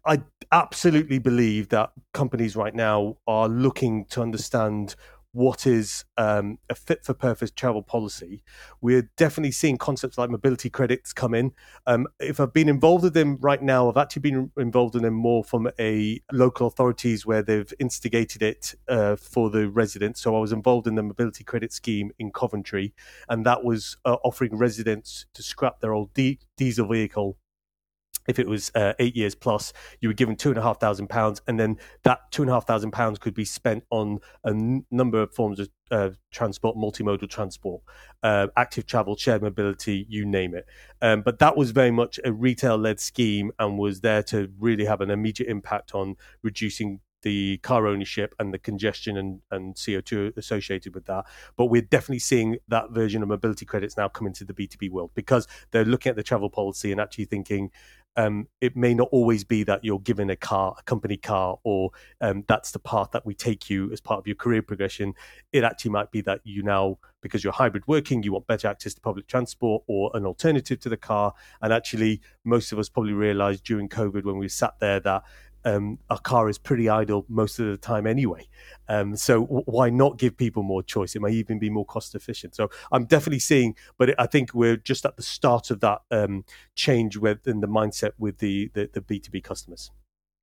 I 0.05 0.23
absolutely 0.51 1.19
believe 1.19 1.69
that 1.69 1.93
companies 2.12 2.57
right 2.57 2.75
now 2.75 3.19
are 3.27 3.49
looking 3.49 4.05
to 4.07 4.21
understand 4.21 4.97
what 5.35 5.67
is 5.67 6.05
um, 6.19 6.59
a 6.69 6.75
fit 6.75 7.05
for 7.05 7.15
purpose 7.15 7.51
travel 7.51 7.83
policy. 7.83 8.43
We're 8.83 9.11
definitely 9.17 9.53
seeing 9.53 9.79
concepts 9.79 10.19
like 10.19 10.29
mobility 10.29 10.69
credits 10.69 11.12
come 11.15 11.33
in. 11.33 11.53
Um, 11.87 12.07
if 12.21 12.38
I've 12.38 12.53
been 12.53 12.69
involved 12.69 13.05
with 13.05 13.15
them 13.15 13.38
right 13.41 13.62
now, 13.62 13.88
I've 13.88 13.97
actually 13.97 14.21
been 14.21 14.51
involved 14.59 14.95
in 14.95 15.03
them 15.03 15.15
more 15.15 15.43
from 15.43 15.71
a 15.79 16.21
local 16.31 16.67
authorities 16.67 17.25
where 17.25 17.43
they've 17.43 17.73
instigated 17.79 18.43
it 18.43 18.75
uh, 18.88 19.17
for 19.17 19.49
the 19.49 19.71
residents. 19.71 20.21
So 20.21 20.37
I 20.37 20.41
was 20.41 20.53
involved 20.53 20.87
in 20.87 20.97
the 20.97 21.03
mobility 21.03 21.45
credit 21.45 21.73
scheme 21.73 22.11
in 22.19 22.31
Coventry, 22.31 22.93
and 23.29 23.47
that 23.47 23.65
was 23.65 23.97
uh, 24.05 24.17
offering 24.25 24.57
residents 24.57 25.25
to 25.33 25.43
scrap 25.43 25.81
their 25.81 25.95
old 25.95 26.12
di- 26.12 26.41
diesel 26.59 26.88
vehicle 26.88 27.38
if 28.29 28.39
it 28.39 28.47
was 28.47 28.71
uh, 28.75 28.93
eight 28.99 29.17
years 29.17 29.35
plus, 29.35 29.73
you 30.01 30.09
were 30.09 30.15
given 30.15 30.37
two 30.37 30.51
and 30.51 30.59
a 30.59 30.63
half 30.63 30.81
thousand 30.81 31.09
pounds, 31.09 31.43
and 31.47 31.59
then 31.59 31.79
that 32.05 32.21
two 32.31 32.43
and 32.43 32.51
a 32.51 32.55
half 32.55 32.67
thousand 32.67 32.93
pounds 32.93 33.19
could 33.19 33.35
be 33.35 33.45
spent 33.45 33.85
on 33.91 34.19
a 34.45 34.51
n- 34.51 34.85
number 34.91 35.23
of 35.23 35.35
forms 35.35 35.61
of 35.61 35.69
uh, 35.91 36.11
transport, 36.31 36.77
multimodal 36.77 37.29
transport, 37.29 37.83
uh, 38.23 38.47
active 38.57 38.87
travel, 38.87 39.17
shared 39.17 39.43
mobility, 39.43 40.07
you 40.09 40.25
name 40.25 40.55
it. 40.55 40.67
Um, 41.03 41.23
but 41.23 41.39
that 41.41 41.57
was 41.57 41.71
very 41.71 41.91
much 41.91 42.19
a 42.25 42.33
retail-led 42.33 42.99
scheme 42.99 43.53
and 43.59 43.79
was 43.79 44.01
there 44.01 44.23
to 44.25 44.51
really 44.59 44.87
have 44.87 45.01
an 45.01 45.11
immediate 45.11 45.49
impact 45.49 45.95
on 45.95 46.17
reducing 46.43 47.01
the 47.23 47.59
car 47.59 47.87
ownership 47.87 48.35
and 48.39 48.53
the 48.53 48.59
congestion 48.59 49.17
and, 49.17 49.41
and 49.51 49.75
CO2 49.75 50.37
associated 50.37 50.95
with 50.95 51.07
that. 51.07 51.25
But 51.57 51.67
we're 51.67 51.83
definitely 51.83 52.19
seeing 52.19 52.59
that 52.69 52.91
version 52.91 53.23
of 53.23 53.29
mobility 53.29 53.65
credits 53.65 53.97
now 53.97 54.09
come 54.09 54.27
into 54.27 54.45
the 54.45 54.53
B2B 54.53 54.91
world 54.91 55.13
because 55.15 55.47
they're 55.71 55.85
looking 55.85 56.11
at 56.11 56.17
the 56.17 56.23
travel 56.23 56.51
policy 56.51 56.93
and 56.93 57.01
actually 57.01 57.25
thinking, 57.27 57.71
um, 58.16 58.48
it 58.61 58.77
may 58.77 58.94
not 58.94 59.09
always 59.11 59.44
be 59.44 59.64
that 59.64 59.85
you're 59.85 59.98
given 60.01 60.29
a 60.31 60.37
car, 60.37 60.75
a 60.79 60.83
company 60.83 61.16
car, 61.16 61.59
or 61.64 61.90
um, 62.20 62.44
that's 62.46 62.70
the 62.72 62.79
path 62.79 63.11
that 63.12 63.25
we 63.25 63.35
take 63.35 63.70
you 63.70 63.90
as 63.92 64.01
part 64.01 64.18
of 64.18 64.27
your 64.27 64.37
career 64.37 64.62
progression. 64.62 65.14
It 65.53 65.64
actually 65.64 65.92
might 65.92 66.11
be 66.11 66.20
that 66.22 66.40
you 66.44 66.62
now, 66.62 66.98
because 67.22 67.42
you're 67.42 67.53
hybrid 67.53 67.85
working, 67.87 68.22
you 68.22 68.33
want 68.33 68.46
better 68.46 68.68
access 68.68 68.94
to 68.94 69.01
public 69.01 69.27
transport 69.27 69.83
or 69.87 70.11
an 70.14 70.27
alternative 70.27 70.81
to 70.81 70.88
the 70.88 70.96
car. 70.96 71.33
And 71.62 71.72
actually, 71.72 72.20
most 72.44 72.72
of 72.72 72.79
us 72.79 72.88
probably 72.88 73.14
realized 73.14 73.64
during 73.64 73.88
COVID 73.88 74.25
when 74.25 74.38
we 74.38 74.48
sat 74.48 74.75
there 74.81 75.01
that 75.01 75.22
um, 75.64 75.98
a 76.11 76.18
car 76.18 76.48
is 76.48 76.59
pretty 76.59 76.88
idle 76.88 77.25
most 77.29 77.59
of 77.59 77.66
the 77.66 77.77
time 77.77 78.07
anyway. 78.07 78.48
Um, 78.88 79.16
so 79.16 79.42
w- 79.42 79.64
why 79.66 79.90
not 79.90 80.18
give 80.18 80.37
people 80.37 80.62
more 80.62 80.83
choice? 80.83 81.14
It 81.14 81.22
may 81.22 81.33
even 81.33 81.59
be 81.59 81.70
more 81.70 81.87
cost 81.87 82.14
efficient. 82.14 82.55
So 82.55 82.70
I'm 82.90 83.05
definitely 83.05 83.38
seeing, 83.38 83.77
but 83.98 84.18
I 84.20 84.27
think 84.27 84.55
we're 84.55 84.77
just 84.77 85.05
at 85.07 85.16
the 85.16 85.22
start 85.22 85.70
of 85.70 85.81
that 85.81 86.03
um, 86.11 86.44
change 86.75 87.16
within 87.16 87.61
the 87.61 87.68
mindset 87.68 88.12
with 88.18 88.38
the, 88.38 88.70
the, 88.75 88.90
the 88.92 89.01
B2B 89.01 89.44
customers. 89.44 89.90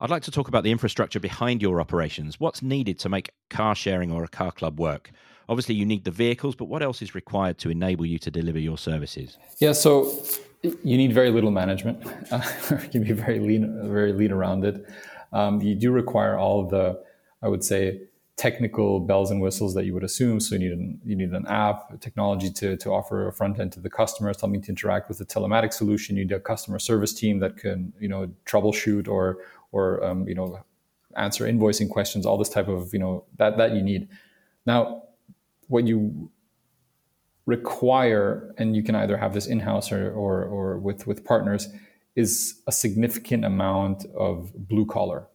I'd 0.01 0.09
like 0.09 0.23
to 0.23 0.31
talk 0.31 0.47
about 0.47 0.63
the 0.63 0.71
infrastructure 0.71 1.19
behind 1.19 1.61
your 1.61 1.81
operations. 1.81 2.39
What's 2.39 2.61
needed 2.61 2.99
to 2.99 3.09
make 3.09 3.31
car 3.49 3.75
sharing 3.75 4.11
or 4.11 4.23
a 4.23 4.29
car 4.29 4.51
club 4.51 4.79
work? 4.79 5.11
Obviously, 5.49 5.75
you 5.75 5.85
need 5.85 6.05
the 6.05 6.11
vehicles, 6.11 6.55
but 6.55 6.65
what 6.65 6.81
else 6.81 7.01
is 7.01 7.15
required 7.15 7.57
to 7.57 7.69
enable 7.69 8.05
you 8.05 8.17
to 8.19 8.31
deliver 8.31 8.59
your 8.59 8.77
services? 8.77 9.37
Yeah, 9.59 9.73
so 9.73 10.23
you 10.61 10.97
need 10.97 11.13
very 11.13 11.31
little 11.31 11.51
management. 11.51 12.03
You 12.71 12.89
can 12.89 13.03
be 13.03 13.13
very 13.13 13.39
lean, 13.39 13.89
very 13.89 14.13
lean 14.13 14.31
around 14.31 14.65
it. 14.65 14.85
Um, 15.31 15.61
you 15.61 15.75
do 15.75 15.91
require 15.91 16.37
all 16.37 16.67
the, 16.67 17.01
I 17.41 17.47
would 17.47 17.63
say, 17.63 18.01
technical 18.35 19.01
bells 19.01 19.31
and 19.31 19.41
whistles 19.41 19.73
that 19.73 19.85
you 19.85 19.93
would 19.93 20.03
assume. 20.03 20.39
So 20.39 20.55
you 20.55 20.59
need 20.59 20.71
an, 20.71 21.01
you 21.05 21.15
need 21.15 21.31
an 21.31 21.45
app, 21.47 21.99
technology 21.99 22.49
to, 22.51 22.77
to 22.77 22.89
offer 22.89 23.27
a 23.27 23.33
front 23.33 23.59
end 23.59 23.73
to 23.73 23.79
the 23.79 23.89
customer, 23.89 24.33
something 24.33 24.61
to 24.61 24.69
interact 24.69 25.09
with 25.09 25.17
the 25.17 25.25
telematic 25.25 25.73
solution. 25.73 26.15
You 26.15 26.23
need 26.25 26.31
a 26.31 26.39
customer 26.39 26.79
service 26.79 27.13
team 27.13 27.39
that 27.39 27.57
can 27.57 27.91
you 27.99 28.07
know 28.07 28.31
troubleshoot 28.45 29.07
or 29.09 29.39
or 29.71 30.03
um, 30.05 30.27
you 30.27 30.35
know 30.35 30.59
answer 31.17 31.45
invoicing 31.45 31.89
questions. 31.89 32.25
All 32.25 32.37
this 32.37 32.49
type 32.49 32.69
of 32.69 32.93
you 32.93 32.99
know 32.99 33.25
that 33.37 33.57
that 33.57 33.73
you 33.73 33.81
need. 33.81 34.07
Now, 34.65 35.03
what 35.67 35.85
you 35.85 36.31
require, 37.49 38.53
and 38.59 38.75
you 38.75 38.83
can 38.83 38.95
either 38.95 39.17
have 39.17 39.33
this 39.33 39.47
in 39.47 39.59
house 39.59 39.91
or, 39.91 40.11
or 40.11 40.43
or 40.55 40.77
with 40.77 41.07
with 41.07 41.25
partners 41.25 41.67
is 42.15 42.61
a 42.67 42.71
significant 42.71 43.43
amount 43.45 44.05
of 44.15 44.51
blue 44.67 44.85
collar. 44.85 45.27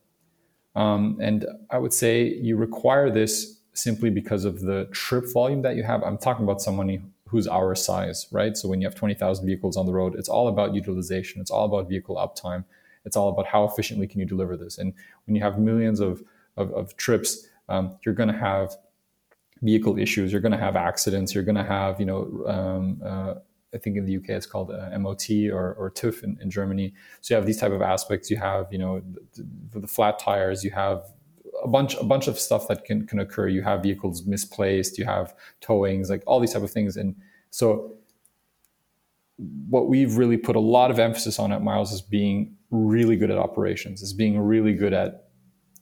Um, 0.76 1.18
and 1.20 1.46
I 1.70 1.78
would 1.78 1.92
say 1.92 2.14
you 2.48 2.56
require 2.56 3.10
this 3.10 3.60
simply 3.72 4.10
because 4.10 4.44
of 4.44 4.60
the 4.60 4.88
trip 4.92 5.24
volume 5.32 5.62
that 5.62 5.76
you 5.76 5.82
have. 5.82 6.02
I'm 6.02 6.18
talking 6.18 6.44
about 6.44 6.60
someone 6.60 6.88
who's 7.28 7.48
our 7.48 7.74
size, 7.74 8.26
right? 8.30 8.56
So 8.56 8.68
when 8.68 8.80
you 8.80 8.86
have 8.86 8.94
20,000 8.94 9.46
vehicles 9.46 9.76
on 9.76 9.86
the 9.86 9.92
road, 9.92 10.14
it's 10.14 10.28
all 10.28 10.48
about 10.48 10.74
utilization. 10.74 11.40
It's 11.40 11.50
all 11.50 11.64
about 11.64 11.88
vehicle 11.88 12.16
uptime. 12.16 12.64
It's 13.04 13.16
all 13.16 13.28
about 13.28 13.46
how 13.46 13.64
efficiently 13.64 14.06
can 14.06 14.20
you 14.20 14.26
deliver 14.26 14.56
this. 14.56 14.78
And 14.78 14.92
when 15.26 15.34
you 15.36 15.42
have 15.42 15.58
millions 15.58 16.00
of, 16.00 16.22
of, 16.56 16.72
of 16.72 16.96
trips, 16.96 17.46
um, 17.68 17.96
you're 18.04 18.14
going 18.14 18.32
to 18.32 18.38
have 18.38 18.76
vehicle 19.64 19.98
issues. 19.98 20.30
You're 20.30 20.40
going 20.40 20.52
to 20.52 20.58
have 20.58 20.76
accidents. 20.76 21.34
You're 21.34 21.44
going 21.44 21.56
to 21.56 21.64
have, 21.64 21.98
you 21.98 22.06
know, 22.06 22.44
um, 22.46 23.00
uh, 23.04 23.34
I 23.74 23.78
think 23.78 23.96
in 23.96 24.04
the 24.04 24.16
UK 24.16 24.30
it's 24.30 24.46
called 24.46 24.70
uh, 24.70 24.96
MOT 24.98 25.28
or, 25.50 25.74
or 25.74 25.90
TÜV 25.90 26.22
in, 26.22 26.38
in, 26.40 26.50
Germany. 26.50 26.94
So 27.20 27.34
you 27.34 27.36
have 27.36 27.46
these 27.46 27.58
type 27.58 27.72
of 27.72 27.82
aspects. 27.82 28.30
You 28.30 28.36
have 28.36 28.68
you 28.70 28.78
know 28.78 29.02
the, 29.34 29.80
the, 29.80 29.86
flat 29.88 30.20
tires. 30.20 30.62
You 30.62 30.70
have 30.70 31.02
a 31.62 31.66
bunch 31.66 31.96
a 31.96 32.04
bunch 32.04 32.28
of 32.28 32.38
stuff 32.38 32.68
that 32.68 32.84
can 32.84 33.04
can 33.06 33.18
occur. 33.18 33.48
You 33.48 33.62
have 33.62 33.82
vehicles 33.82 34.24
misplaced. 34.24 34.96
You 34.96 35.06
have 35.06 35.34
towings, 35.60 36.08
like 36.08 36.22
all 36.24 36.38
these 36.38 36.52
type 36.52 36.62
of 36.62 36.70
things. 36.70 36.96
And 36.96 37.16
so 37.50 37.96
what 39.68 39.88
we've 39.88 40.16
really 40.16 40.36
put 40.36 40.54
a 40.54 40.60
lot 40.60 40.92
of 40.92 41.00
emphasis 41.00 41.40
on 41.40 41.50
at 41.50 41.60
Miles 41.60 41.92
is 41.92 42.00
being 42.00 42.56
really 42.70 43.16
good 43.16 43.30
at 43.30 43.38
operations, 43.38 44.02
is 44.02 44.12
being 44.12 44.38
really 44.38 44.74
good 44.74 44.92
at 44.92 45.30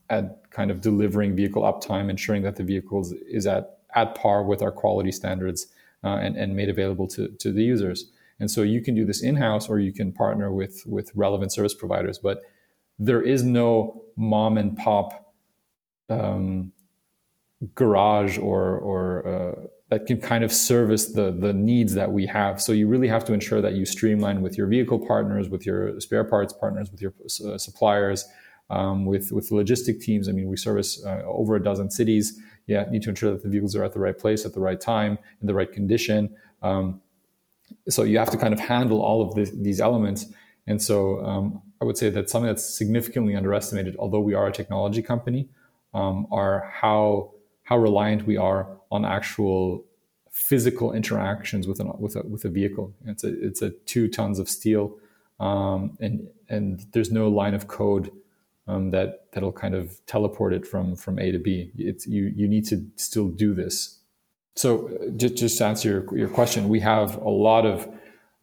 at 0.09 0.42
kind 0.53 0.71
of 0.71 0.79
delivering 0.79 1.35
vehicle 1.35 1.63
uptime, 1.63 2.09
ensuring 2.09 2.43
that 2.43 2.55
the 2.55 2.63
vehicles 2.63 3.11
is 3.39 3.45
at 3.47 3.79
at 3.95 4.15
par 4.15 4.43
with 4.43 4.61
our 4.61 4.71
quality 4.71 5.11
standards 5.11 5.67
uh, 6.03 6.17
and, 6.17 6.35
and 6.35 6.55
made 6.55 6.69
available 6.69 7.07
to, 7.07 7.27
to 7.39 7.51
the 7.51 7.63
users. 7.63 8.11
And 8.39 8.49
so 8.49 8.61
you 8.63 8.81
can 8.81 8.95
do 8.95 9.05
this 9.05 9.21
in-house 9.21 9.69
or 9.69 9.79
you 9.79 9.93
can 9.93 10.11
partner 10.11 10.51
with, 10.51 10.83
with 10.85 11.11
relevant 11.15 11.51
service 11.51 11.73
providers, 11.73 12.17
but 12.17 12.41
there 12.99 13.21
is 13.21 13.43
no 13.43 14.03
mom 14.15 14.57
and 14.57 14.75
pop 14.77 15.33
um, 16.09 16.71
garage 17.75 18.37
or, 18.37 18.77
or 18.79 19.27
uh, 19.27 19.67
that 19.89 20.07
can 20.07 20.19
kind 20.19 20.43
of 20.43 20.51
service 20.51 21.13
the, 21.13 21.31
the 21.31 21.53
needs 21.53 21.93
that 21.93 22.11
we 22.11 22.25
have. 22.25 22.61
So 22.61 22.71
you 22.71 22.87
really 22.87 23.07
have 23.07 23.23
to 23.25 23.33
ensure 23.33 23.61
that 23.61 23.73
you 23.73 23.85
streamline 23.85 24.41
with 24.41 24.57
your 24.57 24.67
vehicle 24.67 24.99
partners, 25.05 25.49
with 25.49 25.65
your 25.65 25.99
spare 25.99 26.23
parts 26.23 26.51
partners, 26.51 26.91
with 26.91 27.01
your 27.01 27.13
uh, 27.47 27.57
suppliers, 27.57 28.27
um, 28.69 29.05
with 29.05 29.31
with 29.31 29.49
logistic 29.49 30.01
teams. 30.01 30.27
I 30.29 30.31
mean, 30.31 30.47
we 30.47 30.57
service 30.57 31.03
uh, 31.05 31.21
over 31.25 31.55
a 31.55 31.63
dozen 31.63 31.89
cities 31.91 32.39
yeah, 32.65 32.85
need 32.89 33.03
to 33.03 33.09
ensure 33.09 33.31
that 33.31 33.43
the 33.43 33.49
vehicles 33.49 33.75
are 33.75 33.83
at 33.83 33.93
the 33.93 33.99
right 33.99 34.17
place 34.17 34.45
at 34.45 34.53
the 34.53 34.59
right 34.59 34.79
time 34.79 35.17
in 35.41 35.47
the 35.47 35.53
right 35.53 35.71
condition. 35.71 36.35
Um, 36.61 37.01
so 37.89 38.03
you 38.03 38.17
have 38.19 38.29
to 38.31 38.37
kind 38.37 38.53
of 38.53 38.59
handle 38.59 39.01
all 39.01 39.21
of 39.21 39.35
this, 39.35 39.51
these 39.51 39.81
elements. 39.81 40.27
And 40.67 40.81
so 40.81 41.23
um, 41.25 41.61
I 41.81 41.85
would 41.85 41.97
say 41.97 42.09
that 42.09 42.29
something 42.29 42.47
that's 42.47 42.77
significantly 42.77 43.35
underestimated, 43.35 43.95
although 43.97 44.21
we 44.21 44.33
are 44.33 44.47
a 44.47 44.51
technology 44.51 45.01
company, 45.01 45.49
um, 45.93 46.27
are 46.31 46.71
how 46.73 47.31
how 47.63 47.77
reliant 47.77 48.25
we 48.25 48.35
are 48.37 48.67
on 48.91 49.05
actual 49.05 49.85
physical 50.31 50.93
interactions 50.93 51.67
with 51.67 51.79
an 51.79 51.91
with 51.99 52.15
a 52.15 52.23
with 52.23 52.45
a 52.45 52.49
vehicle. 52.49 52.93
It's 53.05 53.23
a 53.23 53.45
it's 53.45 53.61
a 53.61 53.71
two 53.85 54.07
tons 54.07 54.39
of 54.39 54.49
steel, 54.49 54.97
um, 55.39 55.97
and 55.99 56.27
and 56.49 56.85
there's 56.93 57.11
no 57.11 57.27
line 57.27 57.53
of 57.53 57.67
code 57.67 58.11
um, 58.67 58.91
that 58.91 59.25
that'll 59.33 59.51
kind 59.51 59.75
of 59.75 60.05
teleport 60.05 60.53
it 60.53 60.65
from 60.65 60.95
from 60.95 61.19
A 61.19 61.31
to 61.31 61.39
B. 61.39 61.71
It's 61.77 62.07
you 62.07 62.31
you 62.35 62.47
need 62.47 62.65
to 62.67 62.85
still 62.95 63.29
do 63.29 63.53
this. 63.53 63.99
So 64.55 64.87
uh, 64.87 65.09
just 65.17 65.35
just 65.35 65.57
to 65.57 65.65
answer 65.65 65.89
your, 65.89 66.17
your 66.17 66.29
question, 66.29 66.69
we 66.69 66.79
have 66.81 67.15
a 67.17 67.29
lot 67.29 67.65
of 67.65 67.87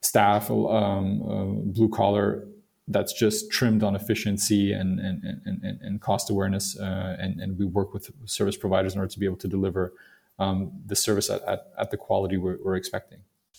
staff, 0.03 0.51
um, 0.51 1.23
uh, 1.23 1.45
blue 1.73 1.89
collar, 1.89 2.47
that's 2.89 3.13
just 3.13 3.51
trimmed 3.51 3.83
on 3.83 3.95
efficiency 3.95 4.73
and 4.73 4.99
and, 5.01 5.25
and, 5.45 5.81
and 5.81 6.01
cost 6.01 6.31
awareness, 6.31 6.79
uh, 6.79 7.17
and 7.19 7.41
and 7.41 7.59
we 7.59 7.65
work 7.65 7.95
with 7.95 8.11
service 8.25 8.57
providers 8.57 8.95
in 8.95 9.01
order 9.01 9.13
to 9.13 9.19
be 9.19 9.27
able 9.27 9.37
to 9.37 9.49
deliver 9.49 9.95
um, 10.39 10.73
the 10.87 10.97
service 10.97 11.31
at, 11.31 11.43
at, 11.43 11.67
at, 11.79 11.91
the 11.91 11.99
quality 11.99 12.39
we're, 12.39 12.57
we're 12.65 12.75
expecting 12.75 13.19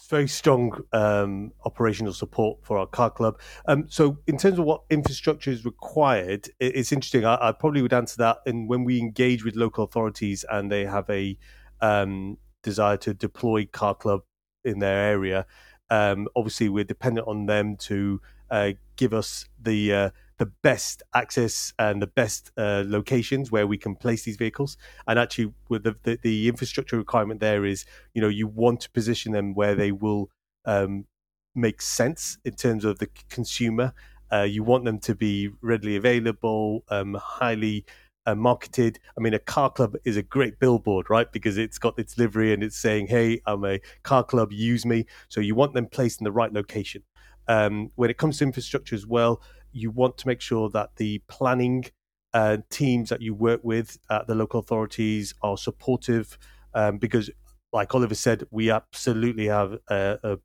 very 0.09 0.27
strong 0.27 0.77
um, 0.93 1.51
operational 1.65 2.13
support 2.13 2.59
for 2.63 2.77
our 2.77 2.85
car 2.85 3.09
club. 3.09 3.39
Um, 3.65 3.85
so, 3.87 4.17
in 4.27 4.37
terms 4.37 4.59
of 4.59 4.65
what 4.65 4.83
infrastructure 4.89 5.49
is 5.49 5.65
required, 5.65 6.49
it's 6.59 6.91
interesting. 6.91 7.25
I, 7.25 7.37
I, 7.41 7.51
probably 7.53 7.81
would 7.81 7.93
answer 7.93 8.17
that. 8.17 8.39
And 8.45 8.67
when 8.69 8.83
we 8.83 8.99
engage 8.99 9.43
with 9.43 9.55
local 9.55 9.85
authorities 9.85 10.45
and 10.51 10.71
they 10.71 10.85
have 10.85 11.09
a 11.09 11.37
um, 11.79 12.37
desire 12.61 12.97
to 12.97 13.13
deploy 13.13 13.65
car 13.65 13.95
club 13.95 14.21
in 14.65 14.79
their 14.79 14.97
area, 14.97 15.45
um, 15.89 16.27
obviously 16.35 16.69
we're 16.69 16.83
dependent 16.83 17.27
on 17.27 17.45
them 17.45 17.77
to 17.77 18.21
uh, 18.49 18.71
give 18.97 19.13
us 19.13 19.45
the 19.61 19.93
uh, 19.93 20.09
the 20.41 20.47
best 20.63 21.03
access 21.13 21.71
and 21.77 22.01
the 22.01 22.07
best 22.07 22.51
uh, 22.57 22.83
locations 22.87 23.51
where 23.51 23.67
we 23.67 23.77
can 23.77 23.95
place 23.95 24.23
these 24.23 24.37
vehicles. 24.37 24.75
And 25.07 25.19
actually, 25.19 25.53
with 25.69 25.83
the, 25.83 25.95
the, 26.01 26.17
the, 26.23 26.47
infrastructure 26.47 26.97
requirement 26.97 27.39
there 27.39 27.63
is, 27.63 27.85
you 28.15 28.23
know, 28.23 28.27
you 28.27 28.47
want 28.47 28.79
to 28.81 28.89
position 28.89 29.33
them 29.33 29.53
where 29.53 29.75
they 29.75 29.91
will 29.91 30.31
um, 30.65 31.05
make 31.53 31.79
sense 31.79 32.39
in 32.43 32.55
terms 32.55 32.85
of 32.85 32.97
the 32.97 33.07
consumer. 33.29 33.93
Uh, 34.33 34.41
you 34.41 34.63
want 34.63 34.83
them 34.83 34.97
to 35.01 35.13
be 35.13 35.51
readily 35.61 35.95
available, 35.95 36.85
um, 36.89 37.13
highly 37.21 37.85
uh, 38.25 38.33
marketed. 38.33 38.97
I 39.15 39.21
mean, 39.21 39.35
a 39.35 39.39
car 39.39 39.69
club 39.69 39.95
is 40.05 40.17
a 40.17 40.23
great 40.23 40.57
billboard, 40.57 41.07
right? 41.11 41.31
Because 41.31 41.59
it's 41.59 41.77
got 41.77 41.99
its 41.99 42.17
livery 42.17 42.51
and 42.51 42.63
it's 42.63 42.77
saying, 42.77 43.07
"Hey, 43.07 43.41
I'm 43.45 43.63
a 43.63 43.79
car 44.01 44.23
club. 44.23 44.51
Use 44.51 44.87
me." 44.87 45.05
So 45.29 45.39
you 45.39 45.53
want 45.53 45.75
them 45.75 45.85
placed 45.85 46.19
in 46.19 46.23
the 46.23 46.31
right 46.31 46.51
location. 46.51 47.03
Um, 47.47 47.91
when 47.95 48.09
it 48.09 48.17
comes 48.17 48.37
to 48.37 48.45
infrastructure 48.45 48.95
as 48.95 49.05
well, 49.05 49.41
you 49.71 49.91
want 49.91 50.17
to 50.19 50.27
make 50.27 50.41
sure 50.41 50.69
that 50.69 50.95
the 50.97 51.19
planning 51.27 51.85
uh, 52.33 52.57
teams 52.69 53.09
that 53.09 53.21
you 53.21 53.33
work 53.33 53.61
with 53.63 53.97
at 54.09 54.27
the 54.27 54.35
local 54.35 54.59
authorities 54.59 55.33
are 55.41 55.57
supportive 55.57 56.37
um, 56.73 56.97
because, 56.97 57.29
like 57.73 57.93
Oliver 57.93 58.15
said, 58.15 58.45
we 58.51 58.71
absolutely 58.71 59.47
have 59.47 59.77
a, 59.89 60.19
a 60.23 60.37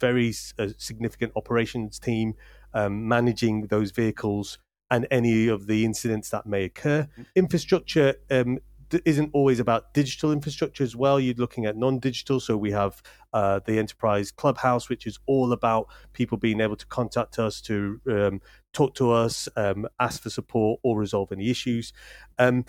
very 0.00 0.32
a 0.58 0.68
significant 0.78 1.32
operations 1.36 1.98
team 1.98 2.34
um, 2.74 3.06
managing 3.06 3.66
those 3.66 3.90
vehicles 3.90 4.58
and 4.90 5.06
any 5.10 5.48
of 5.48 5.66
the 5.66 5.84
incidents 5.84 6.30
that 6.30 6.46
may 6.46 6.64
occur. 6.64 7.06
Mm. 7.18 7.26
Infrastructure 7.34 8.14
um, 8.30 8.58
isn't 9.04 9.30
always 9.32 9.60
about 9.60 9.94
digital 9.94 10.32
infrastructure 10.32 10.84
as 10.84 10.96
well. 10.96 11.20
You're 11.20 11.34
looking 11.34 11.66
at 11.66 11.76
non-digital. 11.76 12.40
So 12.40 12.56
we 12.56 12.70
have 12.72 13.02
uh, 13.32 13.60
the 13.64 13.78
enterprise 13.78 14.30
clubhouse, 14.30 14.88
which 14.88 15.06
is 15.06 15.18
all 15.26 15.52
about 15.52 15.88
people 16.12 16.38
being 16.38 16.60
able 16.60 16.76
to 16.76 16.86
contact 16.86 17.38
us 17.38 17.60
to 17.62 18.00
um, 18.10 18.40
talk 18.72 18.94
to 18.94 19.10
us, 19.10 19.48
um, 19.56 19.86
ask 20.00 20.22
for 20.22 20.30
support, 20.30 20.80
or 20.82 20.98
resolve 20.98 21.32
any 21.32 21.50
issues. 21.50 21.92
Um, 22.38 22.64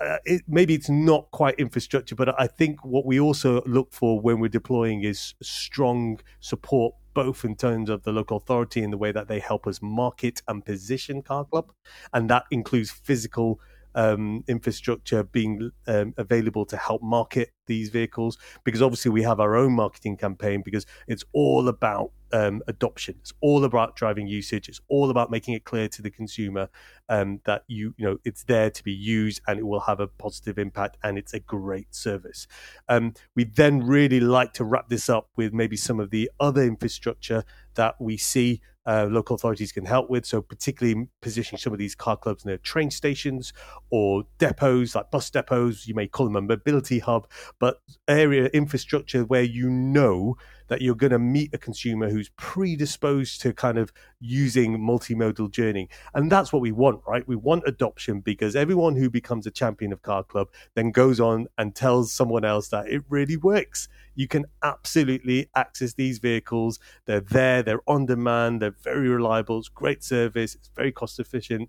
uh, 0.00 0.16
it, 0.24 0.42
maybe 0.48 0.74
it's 0.74 0.88
not 0.88 1.30
quite 1.30 1.54
infrastructure, 1.58 2.14
but 2.14 2.40
I 2.40 2.46
think 2.46 2.82
what 2.84 3.04
we 3.04 3.20
also 3.20 3.62
look 3.66 3.92
for 3.92 4.18
when 4.18 4.40
we're 4.40 4.48
deploying 4.48 5.02
is 5.02 5.34
strong 5.42 6.20
support, 6.40 6.94
both 7.12 7.44
in 7.44 7.54
terms 7.54 7.90
of 7.90 8.04
the 8.04 8.12
local 8.12 8.38
authority 8.38 8.82
and 8.82 8.92
the 8.92 8.96
way 8.96 9.12
that 9.12 9.28
they 9.28 9.40
help 9.40 9.66
us 9.66 9.82
market 9.82 10.40
and 10.48 10.64
position 10.64 11.22
Car 11.22 11.44
Club, 11.44 11.72
and 12.14 12.30
that 12.30 12.44
includes 12.50 12.90
physical 12.90 13.60
um, 13.94 14.44
infrastructure 14.48 15.22
being 15.22 15.70
um, 15.86 16.14
available 16.16 16.64
to 16.66 16.76
help 16.76 17.02
market 17.02 17.50
these 17.66 17.88
vehicles. 17.88 18.38
Because 18.64 18.82
obviously 18.82 19.10
we 19.10 19.22
have 19.22 19.40
our 19.40 19.56
own 19.56 19.72
marketing 19.72 20.16
campaign 20.16 20.62
because 20.64 20.86
it's 21.06 21.24
all 21.32 21.68
about 21.68 22.12
um, 22.32 22.62
adoption. 22.68 23.16
It's 23.20 23.32
all 23.40 23.64
about 23.64 23.96
driving 23.96 24.26
usage. 24.26 24.68
It's 24.68 24.80
all 24.88 25.10
about 25.10 25.30
making 25.30 25.54
it 25.54 25.64
clear 25.64 25.88
to 25.88 26.02
the 26.02 26.10
consumer 26.10 26.68
um, 27.08 27.40
that 27.44 27.64
you 27.66 27.94
you 27.96 28.06
know 28.06 28.18
it's 28.24 28.44
there 28.44 28.70
to 28.70 28.84
be 28.84 28.92
used 28.92 29.40
and 29.46 29.58
it 29.58 29.66
will 29.66 29.80
have 29.80 30.00
a 30.00 30.06
positive 30.06 30.58
impact 30.58 30.96
and 31.02 31.18
it's 31.18 31.34
a 31.34 31.40
great 31.40 31.94
service. 31.94 32.46
Um, 32.88 33.14
we 33.34 33.44
then 33.44 33.80
really 33.80 34.20
like 34.20 34.52
to 34.54 34.64
wrap 34.64 34.88
this 34.88 35.08
up 35.08 35.28
with 35.36 35.52
maybe 35.52 35.76
some 35.76 36.00
of 36.00 36.10
the 36.10 36.30
other 36.38 36.62
infrastructure 36.62 37.44
that 37.74 37.96
we 38.00 38.16
see 38.16 38.60
uh, 38.86 39.06
local 39.10 39.34
authorities 39.36 39.72
can 39.72 39.84
help 39.84 40.10
with. 40.10 40.24
So, 40.26 40.40
particularly 40.40 41.08
positioning 41.20 41.58
some 41.58 41.72
of 41.72 41.78
these 41.78 41.94
car 41.94 42.16
clubs 42.16 42.44
near 42.44 42.58
train 42.58 42.90
stations 42.90 43.52
or 43.90 44.24
depots, 44.38 44.94
like 44.94 45.10
bus 45.10 45.30
depots. 45.30 45.86
You 45.86 45.94
may 45.94 46.06
call 46.06 46.26
them 46.26 46.36
a 46.36 46.42
mobility 46.42 46.98
hub, 46.98 47.28
but 47.58 47.80
area 48.08 48.46
infrastructure 48.52 49.24
where 49.24 49.42
you 49.42 49.68
know 49.68 50.36
that 50.70 50.80
you're 50.80 50.94
going 50.94 51.10
to 51.10 51.18
meet 51.18 51.52
a 51.52 51.58
consumer 51.58 52.08
who's 52.08 52.30
predisposed 52.36 53.40
to 53.42 53.52
kind 53.52 53.76
of 53.76 53.92
using 54.20 54.78
multimodal 54.78 55.50
journey. 55.50 55.88
And 56.14 56.30
that's 56.30 56.52
what 56.52 56.62
we 56.62 56.70
want, 56.72 57.02
right? 57.06 57.26
We 57.26 57.36
want 57.36 57.64
adoption 57.66 58.20
because 58.20 58.54
everyone 58.56 58.94
who 58.94 59.10
becomes 59.10 59.46
a 59.46 59.50
champion 59.50 59.92
of 59.92 60.00
Car 60.02 60.22
Club 60.22 60.48
then 60.76 60.92
goes 60.92 61.18
on 61.20 61.48
and 61.58 61.74
tells 61.74 62.12
someone 62.12 62.44
else 62.44 62.68
that 62.68 62.88
it 62.88 63.02
really 63.08 63.36
works. 63.36 63.88
You 64.14 64.28
can 64.28 64.46
absolutely 64.62 65.50
access 65.56 65.94
these 65.94 66.20
vehicles. 66.20 66.78
They're 67.04 67.20
there, 67.20 67.62
they're 67.64 67.82
on 67.88 68.06
demand, 68.06 68.62
they're 68.62 68.70
very 68.70 69.08
reliable, 69.08 69.58
it's 69.58 69.68
great 69.68 70.04
service, 70.04 70.54
it's 70.54 70.70
very 70.74 70.92
cost 70.92 71.18
efficient 71.18 71.68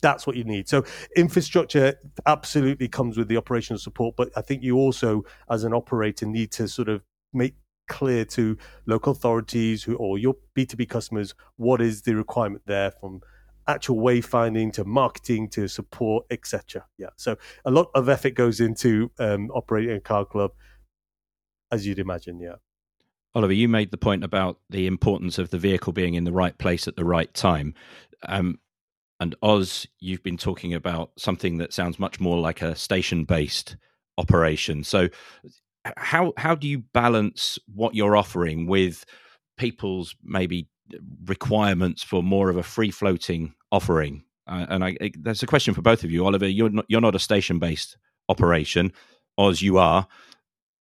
that's 0.00 0.28
what 0.28 0.36
you 0.36 0.44
need. 0.44 0.68
So 0.68 0.84
infrastructure 1.16 1.94
absolutely 2.24 2.86
comes 2.86 3.16
with 3.16 3.26
the 3.26 3.36
operational 3.36 3.80
support, 3.80 4.14
but 4.16 4.30
I 4.36 4.42
think 4.42 4.62
you 4.62 4.76
also, 4.76 5.24
as 5.50 5.64
an 5.64 5.74
operator, 5.74 6.24
need 6.24 6.52
to 6.52 6.68
sort 6.68 6.88
of 6.88 7.02
make 7.32 7.54
clear 7.88 8.24
to 8.24 8.56
local 8.86 9.12
authorities 9.12 9.82
who 9.82 9.96
or 9.96 10.18
your 10.18 10.36
B2B 10.56 10.88
customers 10.88 11.34
what 11.56 11.80
is 11.80 12.02
the 12.02 12.14
requirement 12.14 12.62
there 12.66 12.90
from 12.90 13.20
actual 13.66 13.96
wayfinding 13.96 14.72
to 14.72 14.84
marketing 14.84 15.48
to 15.50 15.68
support, 15.68 16.24
etc. 16.30 16.86
Yeah, 16.96 17.08
so 17.16 17.36
a 17.64 17.70
lot 17.70 17.90
of 17.94 18.08
effort 18.08 18.34
goes 18.34 18.60
into 18.60 19.10
um, 19.18 19.50
operating 19.50 19.96
a 19.96 20.00
car 20.00 20.24
club, 20.24 20.52
as 21.70 21.86
you'd 21.86 21.98
imagine. 21.98 22.40
Yeah. 22.40 22.56
Oliver, 23.34 23.52
you 23.52 23.68
made 23.68 23.90
the 23.90 23.98
point 23.98 24.24
about 24.24 24.58
the 24.70 24.86
importance 24.86 25.38
of 25.38 25.50
the 25.50 25.58
vehicle 25.58 25.92
being 25.92 26.14
in 26.14 26.24
the 26.24 26.32
right 26.32 26.56
place 26.56 26.88
at 26.88 26.96
the 26.96 27.04
right 27.04 27.32
time. 27.34 27.74
Um, 28.26 28.58
and 29.20 29.34
Oz, 29.42 29.86
you've 30.00 30.22
been 30.22 30.38
talking 30.38 30.72
about 30.74 31.10
something 31.16 31.58
that 31.58 31.72
sounds 31.72 31.98
much 31.98 32.20
more 32.20 32.38
like 32.38 32.62
a 32.62 32.74
station 32.74 33.24
based 33.24 33.76
operation. 34.16 34.82
So, 34.82 35.08
how 35.96 36.32
how 36.36 36.54
do 36.54 36.68
you 36.68 36.78
balance 36.92 37.58
what 37.74 37.94
you're 37.94 38.16
offering 38.16 38.66
with 38.66 39.04
people's 39.56 40.14
maybe 40.22 40.68
requirements 41.26 42.02
for 42.02 42.22
more 42.22 42.50
of 42.50 42.56
a 42.56 42.62
free 42.62 42.90
floating 42.90 43.54
offering? 43.70 44.24
Uh, 44.46 44.66
and 44.70 44.84
I, 44.84 44.96
I, 45.00 45.12
that's 45.20 45.42
a 45.42 45.46
question 45.46 45.74
for 45.74 45.82
both 45.82 46.04
of 46.04 46.10
you, 46.10 46.24
Oliver. 46.24 46.48
You're 46.48 46.70
not, 46.70 46.86
you're 46.88 47.00
not 47.00 47.14
a 47.14 47.18
station 47.18 47.58
based 47.58 47.98
operation, 48.28 48.92
as 49.38 49.60
you 49.60 49.78
are. 49.78 50.06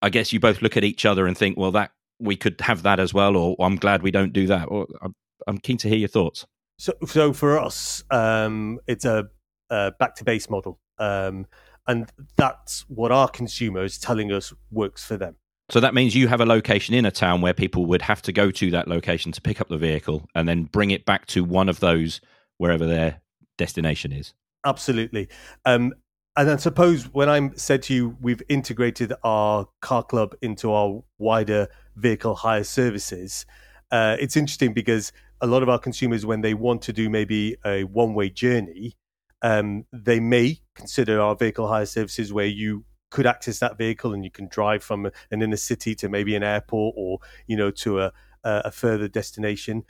I 0.02 0.10
guess 0.10 0.32
you 0.32 0.40
both 0.40 0.62
look 0.62 0.78
at 0.78 0.84
each 0.84 1.06
other 1.06 1.28
and 1.28 1.38
think, 1.38 1.58
well, 1.58 1.72
that 1.72 1.92
we 2.20 2.36
could 2.36 2.60
have 2.62 2.84
that 2.84 3.00
as 3.00 3.14
well, 3.14 3.36
or 3.36 3.56
I'm 3.60 3.76
glad 3.76 4.04
we 4.04 4.12
don't 4.12 4.32
do 4.32 4.48
that. 4.48 4.66
Or 4.66 4.88
I'm, 5.02 5.16
I'm 5.48 5.58
keen 5.58 5.78
to 5.78 5.90
hear 5.90 5.98
your 5.98 6.08
thoughts. 6.08 6.46
So, 6.78 6.94
so 7.06 7.34
for 7.34 7.60
us, 7.60 8.04
um, 8.12 8.80
it's 8.88 9.06
a, 9.06 9.26
a 9.70 9.92
back 10.00 10.16
to 10.16 10.24
base 10.24 10.50
model. 10.50 10.80
Um, 11.00 11.46
and 11.88 12.12
that's 12.36 12.82
what 12.90 13.12
our 13.12 13.28
consumer 13.28 13.84
is 13.84 13.98
telling 13.98 14.32
us 14.32 14.54
works 14.72 15.06
for 15.06 15.18
them. 15.18 15.36
So 15.70 15.80
that 15.82 15.94
means 15.94 16.16
you 16.16 16.28
have 16.30 16.40
a 16.40 16.46
location 16.46 16.96
in 16.96 17.06
a 17.06 17.12
town 17.12 17.42
where 17.42 17.54
people 17.54 17.86
would 17.88 18.02
have 18.02 18.22
to 18.24 18.32
go 18.32 18.52
to 18.52 18.72
that 18.72 18.88
location 18.88 19.32
to 19.34 19.42
pick 19.42 19.60
up 19.60 19.68
the 19.68 19.78
vehicle 19.78 20.26
and 20.34 20.48
then 20.48 20.64
bring 20.64 20.92
it 20.92 21.06
back 21.06 21.26
to 21.28 21.44
one 21.44 21.68
of 21.68 21.82
those 21.82 22.22
wherever 22.58 22.86
their 22.86 23.22
destination 23.58 24.14
is. 24.14 24.34
Absolutely. 24.66 25.28
Um, 25.66 25.94
and 26.38 26.48
then 26.48 26.60
suppose 26.60 27.12
when 27.14 27.30
I'm 27.30 27.58
said 27.58 27.84
to 27.84 27.94
you, 27.94 28.18
we've 28.22 28.42
integrated 28.48 29.12
our 29.24 29.68
car 29.82 30.04
club 30.04 30.36
into 30.42 30.72
our 30.72 31.04
wider 31.18 31.68
vehicle 31.96 32.36
hire 32.36 32.64
services. 32.64 33.46
Uh, 33.92 34.16
it's 34.20 34.38
interesting 34.38 34.74
because 34.74 35.12
a 35.42 35.48
lot 35.48 35.64
of 35.64 35.70
our 35.70 35.80
consumers, 35.80 36.26
when 36.26 36.42
they 36.42 36.54
want 36.54 36.82
to 36.84 36.94
do 36.94 37.10
maybe 37.10 37.58
a 37.66 37.84
one 37.86 38.14
way 38.14 38.30
journey, 38.30 38.96
um, 39.42 39.86
they 39.92 40.20
may 40.20 40.60
consider 40.76 41.20
our 41.22 41.36
vehicle 41.36 41.68
hire 41.68 41.86
services 41.86 42.34
where 42.34 42.46
you 42.46 42.86
could 43.10 43.26
access 43.26 43.60
that 43.60 43.78
vehicle 43.78 44.14
and 44.14 44.24
you 44.24 44.32
can 44.32 44.48
drive 44.48 44.84
from 44.84 45.10
an 45.32 45.42
inner 45.42 45.58
city 45.58 45.96
to 45.96 46.10
maybe 46.10 46.36
an 46.36 46.44
airport 46.44 46.94
or 46.98 47.20
you 47.48 47.56
know 47.56 47.72
to 47.72 48.02
a, 48.02 48.12
a 48.44 48.72
further 48.72 49.08
destination. 49.08 49.84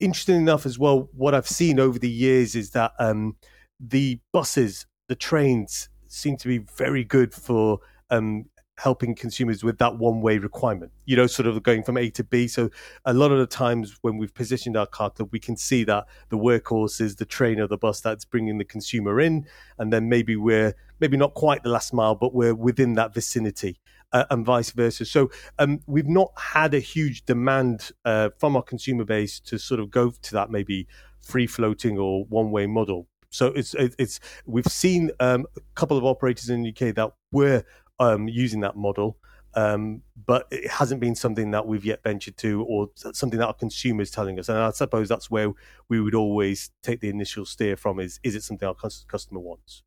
Interesting 0.00 0.36
enough 0.36 0.66
as 0.66 0.78
well, 0.78 1.08
what 1.12 1.34
I've 1.34 1.48
seen 1.48 1.80
over 1.80 1.98
the 1.98 2.10
years 2.10 2.54
is 2.54 2.70
that 2.70 2.92
um, 2.98 3.36
the 3.80 4.20
buses, 4.32 4.86
the 5.08 5.14
trains 5.14 5.88
seem 6.08 6.36
to 6.38 6.48
be 6.48 6.58
very 6.58 7.04
good 7.04 7.32
for 7.32 7.80
um, 8.10 8.46
helping 8.78 9.14
consumers 9.14 9.64
with 9.64 9.78
that 9.78 9.96
one 9.96 10.20
way 10.20 10.38
requirement, 10.38 10.92
you 11.06 11.16
know, 11.16 11.26
sort 11.26 11.46
of 11.46 11.62
going 11.62 11.82
from 11.82 11.96
A 11.96 12.10
to 12.10 12.24
B. 12.24 12.46
So 12.46 12.70
a 13.04 13.14
lot 13.14 13.32
of 13.32 13.38
the 13.38 13.46
times 13.46 13.96
when 14.02 14.18
we've 14.18 14.34
positioned 14.34 14.76
our 14.76 14.86
car 14.86 15.10
club, 15.10 15.30
we 15.32 15.40
can 15.40 15.56
see 15.56 15.84
that 15.84 16.06
the 16.28 16.36
workhorse 16.38 17.00
is 17.00 17.16
the 17.16 17.24
train 17.24 17.58
or 17.60 17.66
the 17.66 17.78
bus 17.78 18.00
that's 18.00 18.24
bringing 18.24 18.58
the 18.58 18.64
consumer 18.64 19.20
in. 19.20 19.46
And 19.78 19.92
then 19.92 20.08
maybe 20.08 20.36
we're 20.36 20.74
maybe 21.00 21.16
not 21.16 21.34
quite 21.34 21.62
the 21.62 21.70
last 21.70 21.92
mile, 21.92 22.14
but 22.14 22.34
we're 22.34 22.54
within 22.54 22.94
that 22.94 23.14
vicinity. 23.14 23.78
uh, 24.12 24.24
and 24.30 24.44
vice 24.46 24.70
versa. 24.70 25.04
So 25.04 25.30
um, 25.58 25.80
we've 25.86 26.08
not 26.08 26.32
had 26.36 26.74
a 26.74 26.78
huge 26.78 27.24
demand 27.24 27.90
uh, 28.04 28.30
from 28.38 28.56
our 28.56 28.62
consumer 28.62 29.04
base 29.04 29.40
to 29.40 29.58
sort 29.58 29.80
of 29.80 29.90
go 29.90 30.10
to 30.10 30.32
that 30.32 30.50
maybe 30.50 30.86
free 31.20 31.46
floating 31.46 31.98
or 31.98 32.24
one 32.26 32.50
way 32.50 32.66
model. 32.66 33.08
So 33.30 33.48
it's 33.48 33.74
it's 33.74 34.20
we've 34.46 34.66
seen 34.66 35.10
um, 35.20 35.46
a 35.56 35.60
couple 35.74 35.98
of 35.98 36.04
operators 36.04 36.48
in 36.48 36.62
the 36.62 36.70
UK 36.70 36.94
that 36.94 37.10
were 37.32 37.64
um, 37.98 38.28
using 38.28 38.60
that 38.60 38.76
model. 38.76 39.18
Um, 39.54 40.02
but 40.26 40.46
it 40.50 40.70
hasn't 40.70 41.00
been 41.00 41.14
something 41.14 41.50
that 41.52 41.66
we've 41.66 41.84
yet 41.84 42.02
ventured 42.02 42.36
to, 42.38 42.62
or 42.64 42.90
something 42.94 43.38
that 43.38 43.46
our 43.46 43.54
consumers 43.54 44.10
telling 44.10 44.38
us. 44.38 44.50
And 44.50 44.58
I 44.58 44.70
suppose 44.70 45.08
that's 45.08 45.30
where 45.30 45.52
we 45.88 45.98
would 45.98 46.14
always 46.14 46.70
take 46.82 47.00
the 47.00 47.08
initial 47.08 47.46
steer 47.46 47.76
from: 47.76 47.98
is 47.98 48.20
is 48.22 48.34
it 48.34 48.42
something 48.42 48.68
our 48.68 48.74
customer 48.74 49.40
wants? 49.40 49.82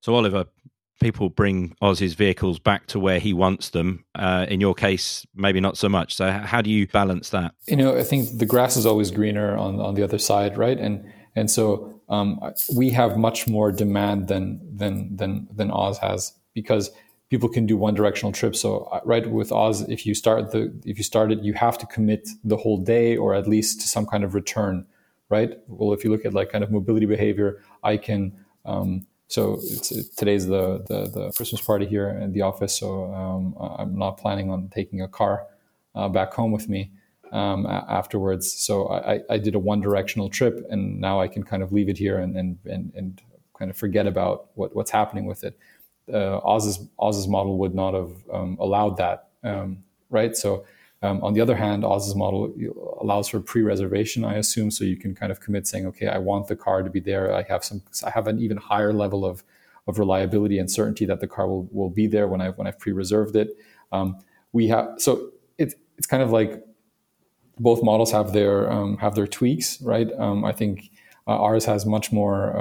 So, 0.00 0.14
Oliver, 0.14 0.44
people 1.00 1.30
bring 1.30 1.74
Oz's 1.80 2.12
vehicles 2.12 2.58
back 2.58 2.86
to 2.88 3.00
where 3.00 3.18
he 3.18 3.32
wants 3.32 3.70
them. 3.70 4.04
Uh, 4.14 4.44
in 4.48 4.60
your 4.60 4.74
case, 4.74 5.26
maybe 5.34 5.60
not 5.60 5.78
so 5.78 5.88
much. 5.88 6.14
So, 6.14 6.30
how 6.30 6.60
do 6.60 6.68
you 6.68 6.86
balance 6.86 7.30
that? 7.30 7.54
You 7.66 7.76
know, 7.76 7.96
I 7.96 8.02
think 8.02 8.38
the 8.38 8.46
grass 8.46 8.76
is 8.76 8.84
always 8.84 9.10
greener 9.10 9.56
on 9.56 9.80
on 9.80 9.94
the 9.94 10.02
other 10.02 10.18
side, 10.18 10.58
right? 10.58 10.78
And 10.78 11.10
and 11.34 11.50
so 11.50 12.02
um, 12.08 12.40
we 12.74 12.90
have 12.90 13.16
much 13.16 13.46
more 13.46 13.72
demand 13.72 14.28
than 14.28 14.60
than 14.76 15.16
than 15.16 15.48
than 15.54 15.70
Oz 15.70 15.98
has 15.98 16.32
because 16.54 16.90
people 17.28 17.48
can 17.48 17.66
do 17.66 17.76
one 17.76 17.94
directional 17.94 18.32
trips. 18.32 18.60
So 18.60 18.88
uh, 18.92 19.00
right 19.04 19.28
with 19.28 19.52
Oz, 19.52 19.82
if 19.88 20.06
you 20.06 20.14
start 20.14 20.52
the 20.52 20.72
if 20.84 20.98
you 20.98 21.04
start 21.04 21.32
it, 21.32 21.42
you 21.42 21.54
have 21.54 21.78
to 21.78 21.86
commit 21.86 22.28
the 22.44 22.56
whole 22.56 22.78
day 22.78 23.16
or 23.16 23.34
at 23.34 23.48
least 23.48 23.80
to 23.82 23.88
some 23.88 24.06
kind 24.06 24.24
of 24.24 24.34
return, 24.34 24.86
right? 25.28 25.58
Well, 25.66 25.92
if 25.92 26.04
you 26.04 26.10
look 26.10 26.24
at 26.24 26.34
like 26.34 26.50
kind 26.50 26.64
of 26.64 26.70
mobility 26.70 27.06
behavior, 27.06 27.62
I 27.82 27.96
can. 27.96 28.32
Um, 28.64 29.06
so 29.28 29.58
it, 29.60 30.16
today's 30.16 30.46
the, 30.46 30.84
the, 30.86 31.10
the 31.10 31.32
Christmas 31.32 31.60
party 31.60 31.84
here 31.84 32.10
in 32.10 32.32
the 32.32 32.42
office. 32.42 32.78
So 32.78 33.12
um, 33.12 33.56
I'm 33.58 33.98
not 33.98 34.18
planning 34.18 34.50
on 34.50 34.68
taking 34.68 35.02
a 35.02 35.08
car 35.08 35.46
uh, 35.96 36.08
back 36.08 36.32
home 36.32 36.52
with 36.52 36.68
me 36.68 36.92
um, 37.32 37.66
afterwards. 37.66 38.52
So 38.52 38.88
I, 38.88 39.22
I 39.28 39.38
did 39.38 39.56
a 39.56 39.58
one 39.58 39.80
directional 39.80 40.28
trip, 40.28 40.64
and 40.70 41.00
now 41.00 41.20
I 41.20 41.26
can 41.26 41.42
kind 41.42 41.64
of 41.64 41.72
leave 41.72 41.88
it 41.88 41.98
here 41.98 42.18
and 42.18 42.36
and 42.36 42.58
and, 42.66 42.92
and 42.94 43.20
kind 43.58 43.70
of 43.70 43.76
forget 43.76 44.06
about 44.06 44.50
what, 44.54 44.76
what's 44.76 44.90
happening 44.90 45.24
with 45.24 45.42
it 45.42 45.58
uh, 46.12 46.38
Oz's 46.38 46.86
Oz's 46.98 47.28
model 47.28 47.58
would 47.58 47.74
not 47.74 47.94
have 47.94 48.12
um, 48.32 48.56
allowed 48.60 48.96
that, 48.98 49.28
um, 49.44 49.78
right? 50.10 50.36
So. 50.36 50.64
Um, 51.02 51.22
on 51.22 51.34
the 51.34 51.42
other 51.42 51.54
hand, 51.54 51.84
Oz's 51.84 52.14
model 52.14 52.54
allows 53.00 53.28
for 53.28 53.38
pre-reservation, 53.38 54.24
I 54.24 54.36
assume, 54.36 54.70
so 54.70 54.82
you 54.82 54.96
can 54.96 55.14
kind 55.14 55.30
of 55.30 55.40
commit 55.40 55.66
saying, 55.66 55.86
"Okay, 55.88 56.08
I 56.08 56.16
want 56.16 56.46
the 56.46 56.56
car 56.56 56.82
to 56.82 56.88
be 56.88 57.00
there. 57.00 57.34
I 57.34 57.42
have 57.42 57.62
some, 57.62 57.82
I 58.04 58.08
have 58.10 58.26
an 58.26 58.40
even 58.40 58.56
higher 58.56 58.94
level 58.94 59.26
of 59.26 59.44
of 59.86 59.98
reliability 59.98 60.58
and 60.58 60.70
certainty 60.70 61.04
that 61.04 61.20
the 61.20 61.26
car 61.26 61.46
will, 61.46 61.68
will 61.70 61.90
be 61.90 62.06
there 62.06 62.26
when 62.26 62.40
I 62.40 62.48
when 62.48 62.66
I've 62.66 62.78
pre-reserved 62.78 63.36
it." 63.36 63.50
Um, 63.92 64.18
we 64.54 64.68
have 64.68 64.94
so 64.96 65.32
it's 65.58 65.74
it's 65.98 66.06
kind 66.06 66.22
of 66.22 66.30
like 66.32 66.64
both 67.58 67.82
models 67.82 68.12
have 68.12 68.32
their 68.32 68.70
um, 68.70 68.96
have 68.98 69.14
their 69.14 69.26
tweaks, 69.26 69.80
right? 69.82 70.08
Um, 70.18 70.44
I 70.44 70.52
think 70.52 70.90
uh, 71.26 71.38
ours 71.38 71.64
has 71.66 71.86
much 71.86 72.12
more 72.12 72.58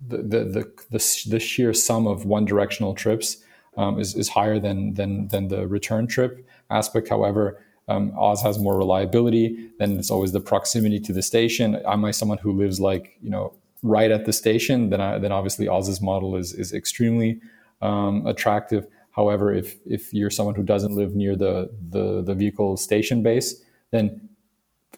um, 0.00 0.28
the, 0.28 0.44
the, 0.44 0.72
the, 0.90 1.24
the, 1.28 1.40
sheer 1.40 1.72
sum 1.72 2.06
of 2.06 2.24
one 2.24 2.44
directional 2.44 2.94
trips 2.94 3.38
um, 3.76 3.98
is, 3.98 4.14
is 4.14 4.28
higher 4.28 4.58
than, 4.58 4.94
than, 4.94 5.28
than 5.28 5.48
the 5.48 5.66
return 5.66 6.06
trip 6.06 6.46
aspect. 6.70 7.08
However, 7.08 7.62
um, 7.88 8.12
Oz 8.18 8.42
has 8.42 8.58
more 8.58 8.76
reliability. 8.76 9.70
Then 9.78 9.98
it's 9.98 10.10
always 10.10 10.32
the 10.32 10.40
proximity 10.40 10.98
to 11.00 11.12
the 11.12 11.22
station. 11.22 11.76
Am 11.86 12.04
I 12.04 12.10
someone 12.10 12.38
who 12.38 12.52
lives 12.52 12.80
like, 12.80 13.16
you 13.22 13.30
know, 13.30 13.54
right 13.82 14.10
at 14.10 14.24
the 14.24 14.32
station? 14.32 14.90
Then, 14.90 15.00
I, 15.00 15.18
then 15.18 15.32
obviously 15.32 15.68
Oz's 15.68 16.00
model 16.00 16.36
is, 16.36 16.52
is 16.52 16.72
extremely 16.72 17.40
um, 17.82 18.26
attractive. 18.26 18.86
However, 19.12 19.52
if, 19.52 19.76
if 19.86 20.12
you're 20.12 20.30
someone 20.30 20.54
who 20.54 20.62
doesn't 20.62 20.94
live 20.94 21.14
near 21.14 21.36
the, 21.36 21.70
the, 21.88 22.22
the 22.22 22.34
vehicle 22.34 22.76
station 22.76 23.22
base, 23.22 23.62
then 23.92 24.28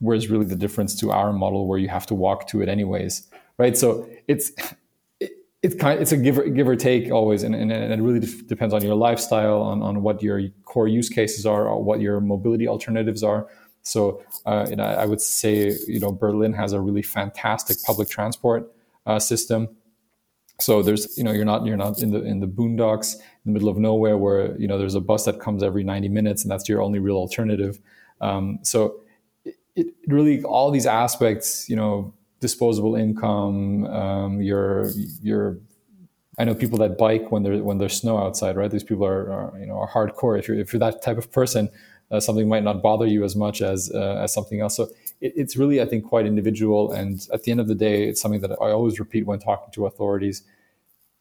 where's 0.01 0.28
really 0.28 0.46
the 0.46 0.57
difference 0.57 0.99
to 1.01 1.11
our 1.11 1.32
model 1.32 1.66
where 1.66 1.78
you 1.78 1.88
have 1.88 2.07
to 2.07 2.14
walk 2.14 2.46
to 2.49 2.62
it 2.62 2.68
anyways, 2.68 3.28
right? 3.59 3.76
So 3.76 4.09
it's 4.26 4.53
it's 5.62 5.74
kind 5.74 6.00
it's 6.00 6.12
a 6.12 6.16
give 6.16 6.38
or, 6.38 6.48
give 6.48 6.68
or 6.68 6.76
take 6.76 7.11
always 7.11 7.42
and, 7.42 7.54
and, 7.54 7.72
and 7.72 7.92
it 7.92 8.00
really 8.00 8.24
depends 8.46 8.72
on 8.72 8.82
your 8.82 8.94
lifestyle 8.94 9.61
on, 9.61 9.82
on 9.82 10.02
what 10.02 10.22
your 10.22 10.40
core 10.64 10.86
use 10.86 11.09
cases 11.09 11.46
are 11.46 11.66
or 11.66 11.82
what 11.82 12.00
your 12.00 12.20
mobility 12.20 12.68
alternatives 12.68 13.22
are. 13.24 13.48
So 13.82 14.22
uh, 14.46 14.66
I 14.78 15.06
would 15.06 15.20
say 15.20 15.76
you 15.86 15.98
know 15.98 16.12
Berlin 16.12 16.52
has 16.52 16.72
a 16.72 16.80
really 16.80 17.02
fantastic 17.02 17.82
public 17.82 18.09
transport 18.09 18.72
uh, 19.06 19.18
system. 19.18 19.68
So 20.61 20.82
there's 20.82 21.16
you 21.16 21.24
know 21.24 21.32
you're 21.32 21.44
not 21.44 21.64
you're 21.66 21.76
not 21.76 22.00
in 22.00 22.12
the 22.12 22.22
in 22.22 22.40
the 22.40 22.46
boondocks 22.46 23.14
in 23.14 23.22
the 23.46 23.52
middle 23.52 23.68
of 23.68 23.78
nowhere 23.78 24.16
where 24.16 24.56
you 24.61 24.68
know 24.68 24.78
there's 24.78 24.94
a 24.94 25.00
bus 25.00 25.24
that 25.24 25.40
comes 25.40 25.62
every 25.62 25.82
90 25.82 26.09
minutes 26.09 26.42
and 26.42 26.50
that's 26.50 26.68
your 26.68 26.82
only 26.82 26.98
real 26.98 27.16
alternative. 27.16 27.80
Um, 28.20 28.59
so 28.62 29.00
it, 29.44 29.56
it 29.74 29.86
really 30.06 30.42
all 30.42 30.70
these 30.70 30.86
aspects 30.86 31.68
you 31.68 31.76
know 31.76 32.14
disposable 32.41 32.95
income, 32.95 33.84
um, 33.86 34.43
your 34.43 34.91
your 35.22 35.59
I 36.39 36.45
know 36.45 36.55
people 36.55 36.78
that 36.78 36.97
bike 36.97 37.32
when 37.32 37.43
there 37.43 37.62
when 37.62 37.78
there's 37.78 37.97
snow 37.97 38.16
outside, 38.16 38.57
right? 38.57 38.70
These 38.70 38.84
people 38.84 39.05
are, 39.05 39.32
are 39.32 39.59
you 39.59 39.66
know 39.66 39.78
are 39.78 39.89
hardcore. 39.89 40.39
If 40.39 40.47
you're 40.47 40.59
if 40.59 40.72
you're 40.72 40.80
that 40.80 41.03
type 41.03 41.18
of 41.18 41.32
person, 41.32 41.68
uh, 42.11 42.20
something 42.20 42.49
might 42.49 42.62
not 42.62 42.80
bother 42.80 43.07
you 43.07 43.24
as 43.24 43.34
much 43.34 43.61
as 43.61 43.91
uh, 43.93 44.20
as 44.22 44.32
something 44.32 44.61
else. 44.61 44.76
So 44.76 44.84
it, 45.20 45.32
it's 45.36 45.57
really 45.57 45.82
I 45.82 45.86
think 45.86 46.05
quite 46.05 46.26
individual. 46.26 46.93
And 46.93 47.26
at 47.32 47.43
the 47.43 47.51
end 47.51 47.61
of 47.61 47.66
the 47.66 47.74
day, 47.74 48.09
it's 48.09 48.20
something 48.20 48.41
that 48.43 48.53
I 48.53 48.70
always 48.70 49.01
repeat 49.01 49.26
when 49.26 49.41
talking 49.41 49.72
to 49.72 49.86
authorities. 49.86 50.43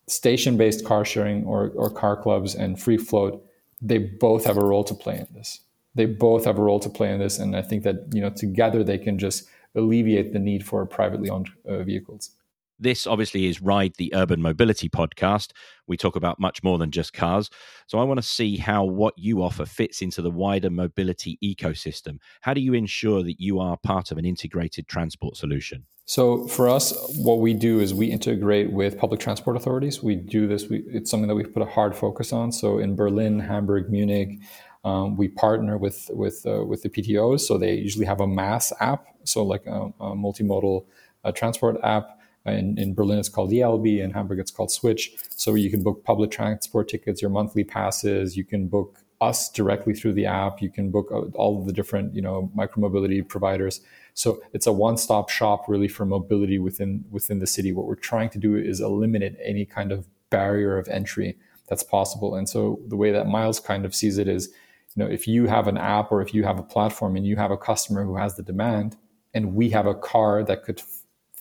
Station 0.08 0.56
based 0.56 0.86
car 0.86 1.04
sharing 1.04 1.46
or 1.46 1.72
or 1.76 1.90
car 1.90 2.16
clubs 2.16 2.54
and 2.54 2.80
free 2.80 2.98
float, 2.98 3.44
they 3.82 3.98
both 3.98 4.46
have 4.46 4.58
a 4.58 4.64
role 4.64 4.84
to 4.84 4.94
play 4.94 5.18
in 5.18 5.28
this. 5.34 5.62
They 5.96 6.06
both 6.06 6.46
have 6.46 6.60
a 6.60 6.62
role 6.62 6.80
to 6.80 6.90
play 6.90 7.12
in 7.12 7.20
this, 7.20 7.40
and 7.40 7.56
I 7.56 7.64
think 7.64 7.84
that 7.84 8.14
you 8.14 8.22
know 8.22 8.30
together 8.30 8.84
they 8.84 9.00
can 9.00 9.18
just 9.18 9.50
alleviate 9.78 10.34
the 10.34 10.40
need 10.40 10.66
for 10.66 10.86
privately 10.86 11.30
owned 11.30 11.50
uh, 11.68 11.84
vehicles. 11.84 12.32
This 12.80 13.08
obviously 13.08 13.48
is 13.48 13.60
Ride 13.60 13.96
the 13.98 14.14
Urban 14.14 14.40
Mobility 14.40 14.88
podcast. 14.88 15.52
We 15.88 15.98
talk 15.98 16.16
about 16.16 16.40
much 16.40 16.62
more 16.64 16.78
than 16.78 16.92
just 16.92 17.12
cars. 17.12 17.50
So 17.88 17.98
I 17.98 18.04
want 18.04 18.20
to 18.20 18.28
see 18.28 18.58
how 18.58 18.84
what 18.84 19.16
you 19.18 19.42
offer 19.42 19.66
fits 19.66 20.04
into 20.04 20.22
the 20.22 20.30
wider 20.30 20.70
mobility 20.70 21.40
ecosystem. 21.44 22.20
How 22.42 22.54
do 22.54 22.62
you 22.62 22.76
ensure 22.76 23.24
that 23.24 23.40
you 23.40 23.60
are 23.60 23.78
part 23.78 24.12
of 24.12 24.20
an 24.20 24.26
integrated 24.26 24.88
transport 24.88 25.38
solution? 25.38 25.86
So 26.06 26.48
for 26.48 26.70
us, 26.70 26.94
what 27.18 27.40
we 27.40 27.54
do 27.54 27.80
is 27.82 27.94
we 27.94 28.08
integrate 28.08 28.72
with 28.72 28.98
public 28.98 29.20
transport 29.20 29.58
authorities. 29.58 30.02
We 30.02 30.16
do 30.16 30.48
this. 30.48 30.70
We, 30.70 30.84
it's 30.88 31.12
something 31.12 31.28
that 31.28 31.36
we've 31.36 31.54
put 31.54 31.64
a 31.64 31.66
hard 31.66 31.96
focus 31.96 32.32
on. 32.32 32.54
So 32.54 32.78
in 32.78 32.96
Berlin, 32.96 33.40
Hamburg, 33.40 33.90
Munich, 33.90 34.40
um, 34.84 35.18
we 35.18 35.28
partner 35.28 35.78
with 35.78 36.10
with 36.14 36.46
uh, 36.46 36.64
with 36.66 36.84
the 36.84 36.90
PTOs, 36.90 37.42
so 37.42 37.58
they 37.58 37.76
usually 37.76 38.06
have 38.06 38.22
a 38.22 38.28
mass 38.28 38.72
app, 38.80 39.06
so 39.24 39.44
like 39.44 39.66
a, 39.66 39.92
a 40.00 40.16
multimodal 40.16 40.86
uh, 41.24 41.32
transport 41.32 41.78
app. 41.84 42.14
In, 42.46 42.78
in 42.78 42.94
Berlin, 42.94 43.20
it's 43.20 43.28
called 43.28 43.52
Jelbi. 43.52 44.02
In 44.02 44.12
Hamburg, 44.12 44.40
it's 44.40 44.52
called 44.52 44.72
Switch. 44.72 45.12
So 45.32 45.56
you 45.56 45.70
can 45.70 45.84
book 45.84 46.06
public 46.06 46.32
transport 46.32 46.88
tickets, 46.88 47.22
your 47.22 47.30
monthly 47.30 47.66
passes. 47.66 48.38
You 48.38 48.46
can 48.46 48.68
book 48.70 49.00
us 49.20 49.50
directly 49.50 49.94
through 49.94 50.14
the 50.14 50.26
app. 50.26 50.62
You 50.62 50.70
can 50.70 50.92
book 50.92 51.10
uh, 51.12 51.22
all 51.36 51.60
of 51.60 51.66
the 51.66 51.74
different, 51.74 52.16
you 52.16 52.22
know, 52.22 52.52
micromobility 52.56 53.28
providers. 53.28 53.82
So 54.14 54.42
it's 54.54 54.68
a 54.68 54.72
one-stop 54.72 55.30
shop 55.30 55.66
really 55.68 55.88
for 55.88 56.06
mobility 56.06 56.60
within 56.60 57.04
within 57.12 57.40
the 57.40 57.48
city. 57.48 57.72
What 57.72 57.86
we're 57.86 57.96
trying 57.96 58.30
to 58.32 58.38
do 58.38 58.56
is 58.56 58.80
eliminate 58.80 59.36
any 59.44 59.66
kind 59.66 59.92
of 59.92 60.08
barrier 60.30 60.78
of 60.78 60.88
entry 60.88 61.38
that's 61.68 61.84
possible. 61.84 62.36
And 62.36 62.48
so 62.48 62.80
the 62.88 62.96
way 62.96 63.12
that 63.12 63.28
Miles 63.28 63.60
kind 63.60 63.86
of 63.86 63.94
sees 63.94 64.18
it 64.18 64.28
is 64.28 64.54
you 64.98 65.04
know 65.04 65.10
if 65.10 65.28
you 65.28 65.46
have 65.46 65.68
an 65.68 65.78
app 65.78 66.12
or 66.12 66.22
if 66.22 66.34
you 66.34 66.44
have 66.44 66.60
a 66.60 66.64
platform 66.64 67.16
and 67.16 67.26
you 67.26 67.38
have 67.38 67.52
a 67.52 67.58
customer 67.58 68.04
who 68.04 68.18
has 68.18 68.36
the 68.36 68.44
demand 68.44 68.98
and 69.34 69.54
we 69.54 69.70
have 69.70 69.86
a 69.86 69.96
car 69.96 70.44
that 70.44 70.64
could 70.64 70.82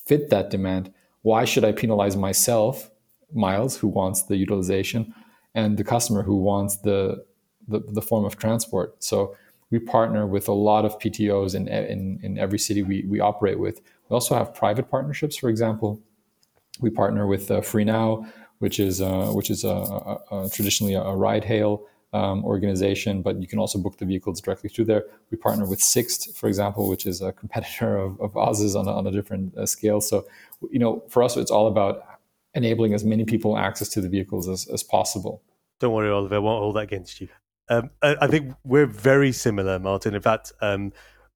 fit 0.05 0.31
that 0.31 0.51
demand 0.51 0.93
why 1.23 1.45
should 1.45 1.65
i 1.65 1.73
penalize 1.73 2.17
myself 2.17 2.91
miles 3.33 3.77
who 3.79 3.89
wants 3.89 4.23
the 4.23 4.37
utilization 4.37 5.13
and 5.55 5.79
the 5.79 5.85
customer 5.85 6.23
who 6.23 6.37
wants 6.37 6.77
the 6.77 7.25
the, 7.69 7.81
the 7.89 8.03
form 8.03 8.25
of 8.25 8.39
transport? 8.39 9.03
So 9.03 9.37
we 9.71 9.79
partner 9.79 10.27
with 10.27 10.49
a 10.49 10.53
lot 10.53 10.85
of 10.85 10.99
ptos 10.99 11.55
in, 11.55 11.67
in, 11.69 12.21
in 12.23 12.39
every 12.39 12.59
city 12.59 12.83
we, 12.83 13.05
we 13.09 13.19
operate 13.19 13.59
with. 13.59 13.81
We 14.09 14.15
also 14.15 14.37
have 14.37 14.55
private 14.55 14.89
partnerships. 14.89 15.37
For 15.37 15.49
example 15.49 16.01
we 16.81 16.91
partner 16.91 17.27
with 17.27 17.51
uh, 17.51 17.61
FreeNow 17.61 18.31
which 18.59 18.81
is 18.81 19.03
uh, 19.03 19.27
which 19.33 19.51
is 19.51 19.65
a, 19.65 19.69
a, 19.69 20.45
a 20.45 20.51
traditionally 20.51 20.95
a 20.95 21.03
ride 21.03 21.45
hail 21.45 21.87
um, 22.17 22.45
organization, 22.45 23.23
but 23.23 23.41
you 23.41 23.47
can 23.47 23.59
also 23.59 23.79
book 23.79 23.99
the 23.99 24.07
vehicles 24.07 24.41
directly 24.41 24.71
through 24.71 24.87
there. 24.87 25.05
We 25.31 25.37
partner 25.37 25.67
with 25.67 25.83
Sixt, 25.83 26.37
for 26.37 26.49
example, 26.49 26.89
which 26.89 27.07
is 27.07 27.21
a 27.21 27.33
competitor 27.33 27.97
of, 27.97 28.21
of 28.21 28.37
Oz's 28.37 28.75
on 28.75 28.89
a, 28.89 28.93
on 28.93 29.07
a 29.07 29.11
different 29.11 29.57
uh, 29.57 29.67
scale. 29.67 30.01
So, 30.01 30.27
you 30.71 30.79
know, 30.79 31.03
for 31.09 31.23
us, 31.23 31.37
it's 31.37 31.51
all 31.51 31.67
about 31.67 32.03
enabling 32.55 32.95
as 32.95 33.05
many 33.05 33.25
people 33.25 33.59
access 33.59 33.89
to 33.91 34.01
the 34.01 34.09
vehicles 34.09 34.49
as, 34.49 34.67
as 34.69 34.83
possible. 34.83 35.43
Don't 35.79 35.93
worry, 35.93 36.11
Oliver, 36.11 36.37
I 36.37 36.39
won't 36.39 36.61
hold 36.63 36.77
that 36.77 36.85
against 36.85 37.21
you. 37.21 37.29
Um, 37.69 37.91
I, 38.03 38.17
I, 38.23 38.27
think 38.29 38.55
we're 38.65 38.87
very 38.87 39.33
similar, 39.33 39.79
Martin. 39.79 40.15
In 40.15 40.23
fact, 40.23 40.53
um, 40.63 40.93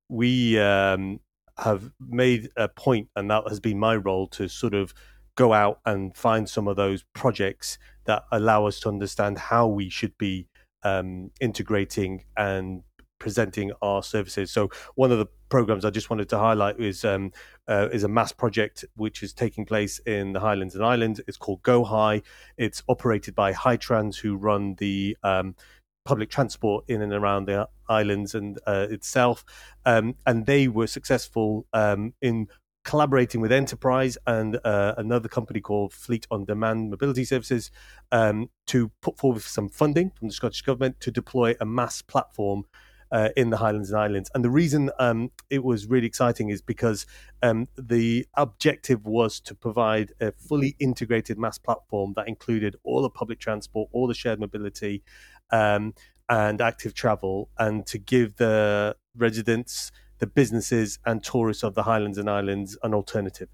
we 0.08 0.58
um, 0.58 1.20
have 1.58 1.90
made 2.00 2.48
a 2.56 2.68
point, 2.68 3.08
and 3.16 3.30
that 3.30 3.48
has 3.48 3.60
been 3.60 3.78
my 3.78 3.96
role 3.96 4.28
to 4.28 4.48
sort 4.48 4.74
of 4.74 4.94
go 5.36 5.52
out 5.52 5.80
and 5.84 6.16
find 6.16 6.48
some 6.48 6.68
of 6.68 6.76
those 6.76 7.04
projects 7.14 7.78
that 8.04 8.24
allow 8.32 8.66
us 8.66 8.80
to 8.80 8.88
understand 8.88 9.38
how 9.38 9.66
we 9.66 9.88
should 9.88 10.16
be 10.18 10.46
um, 10.82 11.30
integrating 11.40 12.24
and 12.36 12.82
presenting 13.18 13.70
our 13.82 14.02
services. 14.02 14.50
So 14.50 14.70
one 14.94 15.12
of 15.12 15.18
the 15.18 15.26
programs 15.48 15.84
I 15.84 15.90
just 15.90 16.10
wanted 16.10 16.28
to 16.30 16.38
highlight 16.38 16.80
is 16.80 17.04
um, 17.04 17.32
uh, 17.68 17.88
is 17.92 18.02
a 18.02 18.08
mass 18.08 18.32
project 18.32 18.84
which 18.96 19.22
is 19.22 19.32
taking 19.32 19.64
place 19.64 20.00
in 20.00 20.32
the 20.32 20.40
Highlands 20.40 20.74
and 20.74 20.84
Islands. 20.84 21.20
It's 21.28 21.36
called 21.36 21.62
GoHi. 21.62 22.22
It's 22.56 22.82
operated 22.88 23.34
by 23.34 23.52
HITRANS, 23.52 24.18
who 24.18 24.36
run 24.36 24.74
the 24.78 25.16
um, 25.22 25.54
public 26.04 26.30
transport 26.30 26.84
in 26.88 27.02
and 27.02 27.12
around 27.12 27.46
the 27.46 27.68
islands 27.88 28.34
and 28.34 28.58
uh, 28.66 28.86
itself, 28.90 29.44
um, 29.84 30.16
and 30.26 30.46
they 30.46 30.66
were 30.66 30.86
successful 30.86 31.66
um, 31.72 32.14
in 32.22 32.48
collaborating 32.84 33.40
with 33.40 33.52
Enterprise 33.52 34.16
and 34.26 34.58
uh, 34.64 34.94
another 34.96 35.28
company 35.28 35.60
called 35.60 35.92
Fleet 35.92 36.26
on 36.30 36.44
Demand 36.44 36.90
Mobility 36.90 37.24
Services 37.24 37.70
um, 38.12 38.50
to 38.66 38.90
put 39.02 39.18
forward 39.18 39.42
some 39.42 39.68
funding 39.68 40.10
from 40.18 40.28
the 40.28 40.34
Scottish 40.34 40.62
Government 40.62 41.00
to 41.00 41.10
deploy 41.10 41.54
a 41.60 41.66
mass 41.66 42.02
platform 42.02 42.64
uh, 43.12 43.30
in 43.36 43.50
the 43.50 43.56
Highlands 43.56 43.90
and 43.90 44.00
Islands. 44.00 44.30
And 44.34 44.44
the 44.44 44.50
reason 44.50 44.90
um, 44.98 45.30
it 45.50 45.64
was 45.64 45.86
really 45.86 46.06
exciting 46.06 46.48
is 46.48 46.62
because 46.62 47.06
um, 47.42 47.68
the 47.76 48.26
objective 48.34 49.04
was 49.04 49.40
to 49.40 49.54
provide 49.54 50.12
a 50.20 50.32
fully 50.32 50.76
integrated 50.78 51.38
mass 51.38 51.58
platform 51.58 52.14
that 52.16 52.28
included 52.28 52.76
all 52.84 53.02
the 53.02 53.10
public 53.10 53.40
transport, 53.40 53.88
all 53.92 54.06
the 54.06 54.14
shared 54.14 54.40
mobility, 54.40 55.02
um, 55.50 55.94
and 56.28 56.60
active 56.60 56.94
travel, 56.94 57.50
and 57.58 57.84
to 57.86 57.98
give 57.98 58.36
the 58.36 58.94
residents, 59.16 59.90
the 60.20 60.26
businesses, 60.26 60.98
and 61.04 61.22
tourists 61.22 61.64
of 61.64 61.74
the 61.74 61.82
Highlands 61.82 62.18
and 62.18 62.30
Islands 62.30 62.78
an 62.82 62.94
alternative. 62.94 63.48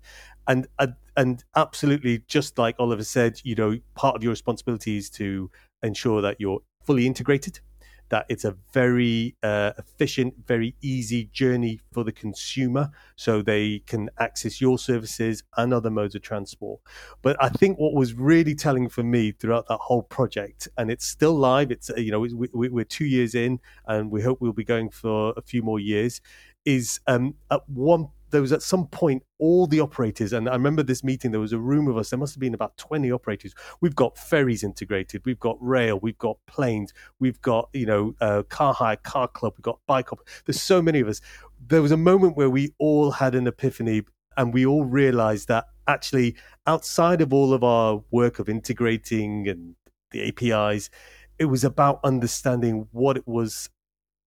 And 0.46 0.66
uh, 0.78 0.88
and 1.16 1.42
absolutely, 1.56 2.22
just 2.28 2.58
like 2.58 2.76
Oliver 2.78 3.04
said, 3.04 3.40
you 3.42 3.54
know, 3.54 3.78
part 3.94 4.14
of 4.16 4.22
your 4.22 4.30
responsibility 4.30 4.98
is 4.98 5.10
to 5.10 5.50
ensure 5.82 6.20
that 6.22 6.40
you're 6.40 6.60
fully 6.84 7.06
integrated 7.06 7.60
that 8.08 8.26
it's 8.28 8.44
a 8.44 8.56
very 8.72 9.34
uh, 9.42 9.72
efficient, 9.78 10.34
very 10.46 10.74
easy 10.80 11.28
journey 11.32 11.80
for 11.92 12.04
the 12.04 12.12
consumer, 12.12 12.90
so 13.16 13.42
they 13.42 13.80
can 13.86 14.08
access 14.18 14.60
your 14.60 14.78
services 14.78 15.42
and 15.56 15.74
other 15.74 15.90
modes 15.90 16.14
of 16.14 16.22
transport. 16.22 16.80
But 17.22 17.36
I 17.40 17.48
think 17.48 17.78
what 17.78 17.94
was 17.94 18.14
really 18.14 18.54
telling 18.54 18.88
for 18.88 19.02
me 19.02 19.32
throughout 19.32 19.66
that 19.68 19.78
whole 19.80 20.02
project, 20.02 20.68
and 20.78 20.90
it's 20.90 21.06
still 21.06 21.34
live. 21.34 21.70
It's 21.70 21.90
you 21.96 22.12
know 22.12 22.20
we, 22.20 22.82
are 22.82 22.84
two 22.84 23.06
years 23.06 23.34
in, 23.34 23.58
and 23.86 24.10
we 24.10 24.22
hope 24.22 24.40
we'll 24.40 24.52
be 24.52 24.64
going 24.64 24.90
for 24.90 25.34
a 25.36 25.42
few 25.42 25.62
more 25.62 25.80
years. 25.80 26.20
Is 26.66 27.00
um, 27.06 27.36
at 27.50 27.62
one 27.68 28.08
there 28.30 28.40
was 28.40 28.52
at 28.52 28.62
some 28.62 28.86
point 28.88 29.22
all 29.38 29.66
the 29.66 29.80
operators, 29.80 30.32
and 30.32 30.48
I 30.48 30.52
remember 30.52 30.82
this 30.82 31.04
meeting, 31.04 31.30
there 31.30 31.40
was 31.40 31.52
a 31.52 31.58
room 31.58 31.88
of 31.88 31.96
us, 31.96 32.10
there 32.10 32.18
must 32.18 32.34
have 32.34 32.40
been 32.40 32.54
about 32.54 32.76
20 32.76 33.10
operators. 33.12 33.54
We've 33.80 33.94
got 33.94 34.18
ferries 34.18 34.64
integrated, 34.64 35.22
we've 35.24 35.38
got 35.38 35.56
rail, 35.60 35.98
we've 36.00 36.18
got 36.18 36.38
planes, 36.46 36.92
we've 37.20 37.40
got, 37.40 37.68
you 37.72 37.86
know, 37.86 38.14
uh, 38.20 38.42
car 38.48 38.74
hire, 38.74 38.96
car 38.96 39.28
club, 39.28 39.54
we've 39.56 39.62
got 39.62 39.78
bike 39.86 40.12
up. 40.12 40.20
There's 40.44 40.60
so 40.60 40.82
many 40.82 41.00
of 41.00 41.08
us. 41.08 41.20
There 41.68 41.82
was 41.82 41.92
a 41.92 41.96
moment 41.96 42.36
where 42.36 42.50
we 42.50 42.74
all 42.78 43.12
had 43.12 43.34
an 43.34 43.46
epiphany 43.46 44.02
and 44.36 44.52
we 44.52 44.66
all 44.66 44.84
realized 44.84 45.48
that 45.48 45.66
actually 45.86 46.36
outside 46.66 47.20
of 47.20 47.32
all 47.32 47.54
of 47.54 47.62
our 47.62 48.02
work 48.10 48.38
of 48.38 48.48
integrating 48.48 49.48
and 49.48 49.76
the 50.10 50.28
APIs, 50.28 50.90
it 51.38 51.46
was 51.46 51.64
about 51.64 52.00
understanding 52.02 52.88
what 52.92 53.16
it 53.16 53.26
was 53.26 53.70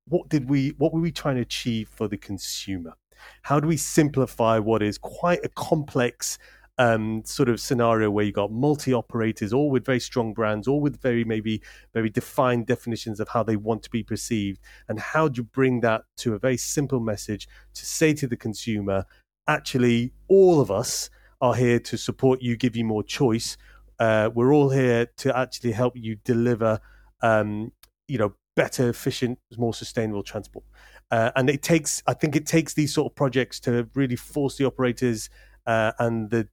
what 0.09 0.27
did 0.29 0.49
we 0.49 0.69
what 0.77 0.93
were 0.93 1.01
we 1.01 1.11
trying 1.11 1.35
to 1.35 1.41
achieve 1.41 1.89
for 1.89 2.07
the 2.07 2.17
consumer 2.17 2.93
how 3.43 3.59
do 3.59 3.67
we 3.67 3.77
simplify 3.77 4.57
what 4.57 4.81
is 4.81 4.97
quite 4.97 5.39
a 5.43 5.49
complex 5.49 6.37
um, 6.79 7.23
sort 7.25 7.49
of 7.49 7.59
scenario 7.59 8.09
where 8.09 8.23
you 8.23 8.31
got 8.31 8.53
multi 8.53 8.93
operators, 8.93 9.51
all 9.51 9.69
with 9.69 9.85
very 9.85 9.99
strong 9.99 10.33
brands, 10.33 10.65
all 10.65 10.79
with 10.79 11.01
very 11.01 11.25
maybe 11.25 11.61
very 11.93 12.09
defined 12.09 12.67
definitions 12.67 13.19
of 13.19 13.27
how 13.27 13.43
they 13.43 13.57
want 13.57 13.83
to 13.83 13.89
be 13.89 14.01
perceived, 14.01 14.61
and 14.87 14.97
how 14.97 15.27
do 15.27 15.39
you 15.39 15.43
bring 15.43 15.81
that 15.81 16.03
to 16.17 16.33
a 16.33 16.39
very 16.39 16.55
simple 16.55 17.01
message 17.01 17.49
to 17.73 17.85
say 17.85 18.13
to 18.13 18.27
the 18.27 18.37
consumer, 18.37 19.05
actually, 19.45 20.13
all 20.29 20.61
of 20.61 20.71
us 20.71 21.09
are 21.41 21.53
here 21.53 21.79
to 21.81 21.97
support 21.97 22.41
you, 22.41 22.55
give 22.55 22.77
you 22.77 22.85
more 22.85 23.03
choice. 23.03 23.57
Uh, 23.99 24.29
we're 24.33 24.53
all 24.53 24.69
here 24.69 25.07
to 25.17 25.37
actually 25.37 25.73
help 25.73 25.97
you 25.97 26.15
deliver, 26.23 26.79
um, 27.21 27.73
you 28.07 28.17
know, 28.17 28.33
better, 28.59 28.89
efficient, 28.89 29.39
more 29.57 29.73
sustainable 29.73 30.21
transport. 30.21 30.65
Uh, 31.11 31.31
and 31.37 31.49
it 31.49 31.61
takes, 31.61 32.03
I 32.07 32.13
think, 32.13 32.35
it 32.35 32.45
takes 32.45 32.73
these 32.73 32.93
sort 32.93 33.09
of 33.09 33.15
projects 33.15 33.57
to 33.61 33.87
really 33.95 34.17
force 34.17 34.57
the 34.57 34.65
operators 34.65 35.29
uh, 35.65 35.93
and 35.97 36.29
the, 36.29 36.45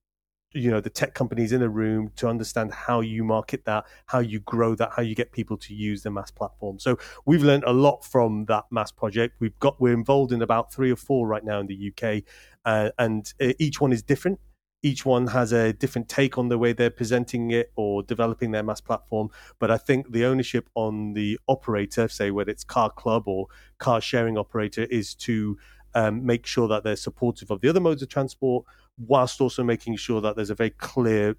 you 0.53 0.71
know, 0.71 0.81
the 0.81 0.89
tech 0.89 1.15
companies 1.15 1.51
in 1.51 1.63
a 1.63 1.69
room 1.69 2.13
to 2.15 2.29
understand 2.29 2.73
how 2.73 3.01
you 3.01 3.25
market 3.25 3.65
that, 3.65 3.87
how 4.07 4.21
you 4.21 4.39
grow 4.39 4.77
that, 4.77 4.91
how 4.95 5.03
you 5.03 5.17
get 5.17 5.33
people 5.33 5.57
to 5.57 5.75
use 5.75 6.05
the 6.05 6.11
mass 6.13 6.31
platform. 6.31 6.79
So 6.79 6.97
we've 7.27 7.43
learned 7.43 7.65
a 7.65 7.73
lot 7.73 8.05
from 8.05 8.45
that 8.45 8.67
mass 8.71 8.93
project. 8.93 9.35
We've 9.41 9.59
got, 9.59 9.81
we're 9.81 9.93
involved 9.93 10.31
in 10.31 10.43
about 10.43 10.73
three 10.73 10.93
or 10.93 10.97
four 10.97 11.27
right 11.27 11.45
now 11.45 11.59
in 11.59 11.67
the 11.67 11.91
UK, 11.91 12.23
uh, 12.65 12.91
and 13.01 13.35
uh, 13.41 13.53
each 13.59 13.81
one 13.81 13.93
is 13.93 14.05
different 14.05 14.39
each 14.87 15.05
one 15.05 15.27
has 15.27 15.53
a 15.53 15.73
different 15.73 16.09
take 16.09 16.39
on 16.39 16.49
the 16.49 16.57
way 16.57 16.73
they're 16.73 16.91
presenting 16.91 17.51
it 17.51 17.73
or 17.75 18.05
developing 18.05 18.53
their 18.53 18.63
mass 18.63 18.81
platform. 18.81 19.29
But 19.59 19.69
I 19.73 19.79
think 19.79 20.13
the 20.13 20.25
ownership 20.25 20.71
on 20.77 21.15
the 21.15 21.41
operator, 21.49 22.07
say 22.07 22.31
whether 22.31 22.53
it's 22.53 22.63
car 22.63 22.91
club 22.91 23.27
or 23.27 23.49
car 23.79 24.01
sharing 24.01 24.39
operator, 24.39 24.85
is 24.85 25.13
to 25.27 25.59
um, 25.97 26.25
make 26.25 26.47
sure 26.47 26.69
that 26.69 26.85
they're 26.85 26.95
supportive 26.95 27.51
of 27.51 27.61
the 27.63 27.69
other 27.69 27.81
modes 27.81 28.01
of 28.03 28.09
transport, 28.09 28.65
whilst 28.97 29.41
also 29.41 29.65
making 29.65 29.97
sure 29.97 30.21
that 30.21 30.37
there's 30.37 30.51
a 30.51 30.55
very 30.55 30.71
clear 30.71 31.35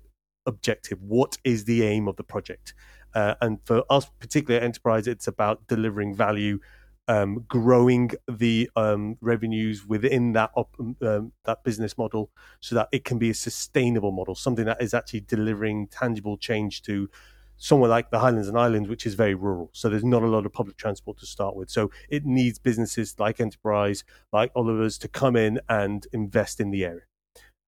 objective. 0.45 1.01
What 1.01 1.37
is 1.45 1.63
the 1.63 1.83
aim 1.83 2.09
of 2.09 2.17
the 2.17 2.23
project? 2.23 2.73
Uh, 3.15 3.35
and 3.39 3.59
for 3.63 3.85
us, 3.89 4.11
particularly 4.19 4.57
at 4.57 4.65
Enterprise, 4.65 5.07
it's 5.07 5.27
about 5.27 5.65
delivering 5.67 6.13
value 6.13 6.59
um, 7.07 7.45
growing 7.47 8.11
the 8.27 8.69
um, 8.75 9.17
revenues 9.21 9.85
within 9.85 10.33
that 10.33 10.51
op- 10.55 10.75
um, 11.01 11.31
that 11.45 11.63
business 11.63 11.97
model, 11.97 12.31
so 12.59 12.75
that 12.75 12.89
it 12.91 13.03
can 13.05 13.17
be 13.17 13.29
a 13.29 13.33
sustainable 13.33 14.11
model, 14.11 14.35
something 14.35 14.65
that 14.65 14.81
is 14.81 14.93
actually 14.93 15.21
delivering 15.21 15.87
tangible 15.87 16.37
change 16.37 16.81
to 16.83 17.09
somewhere 17.57 17.89
like 17.89 18.11
the 18.11 18.19
Highlands 18.19 18.47
and 18.47 18.57
Islands, 18.57 18.87
which 18.87 19.05
is 19.05 19.15
very 19.15 19.33
rural. 19.33 19.69
So 19.73 19.89
there's 19.89 20.03
not 20.03 20.21
a 20.21 20.27
lot 20.27 20.45
of 20.45 20.53
public 20.53 20.77
transport 20.77 21.17
to 21.19 21.25
start 21.25 21.55
with. 21.55 21.69
So 21.69 21.89
it 22.09 22.23
needs 22.23 22.59
businesses 22.59 23.15
like 23.17 23.39
Enterprise, 23.39 24.03
like 24.31 24.51
Oliver's, 24.55 24.97
to 24.99 25.07
come 25.07 25.35
in 25.35 25.59
and 25.67 26.05
invest 26.13 26.59
in 26.59 26.69
the 26.69 26.85
area. 26.85 27.01